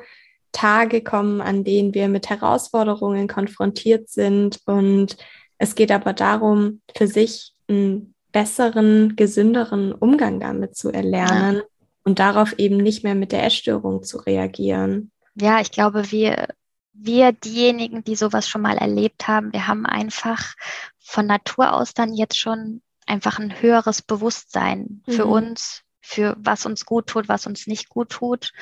Tage 0.53 1.03
kommen, 1.03 1.41
an 1.41 1.65
denen 1.65 1.93
wir 1.93 2.07
mit 2.07 2.29
Herausforderungen 2.29 3.27
konfrontiert 3.27 4.09
sind. 4.09 4.61
Und 4.65 5.17
es 5.57 5.75
geht 5.75 5.91
aber 5.91 6.13
darum, 6.13 6.81
für 6.95 7.07
sich 7.07 7.53
einen 7.67 8.13
besseren, 8.31 9.15
gesünderen 9.17 9.91
Umgang 9.91 10.39
damit 10.39 10.77
zu 10.77 10.89
erlernen 10.89 11.57
ja. 11.57 11.63
und 12.05 12.19
darauf 12.19 12.57
eben 12.57 12.77
nicht 12.77 13.03
mehr 13.03 13.15
mit 13.15 13.33
der 13.33 13.43
Essstörung 13.43 14.03
zu 14.03 14.19
reagieren. 14.19 15.11
Ja, 15.35 15.59
ich 15.59 15.71
glaube, 15.71 16.11
wir 16.11 16.47
wir 16.93 17.31
diejenigen, 17.31 18.03
die 18.03 18.15
sowas 18.15 18.47
schon 18.47 18.61
mal 18.61 18.77
erlebt 18.77 19.27
haben, 19.27 19.51
wir 19.51 19.67
haben 19.67 19.85
einfach 19.85 20.53
von 20.99 21.25
Natur 21.25 21.73
aus 21.73 21.93
dann 21.93 22.13
jetzt 22.13 22.39
schon 22.39 22.81
einfach 23.05 23.39
ein 23.39 23.61
höheres 23.61 24.01
Bewusstsein 24.01 25.01
für 25.07 25.25
mhm. 25.25 25.31
uns, 25.31 25.81
für 26.01 26.35
was 26.39 26.65
uns 26.65 26.85
gut 26.85 27.07
tut, 27.07 27.27
was 27.27 27.47
uns 27.47 27.67
nicht 27.67 27.89
gut 27.89 28.09
tut. 28.09 28.53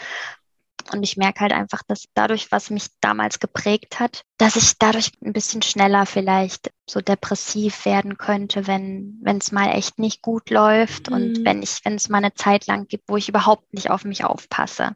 Und 0.93 1.04
ich 1.04 1.17
merke 1.17 1.41
halt 1.41 1.54
einfach, 1.54 1.82
dass 1.88 2.06
dadurch, 2.13 2.51
was 2.51 2.69
mich 2.69 2.88
damals 2.99 3.39
geprägt 3.39 3.99
hat, 3.99 4.23
dass 4.38 4.56
ich 4.56 4.77
dadurch 4.80 5.12
ein 5.23 5.34
bisschen 5.34 5.62
schneller 5.62 6.06
vielleicht 6.06 6.71
so 6.89 6.99
depressiv 6.99 7.86
werden 7.86 8.17
könnte, 8.17 8.67
wenn 8.67 9.19
wenn 9.21 9.38
es 9.38 9.51
mal 9.51 9.69
echt 9.69 9.99
nicht 9.99 10.21
gut 10.21 10.49
läuft 10.49 11.10
mhm. 11.10 11.15
und 11.15 11.45
wenn 11.45 11.62
ich 11.62 11.80
wenn 11.84 11.95
es 11.95 12.10
mal 12.10 12.17
eine 12.17 12.34
Zeit 12.34 12.67
lang 12.67 12.88
gibt, 12.88 13.08
wo 13.08 13.17
ich 13.17 13.30
überhaupt 13.30 13.73
nicht 13.73 13.89
auf 13.89 14.04
mich 14.04 14.25
aufpasse. 14.25 14.95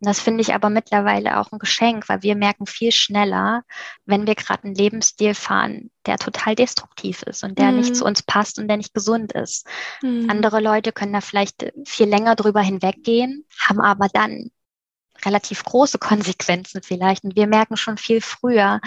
Und 0.00 0.08
das 0.08 0.20
finde 0.20 0.42
ich 0.42 0.54
aber 0.54 0.70
mittlerweile 0.70 1.40
auch 1.40 1.50
ein 1.50 1.58
Geschenk, 1.58 2.08
weil 2.08 2.22
wir 2.22 2.36
merken 2.36 2.66
viel 2.66 2.92
schneller, 2.92 3.62
wenn 4.04 4.26
wir 4.26 4.34
gerade 4.34 4.64
einen 4.64 4.74
Lebensstil 4.74 5.34
fahren, 5.34 5.90
der 6.06 6.18
total 6.18 6.54
destruktiv 6.54 7.22
ist 7.22 7.42
und 7.42 7.58
der 7.58 7.70
mhm. 7.70 7.78
nicht 7.78 7.96
zu 7.96 8.04
uns 8.04 8.22
passt 8.22 8.58
und 8.58 8.68
der 8.68 8.76
nicht 8.76 8.94
gesund 8.94 9.32
ist. 9.32 9.66
Mhm. 10.02 10.28
Andere 10.28 10.60
Leute 10.60 10.92
können 10.92 11.14
da 11.14 11.22
vielleicht 11.22 11.72
viel 11.86 12.08
länger 12.08 12.36
drüber 12.36 12.60
hinweggehen, 12.60 13.46
haben 13.58 13.80
aber 13.80 14.08
dann 14.12 14.50
relativ 15.26 15.64
große 15.64 15.98
Konsequenzen 15.98 16.82
vielleicht. 16.82 17.24
Und 17.24 17.36
wir 17.36 17.46
merken 17.46 17.76
schon 17.76 17.96
viel 17.98 18.20
früher, 18.20 18.80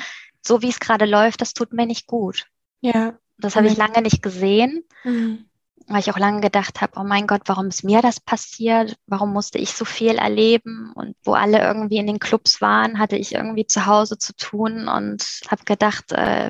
so 0.46 0.62
wie 0.62 0.70
es 0.70 0.80
gerade 0.80 1.06
läuft, 1.06 1.42
das 1.42 1.54
tut 1.54 1.74
mir 1.74 1.86
nicht 1.86 2.08
gut. 2.08 2.46
Ja. 2.82 3.18
Das 3.38 3.56
habe 3.56 3.68
ich 3.68 3.78
lange 3.78 4.02
nicht 4.02 4.24
gesehen, 4.24 4.84
Mhm. 5.04 5.46
weil 5.88 6.00
ich 6.00 6.12
auch 6.12 6.18
lange 6.18 6.42
gedacht 6.42 6.82
habe, 6.82 6.94
oh 7.00 7.04
mein 7.04 7.28
Gott, 7.28 7.42
warum 7.46 7.68
ist 7.68 7.84
mir 7.84 8.02
das 8.02 8.20
passiert? 8.20 8.98
Warum 9.06 9.32
musste 9.32 9.60
ich 9.60 9.74
so 9.74 9.86
viel 9.86 10.16
erleben? 10.16 10.92
Und 10.96 11.16
wo 11.24 11.34
alle 11.34 11.60
irgendwie 11.60 11.98
in 11.98 12.08
den 12.08 12.20
Clubs 12.20 12.62
waren, 12.62 12.98
hatte 12.98 13.16
ich 13.16 13.36
irgendwie 13.36 13.68
zu 13.68 13.86
Hause 13.86 14.18
zu 14.18 14.34
tun 14.36 14.88
und 14.88 15.24
habe 15.50 15.64
gedacht, 15.66 16.12
äh, 16.14 16.50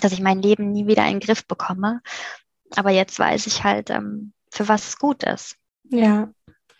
dass 0.00 0.12
ich 0.12 0.20
mein 0.20 0.42
Leben 0.42 0.72
nie 0.72 0.86
wieder 0.86 1.04
in 1.06 1.18
den 1.18 1.20
Griff 1.20 1.46
bekomme. 1.46 2.02
Aber 2.76 2.90
jetzt 2.90 3.18
weiß 3.18 3.46
ich 3.46 3.64
halt, 3.64 3.88
ähm, 3.90 4.32
für 4.50 4.68
was 4.68 4.88
es 4.88 4.98
gut 4.98 5.22
ist. 5.22 5.56
Ja, 5.84 6.28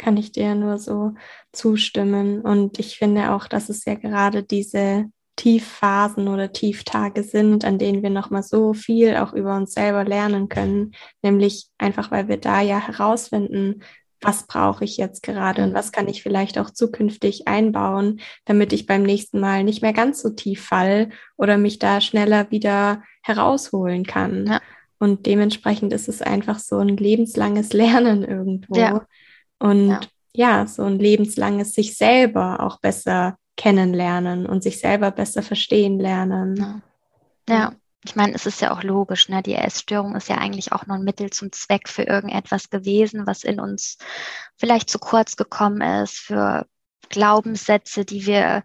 kann 0.04 0.18
ich 0.18 0.32
dir 0.32 0.54
nur 0.54 0.76
so 0.78 1.14
zustimmen. 1.52 2.42
Und 2.42 2.78
ich 2.78 2.98
finde 2.98 3.32
auch, 3.32 3.48
dass 3.48 3.70
es 3.70 3.86
ja 3.86 3.94
gerade 3.94 4.42
diese 4.42 5.06
Tiefphasen 5.36 6.28
oder 6.28 6.52
Tieftage 6.52 7.22
sind, 7.22 7.64
an 7.64 7.78
denen 7.78 8.02
wir 8.02 8.10
nochmal 8.10 8.42
so 8.42 8.74
viel 8.74 9.16
auch 9.16 9.32
über 9.32 9.56
uns 9.56 9.72
selber 9.72 10.04
lernen 10.04 10.50
können. 10.50 10.92
Nämlich 11.22 11.68
einfach, 11.78 12.10
weil 12.10 12.28
wir 12.28 12.36
da 12.36 12.60
ja 12.60 12.78
herausfinden, 12.86 13.82
was 14.20 14.46
brauche 14.46 14.84
ich 14.84 14.98
jetzt 14.98 15.22
gerade 15.22 15.64
und 15.64 15.74
was 15.74 15.90
kann 15.90 16.08
ich 16.08 16.22
vielleicht 16.22 16.58
auch 16.58 16.70
zukünftig 16.70 17.48
einbauen, 17.48 18.20
damit 18.44 18.72
ich 18.74 18.86
beim 18.86 19.02
nächsten 19.02 19.40
Mal 19.40 19.64
nicht 19.64 19.80
mehr 19.80 19.92
ganz 19.94 20.20
so 20.20 20.30
tief 20.30 20.64
fall 20.66 21.10
oder 21.36 21.56
mich 21.56 21.78
da 21.78 22.00
schneller 22.00 22.50
wieder 22.50 23.02
herausholen 23.22 24.04
kann. 24.04 24.46
Ja. 24.46 24.60
Und 24.98 25.26
dementsprechend 25.26 25.92
ist 25.92 26.08
es 26.08 26.22
einfach 26.22 26.58
so 26.58 26.78
ein 26.78 26.96
lebenslanges 26.96 27.72
Lernen 27.74 28.22
irgendwo. 28.22 28.76
Ja. 28.76 29.06
Und 29.64 29.88
Ja. 29.88 30.00
ja, 30.34 30.66
so 30.66 30.82
ein 30.82 30.98
lebenslanges 30.98 31.72
sich 31.72 31.96
selber 31.96 32.60
auch 32.60 32.80
besser 32.80 33.38
kennenlernen 33.56 34.46
und 34.46 34.62
sich 34.62 34.78
selber 34.78 35.10
besser 35.10 35.42
verstehen 35.42 35.98
lernen. 35.98 36.56
Ja. 36.56 36.80
Ja, 37.48 37.72
ich 38.04 38.16
meine, 38.16 38.34
es 38.34 38.44
ist 38.44 38.60
ja 38.60 38.72
auch 38.72 38.82
logisch, 38.82 39.28
ne? 39.30 39.42
Die 39.42 39.54
Essstörung 39.54 40.16
ist 40.16 40.28
ja 40.28 40.36
eigentlich 40.36 40.72
auch 40.72 40.86
nur 40.86 40.96
ein 40.96 41.04
Mittel 41.04 41.30
zum 41.30 41.50
Zweck 41.52 41.88
für 41.88 42.02
irgendetwas 42.02 42.68
gewesen, 42.68 43.26
was 43.26 43.44
in 43.44 43.60
uns 43.60 43.96
vielleicht 44.56 44.90
zu 44.90 44.98
kurz 44.98 45.36
gekommen 45.36 45.80
ist, 46.02 46.18
für 46.18 46.66
Glaubenssätze, 47.08 48.04
die 48.04 48.26
wir 48.26 48.64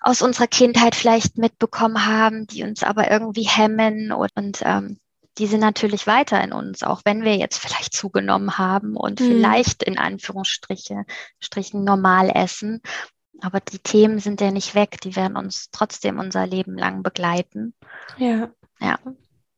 aus 0.00 0.22
unserer 0.22 0.46
Kindheit 0.46 0.94
vielleicht 0.94 1.38
mitbekommen 1.38 2.06
haben, 2.06 2.46
die 2.46 2.62
uns 2.62 2.82
aber 2.84 3.10
irgendwie 3.10 3.48
hemmen 3.48 4.12
und, 4.12 4.30
und 4.36 4.62
ähm, 4.64 4.98
die 5.38 5.46
sind 5.46 5.60
natürlich 5.60 6.06
weiter 6.06 6.42
in 6.42 6.52
uns, 6.52 6.82
auch 6.82 7.02
wenn 7.04 7.22
wir 7.22 7.36
jetzt 7.36 7.58
vielleicht 7.58 7.94
zugenommen 7.94 8.58
haben 8.58 8.96
und 8.96 9.20
Mhm. 9.20 9.24
vielleicht 9.24 9.82
in 9.82 9.98
Anführungsstriche 9.98 11.04
Strichen 11.40 11.84
normal 11.84 12.30
essen. 12.34 12.82
Aber 13.40 13.60
die 13.60 13.78
Themen 13.78 14.18
sind 14.18 14.40
ja 14.40 14.50
nicht 14.50 14.74
weg, 14.74 15.00
die 15.02 15.14
werden 15.14 15.36
uns 15.36 15.70
trotzdem 15.70 16.18
unser 16.18 16.46
Leben 16.46 16.76
lang 16.76 17.02
begleiten. 17.02 17.74
Ja. 18.16 18.50
Ja. 18.80 18.98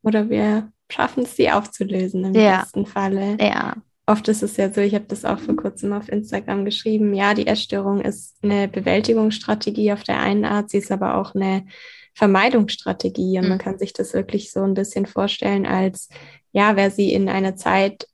Oder 0.03 0.29
wir 0.29 0.71
schaffen 0.91 1.23
es, 1.25 1.37
sie 1.37 1.51
aufzulösen 1.51 2.25
im 2.27 2.35
Ja. 2.35 2.61
besten 2.61 2.85
Falle. 2.87 3.37
Ja, 3.41 3.75
Oft 4.11 4.27
ist 4.27 4.43
es 4.43 4.57
ja 4.57 4.73
so, 4.73 4.81
ich 4.81 4.97
habe 4.97 5.05
das 5.07 5.25
auch 5.25 5.39
vor 5.39 5.55
kurzem 5.55 5.93
auf 5.93 6.09
Instagram 6.09 6.65
geschrieben, 6.65 7.15
ja, 7.15 7.33
die 7.33 7.47
Essstörung 7.47 8.01
ist 8.01 8.37
eine 8.43 8.67
Bewältigungsstrategie 8.67 9.93
auf 9.93 10.03
der 10.03 10.19
einen 10.19 10.45
Art, 10.45 10.69
sie 10.69 10.79
ist 10.79 10.91
aber 10.91 11.15
auch 11.17 11.37
eine 11.37 11.65
Vermeidungsstrategie 12.15 13.39
und 13.39 13.49
man 13.49 13.59
Mhm. 13.59 13.63
kann 13.63 13.79
sich 13.79 13.93
das 13.93 14.13
wirklich 14.13 14.51
so 14.51 14.65
ein 14.65 14.75
bisschen 14.75 15.07
vorstellen 15.07 15.65
als, 15.65 16.09
ja, 16.51 16.75
wäre 16.75 16.91
sie 16.91 17.13
in 17.13 17.29
einer 17.29 17.55
Zeit 17.55 18.09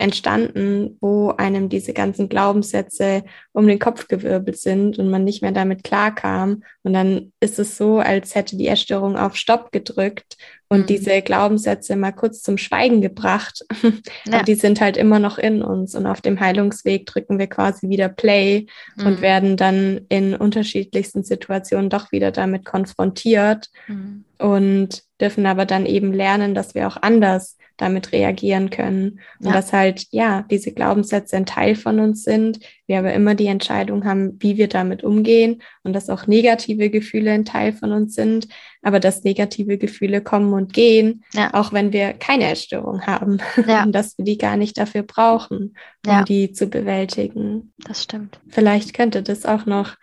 entstanden, 0.00 0.96
wo 1.00 1.30
einem 1.36 1.68
diese 1.68 1.92
ganzen 1.92 2.28
Glaubenssätze 2.30 3.22
um 3.52 3.66
den 3.66 3.78
Kopf 3.78 4.08
gewirbelt 4.08 4.56
sind 4.58 4.98
und 4.98 5.10
man 5.10 5.24
nicht 5.24 5.42
mehr 5.42 5.52
damit 5.52 5.84
klarkam. 5.84 6.62
Und 6.82 6.94
dann 6.94 7.32
ist 7.40 7.58
es 7.58 7.76
so, 7.76 7.98
als 7.98 8.34
hätte 8.34 8.56
die 8.56 8.66
Essstörung 8.68 9.16
auf 9.18 9.36
Stopp 9.36 9.72
gedrückt 9.72 10.38
und 10.68 10.80
Mhm. 10.82 10.86
diese 10.86 11.20
Glaubenssätze 11.20 11.96
mal 11.96 12.12
kurz 12.12 12.42
zum 12.42 12.56
Schweigen 12.56 13.00
gebracht. 13.02 13.64
Ja. 14.26 14.34
Aber 14.36 14.44
die 14.44 14.54
sind 14.54 14.80
halt 14.80 14.96
immer 14.96 15.18
noch 15.18 15.36
in 15.38 15.62
uns 15.62 15.94
und 15.94 16.06
auf 16.06 16.20
dem 16.20 16.40
Heilungsweg 16.40 17.06
drücken 17.06 17.38
wir 17.38 17.46
quasi 17.48 17.88
wieder 17.88 18.08
Play 18.08 18.66
und 18.98 19.18
Mhm. 19.18 19.20
werden 19.20 19.56
dann 19.56 20.00
in 20.08 20.34
unterschiedlichsten 20.34 21.24
Situationen 21.24 21.90
doch 21.90 22.10
wieder 22.12 22.30
damit 22.30 22.64
konfrontiert 22.64 23.68
Mhm. 23.88 24.24
und 24.38 25.02
dürfen 25.20 25.44
aber 25.46 25.66
dann 25.66 25.84
eben 25.84 26.12
lernen, 26.12 26.54
dass 26.54 26.74
wir 26.74 26.86
auch 26.88 26.96
anders 27.02 27.58
damit 27.80 28.12
reagieren 28.12 28.70
können 28.70 29.20
und 29.38 29.46
Ja. 29.46 29.52
dass 29.52 29.72
halt 29.72 30.06
ja 30.10 30.44
diese 30.50 30.72
Glaubenssätze 30.72 31.36
ein 31.36 31.46
Teil 31.46 31.74
von 31.74 31.98
uns 32.00 32.22
sind, 32.24 32.60
wir 32.86 32.98
aber 32.98 33.12
immer 33.14 33.34
die 33.34 33.46
Entscheidung 33.46 34.04
haben, 34.04 34.36
wie 34.40 34.56
wir 34.56 34.68
damit 34.68 35.02
umgehen 35.04 35.62
und 35.82 35.92
dass 35.94 36.10
auch 36.10 36.26
negative 36.26 36.90
Gefühle 36.90 37.30
ein 37.32 37.44
Teil 37.44 37.72
von 37.72 37.92
uns 37.92 38.14
sind, 38.14 38.48
aber 38.82 39.00
dass 39.00 39.24
negative 39.24 39.78
Gefühle 39.78 40.20
kommen 40.20 40.52
und 40.52 40.72
gehen, 40.72 41.24
Ja. 41.32 41.54
auch 41.54 41.72
wenn 41.72 41.92
wir 41.92 42.12
keine 42.14 42.50
Essstörung 42.50 43.02
haben 43.06 43.38
Ja. 43.66 43.82
und 43.84 43.92
dass 43.92 44.18
wir 44.18 44.24
die 44.24 44.38
gar 44.38 44.56
nicht 44.56 44.76
dafür 44.78 45.02
brauchen, 45.02 45.76
um 46.06 46.12
Ja. 46.12 46.22
die 46.24 46.52
zu 46.52 46.66
bewältigen. 46.66 47.72
Das 47.78 48.02
stimmt. 48.02 48.40
Vielleicht 48.48 48.94
könnte 48.94 49.22
das 49.22 49.44
auch 49.46 49.66
noch 49.66 49.96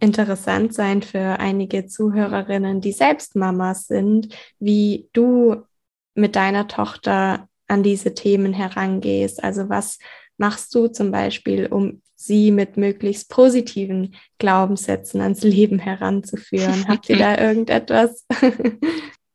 interessant 0.00 0.74
sein 0.74 1.00
für 1.02 1.38
einige 1.38 1.86
Zuhörerinnen, 1.86 2.80
die 2.80 2.90
selbst 2.90 3.36
Mamas 3.36 3.86
sind, 3.86 4.34
wie 4.58 5.08
du 5.12 5.62
mit 6.14 6.36
deiner 6.36 6.68
Tochter 6.68 7.48
an 7.68 7.82
diese 7.82 8.14
Themen 8.14 8.52
herangehst. 8.52 9.42
Also 9.42 9.68
was 9.68 9.98
machst 10.36 10.74
du 10.74 10.88
zum 10.88 11.10
Beispiel, 11.10 11.66
um 11.66 12.02
sie 12.16 12.50
mit 12.50 12.76
möglichst 12.76 13.30
positiven 13.30 14.14
Glaubenssätzen 14.38 15.20
ans 15.20 15.42
Leben 15.42 15.78
heranzuführen? 15.78 16.86
Habt 16.88 17.08
ihr 17.08 17.18
da 17.18 17.38
irgendetwas? 17.38 18.26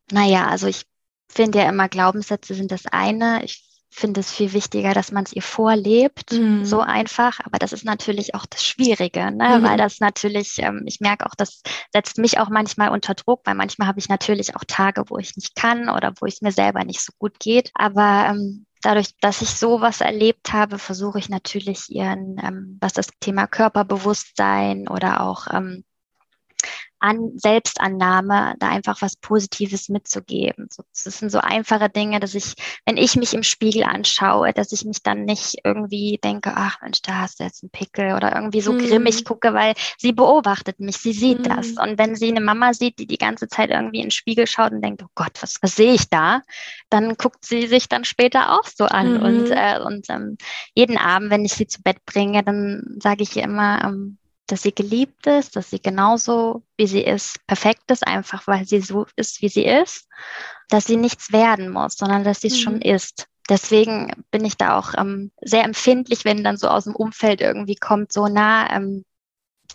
Naja, 0.10 0.48
also 0.48 0.68
ich 0.68 0.84
finde 1.28 1.60
ja 1.60 1.68
immer, 1.68 1.90
Glaubenssätze 1.90 2.54
sind 2.54 2.72
das 2.72 2.86
eine. 2.86 3.44
Ich 3.44 3.67
finde 3.90 4.20
es 4.20 4.32
viel 4.32 4.54
wichtiger, 4.54 4.94
dass 4.94 5.12
man 5.12 5.24
es 5.24 5.34
ihr 5.34 5.42
vorlebt. 5.42 6.34
Mhm. 6.34 6.66
So 6.66 6.82
einfach. 6.82 7.40
Aber 7.44 7.58
das 7.58 7.74
ist 7.74 7.86
natürlich 7.86 8.36
auch 8.36 8.46
das 8.46 8.64
Schwierige, 8.64 9.32
ne? 9.32 9.60
Mhm. 9.60 9.64
weil 9.64 9.78
das 9.78 10.00
natürlich, 10.00 10.60
ähm, 10.60 10.84
ich 10.86 11.00
merke 11.00 11.26
auch, 11.26 11.36
das 11.36 11.62
setzt 11.94 12.18
mich 12.18 12.40
auch 12.40 12.50
manchmal 12.50 12.90
unter 12.90 13.16
Druck, 13.16 13.42
weil 13.46 13.56
manchmal 13.56 13.88
habe 13.88 14.00
ich 14.00 14.10
natürlich 14.10 14.56
auch 14.56 14.64
Tage, 14.68 15.04
wo 15.08 15.18
ich 15.18 15.36
nicht 15.36 15.56
kann 15.56 15.90
oder 15.90 16.14
wo 16.20 16.26
es 16.26 16.42
mir 16.42 16.52
selber 16.52 16.84
nicht 16.84 17.02
so 17.02 17.12
gut 17.18 17.40
geht. 17.40 17.72
Aber 17.74 18.28
ähm, 18.30 18.66
dadurch, 18.82 19.18
dass 19.20 19.42
ich 19.42 19.50
sowas 19.50 20.02
erlebt 20.02 20.54
habe, 20.54 20.80
versuche 20.80 21.20
ich 21.20 21.30
natürlich 21.30 21.90
ihren, 21.90 22.38
ähm, 22.44 22.78
was 22.80 22.94
das 22.94 23.08
Thema 23.20 23.48
Körperbewusstsein 23.48 24.88
oder 24.88 25.22
auch 25.22 25.48
ähm, 25.52 25.84
an 27.00 27.32
Selbstannahme, 27.36 28.56
da 28.60 28.70
einfach 28.70 29.02
was 29.02 29.16
Positives 29.18 29.90
mitzugeben. 29.90 30.68
So, 30.72 30.84
das 31.04 31.20
sind 31.20 31.32
so 31.32 31.40
einfache 31.40 31.90
Dinge, 31.90 32.20
dass 32.20 32.34
ich, 32.36 32.54
wenn 32.86 32.98
ich 32.98 33.16
mich 33.16 33.34
im 33.34 33.44
Spiegel 33.44 33.84
anschaue, 33.84 34.54
dass 34.54 34.72
ich 34.72 34.86
mich 34.86 35.04
dann 35.04 35.26
nicht 35.26 35.58
irgendwie 35.64 36.20
denke, 36.24 36.54
ach 36.56 36.82
Mensch, 36.82 37.02
da 37.04 37.20
hast 37.20 37.40
du 37.40 37.44
jetzt 37.44 37.64
einen 37.64 37.70
Pickel 37.72 38.14
oder 38.16 38.36
irgendwie 38.36 38.62
so 38.62 38.74
Mhm. 38.74 38.80
grimmig 38.80 39.24
gucke, 39.26 39.54
weil 39.54 39.74
sie 39.98 40.12
beobachtet 40.14 40.80
mich, 40.80 40.98
sie 40.98 41.14
sieht 41.14 41.40
Mhm. 41.40 41.44
das. 41.44 41.72
Und 41.78 41.98
wenn 41.98 42.16
sie 42.16 42.30
eine 42.30 42.42
Mama 42.42 42.74
sieht, 42.74 43.00
die 43.00 43.08
die 43.08 43.18
ganze 43.18 43.48
Zeit 43.48 43.70
irgendwie 43.70 43.98
in 43.98 44.06
den 44.06 44.12
Spiegel 44.12 44.48
schaut 44.48 44.72
und 44.72 44.82
denkt, 44.82 45.04
oh 45.04 45.10
Gott, 45.16 45.42
was, 45.42 45.58
was 45.62 45.76
sehe 45.76 45.94
ich 45.94 46.10
da? 46.10 46.42
Dann 46.90 47.16
guckt 47.16 47.46
sie 47.46 47.68
sich 47.68 47.90
dann 47.90 48.06
später 48.06 48.58
auch 48.58 48.66
so 48.66 48.86
an. 48.86 49.14
Mhm. 49.14 49.22
Und, 49.22 49.52
äh, 49.52 49.80
und 49.86 50.10
ähm, 50.10 50.38
jeden 50.74 50.98
Abend, 50.98 51.30
wenn 51.32 51.46
ich 51.46 51.54
sie 51.54 51.68
zu 51.68 51.82
Bett 51.82 52.06
bringe, 52.06 52.44
dann 52.44 52.98
sage 53.02 53.24
ich 53.24 53.36
ihr 53.36 53.44
immer, 53.44 53.84
ähm, 53.84 54.18
dass 54.48 54.64
sie 54.64 54.74
geliebt 54.74 55.28
ist, 55.28 55.56
dass 55.56 55.70
sie 55.70 55.82
genauso 55.82 56.64
wie 56.78 56.88
sie 56.88 57.02
ist, 57.02 57.46
perfekt 57.48 57.92
ist, 57.92 58.06
einfach 58.08 58.48
weil 58.48 58.66
sie 58.66 58.82
so 58.82 59.06
ist, 59.16 59.42
wie 59.42 59.50
sie 59.50 59.66
ist, 59.66 60.08
dass 60.70 60.86
sie 60.86 60.98
nichts 60.98 61.32
werden 61.32 61.70
muss, 61.72 61.96
sondern 61.98 62.24
dass 62.24 62.42
sie 62.42 62.48
es 62.48 62.58
Mhm. 62.58 62.62
schon 62.62 62.82
ist. 62.82 63.28
Deswegen 63.50 64.12
bin 64.32 64.44
ich 64.46 64.58
da 64.58 64.78
auch 64.78 64.94
ähm, 64.98 65.32
sehr 65.42 65.64
empfindlich, 65.64 66.26
wenn 66.26 66.44
dann 66.44 66.58
so 66.58 66.68
aus 66.70 66.84
dem 66.86 66.96
Umfeld 66.96 67.42
irgendwie 67.42 67.76
kommt, 67.76 68.12
so 68.12 68.28
na, 68.28 68.70
ähm, 68.76 69.06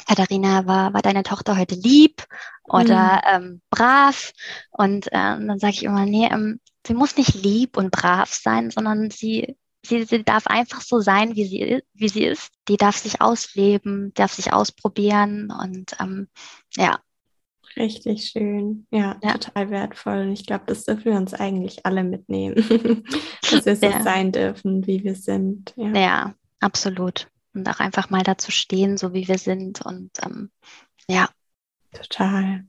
Katharina, 0.06 0.66
war, 0.66 0.92
war 0.94 1.02
deine 1.02 1.22
Tochter 1.22 1.56
heute 1.56 1.74
lieb 1.74 2.24
oder 2.64 3.22
ähm, 3.26 3.62
brav? 3.70 4.32
Und, 4.70 5.06
äh, 5.08 5.10
dann 5.12 5.58
sage 5.58 5.74
ich 5.74 5.84
immer, 5.84 6.04
nee, 6.06 6.28
ähm, 6.30 6.60
sie 6.86 6.94
muss 6.94 7.16
nicht 7.16 7.34
lieb 7.34 7.76
und 7.76 7.90
brav 7.90 8.32
sein, 8.32 8.70
sondern 8.70 9.10
sie 9.10 9.56
sie, 9.84 10.04
sie 10.04 10.24
darf 10.24 10.46
einfach 10.46 10.80
so 10.80 11.00
sein, 11.00 11.34
wie 11.36 11.44
sie, 11.46 11.82
wie 11.94 12.08
sie 12.08 12.24
ist. 12.24 12.52
Die 12.68 12.76
darf 12.76 12.96
sich 12.96 13.20
ausleben, 13.20 14.12
darf 14.14 14.32
sich 14.32 14.52
ausprobieren 14.52 15.50
und 15.50 15.96
ähm, 16.00 16.28
ja. 16.76 17.00
Richtig 17.76 18.26
schön. 18.26 18.86
Ja, 18.90 19.18
Ja. 19.22 19.32
total 19.38 19.70
wertvoll. 19.70 20.18
Und 20.26 20.32
ich 20.32 20.46
glaube, 20.46 20.64
das 20.66 20.84
dürfen 20.84 21.04
wir 21.06 21.12
uns 21.16 21.32
eigentlich 21.34 21.86
alle 21.86 22.04
mitnehmen, 22.04 22.56
dass 23.50 23.64
wir 23.64 23.76
so 23.76 23.86
Ja. 23.86 24.02
sein 24.02 24.30
dürfen, 24.32 24.86
wie 24.86 25.02
wir 25.04 25.14
sind. 25.14 25.72
Ja. 25.76 25.92
Ja, 25.96 26.34
absolut. 26.60 27.28
Und 27.54 27.68
auch 27.68 27.80
einfach 27.80 28.10
mal 28.10 28.22
dazu 28.22 28.50
stehen, 28.50 28.96
so 28.98 29.14
wie 29.14 29.26
wir 29.28 29.38
sind 29.38 29.80
und 29.82 30.10
ähm, 30.24 30.50
ja. 31.08 31.28
Total. 31.92 32.64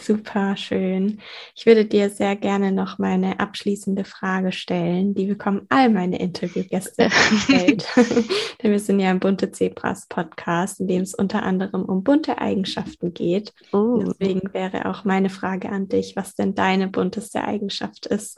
Super 0.00 0.56
schön. 0.56 1.20
Ich 1.54 1.66
würde 1.66 1.84
dir 1.84 2.10
sehr 2.10 2.36
gerne 2.36 2.72
noch 2.72 2.98
meine 2.98 3.40
abschließende 3.40 4.04
Frage 4.04 4.52
stellen. 4.52 5.14
Die 5.14 5.26
bekommen 5.26 5.66
all 5.68 5.88
meine 5.90 6.18
Interviewgäste 6.18 7.08
gestellt. 7.08 7.86
Denn 8.62 8.70
wir 8.72 8.80
sind 8.80 9.00
ja 9.00 9.10
ein 9.10 9.20
bunte 9.20 9.50
Zebras 9.50 10.06
Podcast, 10.08 10.80
in 10.80 10.88
dem 10.88 11.02
es 11.02 11.14
unter 11.14 11.42
anderem 11.42 11.84
um 11.84 12.02
bunte 12.02 12.38
Eigenschaften 12.38 13.14
geht. 13.14 13.52
Uh. 13.72 14.02
Deswegen 14.02 14.52
wäre 14.52 14.86
auch 14.86 15.04
meine 15.04 15.30
Frage 15.30 15.68
an 15.70 15.88
dich, 15.88 16.16
was 16.16 16.34
denn 16.34 16.54
deine 16.54 16.88
bunteste 16.88 17.44
Eigenschaft 17.44 18.06
ist. 18.06 18.36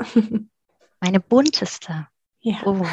meine 1.01 1.20
bunteste? 1.20 2.07
Ja. 2.41 2.57
Oh. 2.64 2.86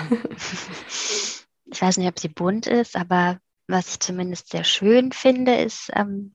Ich 1.70 1.82
weiß 1.82 1.98
nicht, 1.98 2.08
ob 2.08 2.20
sie 2.20 2.30
bunt 2.30 2.68
ist, 2.68 2.96
aber 2.96 3.40
was 3.68 3.92
ich 3.92 4.00
zumindest 4.00 4.50
sehr 4.50 4.64
schön 4.64 5.12
finde, 5.12 5.56
ist, 5.56 5.92
ähm, 5.94 6.34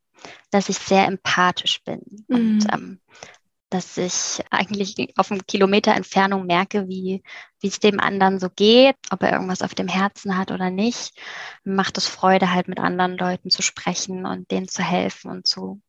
dass 0.50 0.68
ich 0.68 0.78
sehr 0.78 1.06
empathisch 1.06 1.82
bin 1.84 2.00
mhm. 2.28 2.36
und 2.36 2.72
ähm, 2.72 3.00
dass 3.70 3.96
ich 3.96 4.44
eigentlich 4.50 5.14
auf 5.16 5.30
einem 5.30 5.46
Kilometer 5.46 5.94
Entfernung 5.94 6.46
merke, 6.46 6.88
wie 6.88 7.22
wie 7.60 7.68
es 7.68 7.80
dem 7.80 8.00
anderen 8.00 8.38
so 8.38 8.50
geht, 8.50 8.96
ob 9.10 9.22
er 9.22 9.32
irgendwas 9.32 9.62
auf 9.62 9.74
dem 9.74 9.88
Herzen 9.88 10.36
hat 10.36 10.50
oder 10.50 10.68
nicht. 10.68 11.16
Macht 11.64 11.96
es 11.96 12.06
Freude, 12.06 12.52
halt 12.52 12.68
mit 12.68 12.80
anderen 12.80 13.16
Leuten 13.16 13.50
zu 13.50 13.62
sprechen 13.62 14.26
und 14.26 14.50
denen 14.50 14.68
zu 14.68 14.82
helfen 14.82 15.30
und 15.30 15.46
zu 15.46 15.80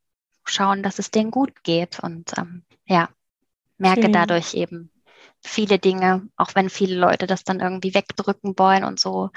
schauen, 0.46 0.84
dass 0.84 1.00
es 1.00 1.12
denen 1.12 1.32
gut 1.32 1.64
geht. 1.64 2.00
Und 2.00 2.38
ähm, 2.38 2.64
ja, 2.86 3.10
merke 3.78 4.04
Schön. 4.04 4.14
dadurch 4.14 4.54
eben 4.54 4.92
viele 5.42 5.80
Dinge, 5.80 6.28
auch 6.38 6.56
wenn 6.56 6.70
viele 6.70 6.96
Leute 6.96 7.28
das 7.28 7.44
dann 7.44 7.60
irgendwie 7.60 7.94
wegdrücken 7.94 8.54
wollen 8.58 8.84
und 8.84 9.00
so. 9.00 9.30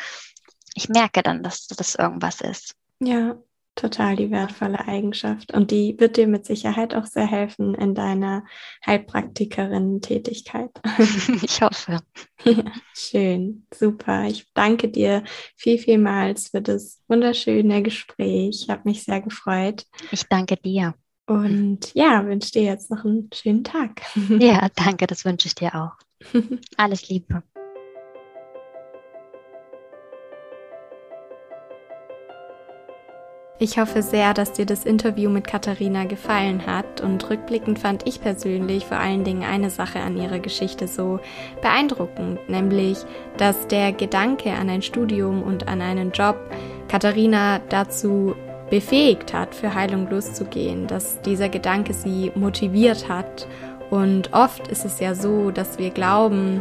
Ich 0.74 0.88
merke 0.88 1.22
dann, 1.22 1.42
dass 1.42 1.66
das 1.66 1.94
irgendwas 1.94 2.40
ist. 2.42 2.74
Ja, 3.00 3.36
total 3.76 4.16
die 4.16 4.30
wertvolle 4.30 4.86
Eigenschaft. 4.88 5.52
Und 5.52 5.70
die 5.70 5.94
wird 5.98 6.16
dir 6.16 6.26
mit 6.26 6.44
Sicherheit 6.44 6.94
auch 6.94 7.06
sehr 7.06 7.26
helfen 7.26 7.74
in 7.74 7.94
deiner 7.94 8.44
Heilpraktikerin-Tätigkeit. 8.84 10.70
Ich 11.42 11.60
hoffe. 11.60 12.00
Ja, 12.44 12.64
schön, 12.94 13.66
super. 13.72 14.24
Ich 14.24 14.46
danke 14.54 14.88
dir 14.88 15.22
viel, 15.56 15.78
vielmals 15.78 16.48
für 16.48 16.62
das 16.62 17.02
wunderschöne 17.08 17.82
Gespräch. 17.82 18.62
Ich 18.62 18.70
habe 18.70 18.82
mich 18.84 19.04
sehr 19.04 19.20
gefreut. 19.20 19.84
Ich 20.10 20.24
danke 20.24 20.56
dir. 20.56 20.94
Und 21.26 21.92
ja, 21.94 22.24
wünsche 22.26 22.52
dir 22.52 22.62
jetzt 22.62 22.90
noch 22.90 23.04
einen 23.04 23.28
schönen 23.34 23.64
Tag. 23.64 24.02
Ja, 24.38 24.68
danke, 24.74 25.06
das 25.06 25.24
wünsche 25.24 25.48
ich 25.48 25.54
dir 25.54 25.74
auch. 25.74 25.92
Alles 26.76 27.08
Liebe. 27.08 27.42
Ich 33.58 33.78
hoffe 33.78 34.02
sehr, 34.02 34.34
dass 34.34 34.52
dir 34.52 34.66
das 34.66 34.84
Interview 34.84 35.30
mit 35.30 35.46
Katharina 35.46 36.04
gefallen 36.04 36.66
hat 36.66 37.00
und 37.00 37.30
rückblickend 37.30 37.78
fand 37.78 38.06
ich 38.06 38.20
persönlich 38.20 38.84
vor 38.84 38.98
allen 38.98 39.24
Dingen 39.24 39.44
eine 39.44 39.70
Sache 39.70 39.98
an 40.00 40.18
ihrer 40.18 40.40
Geschichte 40.40 40.86
so 40.86 41.20
beeindruckend, 41.62 42.50
nämlich, 42.50 42.98
dass 43.38 43.66
der 43.68 43.94
Gedanke 43.94 44.52
an 44.52 44.68
ein 44.68 44.82
Studium 44.82 45.42
und 45.42 45.68
an 45.68 45.80
einen 45.80 46.10
Job 46.10 46.36
Katharina 46.88 47.60
dazu 47.70 48.36
befähigt 48.68 49.32
hat, 49.32 49.54
für 49.54 49.74
Heilung 49.74 50.10
loszugehen, 50.10 50.86
dass 50.86 51.22
dieser 51.22 51.48
Gedanke 51.48 51.94
sie 51.94 52.32
motiviert 52.34 53.08
hat. 53.08 53.48
Und 53.88 54.34
oft 54.34 54.68
ist 54.68 54.84
es 54.84 55.00
ja 55.00 55.14
so, 55.14 55.50
dass 55.50 55.78
wir 55.78 55.88
glauben, 55.90 56.60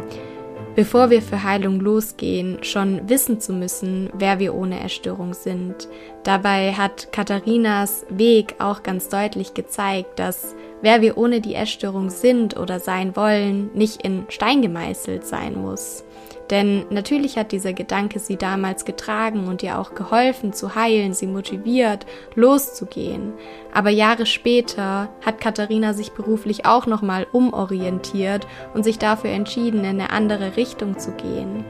bevor 0.76 1.08
wir 1.10 1.22
für 1.22 1.42
Heilung 1.42 1.80
losgehen, 1.80 2.62
schon 2.62 3.08
wissen 3.08 3.40
zu 3.40 3.52
müssen, 3.54 4.10
wer 4.12 4.38
wir 4.38 4.54
ohne 4.54 4.78
Erstörung 4.78 5.32
sind. 5.32 5.88
Dabei 6.22 6.74
hat 6.74 7.10
Katharinas 7.12 8.04
Weg 8.10 8.56
auch 8.58 8.82
ganz 8.82 9.08
deutlich 9.08 9.54
gezeigt, 9.54 10.18
dass 10.18 10.54
wer 10.82 11.00
wir 11.00 11.16
ohne 11.16 11.40
die 11.40 11.54
Essstörung 11.54 12.10
sind 12.10 12.56
oder 12.58 12.78
sein 12.78 13.16
wollen, 13.16 13.70
nicht 13.72 14.02
in 14.02 14.26
Stein 14.28 14.60
gemeißelt 14.60 15.26
sein 15.26 15.60
muss. 15.60 16.04
Denn 16.50 16.86
natürlich 16.90 17.36
hat 17.36 17.50
dieser 17.50 17.72
Gedanke 17.72 18.20
sie 18.20 18.36
damals 18.36 18.84
getragen 18.84 19.48
und 19.48 19.62
ihr 19.62 19.78
auch 19.78 19.94
geholfen 19.94 20.52
zu 20.52 20.74
heilen, 20.74 21.12
sie 21.12 21.26
motiviert, 21.26 22.06
loszugehen. 22.34 23.32
Aber 23.72 23.90
Jahre 23.90 24.26
später 24.26 25.08
hat 25.24 25.40
Katharina 25.40 25.92
sich 25.92 26.12
beruflich 26.12 26.64
auch 26.64 26.86
nochmal 26.86 27.26
umorientiert 27.32 28.46
und 28.74 28.84
sich 28.84 28.98
dafür 28.98 29.30
entschieden, 29.30 29.80
in 29.80 30.00
eine 30.00 30.10
andere 30.10 30.56
Richtung 30.56 30.98
zu 30.98 31.12
gehen. 31.12 31.64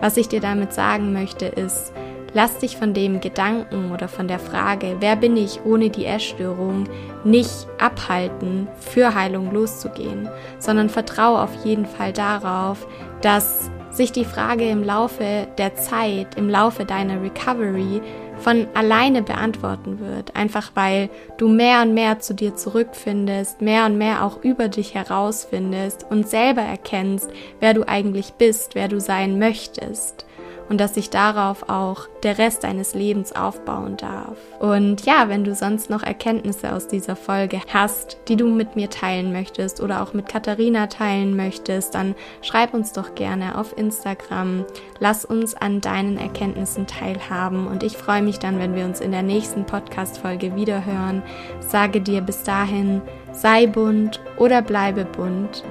Was 0.00 0.16
ich 0.16 0.28
dir 0.28 0.40
damit 0.40 0.72
sagen 0.72 1.12
möchte 1.12 1.46
ist, 1.46 1.92
Lass 2.32 2.58
dich 2.58 2.76
von 2.76 2.94
dem 2.94 3.20
Gedanken 3.20 3.90
oder 3.90 4.06
von 4.06 4.28
der 4.28 4.38
Frage, 4.38 4.98
wer 5.00 5.16
bin 5.16 5.36
ich 5.36 5.64
ohne 5.64 5.90
die 5.90 6.06
Essstörung, 6.06 6.88
nicht 7.24 7.66
abhalten, 7.80 8.68
für 8.78 9.14
Heilung 9.14 9.52
loszugehen, 9.52 10.28
sondern 10.60 10.88
vertraue 10.88 11.40
auf 11.40 11.64
jeden 11.64 11.86
Fall 11.86 12.12
darauf, 12.12 12.86
dass 13.20 13.68
sich 14.00 14.12
die 14.12 14.24
Frage 14.24 14.66
im 14.70 14.82
Laufe 14.82 15.46
der 15.58 15.74
Zeit, 15.74 16.34
im 16.36 16.48
Laufe 16.48 16.86
deiner 16.86 17.22
Recovery 17.22 18.00
von 18.38 18.66
alleine 18.72 19.20
beantworten 19.20 20.00
wird. 20.00 20.34
Einfach 20.34 20.70
weil 20.74 21.10
du 21.36 21.48
mehr 21.48 21.82
und 21.82 21.92
mehr 21.92 22.18
zu 22.18 22.32
dir 22.32 22.56
zurückfindest, 22.56 23.60
mehr 23.60 23.84
und 23.84 23.98
mehr 23.98 24.24
auch 24.24 24.42
über 24.42 24.68
dich 24.68 24.94
herausfindest 24.94 26.06
und 26.08 26.26
selber 26.26 26.62
erkennst, 26.62 27.30
wer 27.60 27.74
du 27.74 27.86
eigentlich 27.86 28.32
bist, 28.38 28.74
wer 28.74 28.88
du 28.88 29.00
sein 29.00 29.38
möchtest 29.38 30.24
und 30.70 30.80
dass 30.80 30.94
sich 30.94 31.10
darauf 31.10 31.68
auch 31.68 32.06
der 32.22 32.38
Rest 32.38 32.64
deines 32.64 32.94
Lebens 32.94 33.34
aufbauen 33.34 33.96
darf. 33.96 34.38
Und 34.60 35.04
ja, 35.04 35.28
wenn 35.28 35.42
du 35.42 35.54
sonst 35.54 35.90
noch 35.90 36.04
Erkenntnisse 36.04 36.72
aus 36.72 36.86
dieser 36.86 37.16
Folge 37.16 37.60
hast, 37.72 38.18
die 38.28 38.36
du 38.36 38.46
mit 38.46 38.76
mir 38.76 38.88
teilen 38.88 39.32
möchtest 39.32 39.80
oder 39.80 40.00
auch 40.00 40.14
mit 40.14 40.28
Katharina 40.28 40.86
teilen 40.86 41.36
möchtest, 41.36 41.96
dann 41.96 42.14
schreib 42.40 42.72
uns 42.72 42.92
doch 42.92 43.16
gerne 43.16 43.58
auf 43.58 43.76
Instagram. 43.76 44.64
Lass 45.00 45.24
uns 45.24 45.54
an 45.54 45.80
deinen 45.80 46.16
Erkenntnissen 46.16 46.86
teilhaben 46.86 47.66
und 47.66 47.82
ich 47.82 47.96
freue 47.96 48.22
mich 48.22 48.38
dann, 48.38 48.60
wenn 48.60 48.76
wir 48.76 48.84
uns 48.84 49.00
in 49.00 49.10
der 49.10 49.22
nächsten 49.22 49.66
Podcast-Folge 49.66 50.54
wiederhören. 50.54 51.22
Sage 51.58 52.00
dir 52.00 52.20
bis 52.20 52.44
dahin, 52.44 53.02
sei 53.32 53.66
bunt 53.66 54.20
oder 54.36 54.62
bleibe 54.62 55.04
bunt. 55.04 55.64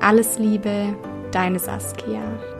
Alles 0.00 0.38
Liebe, 0.38 0.94
deine 1.30 1.58
Saskia. 1.58 2.51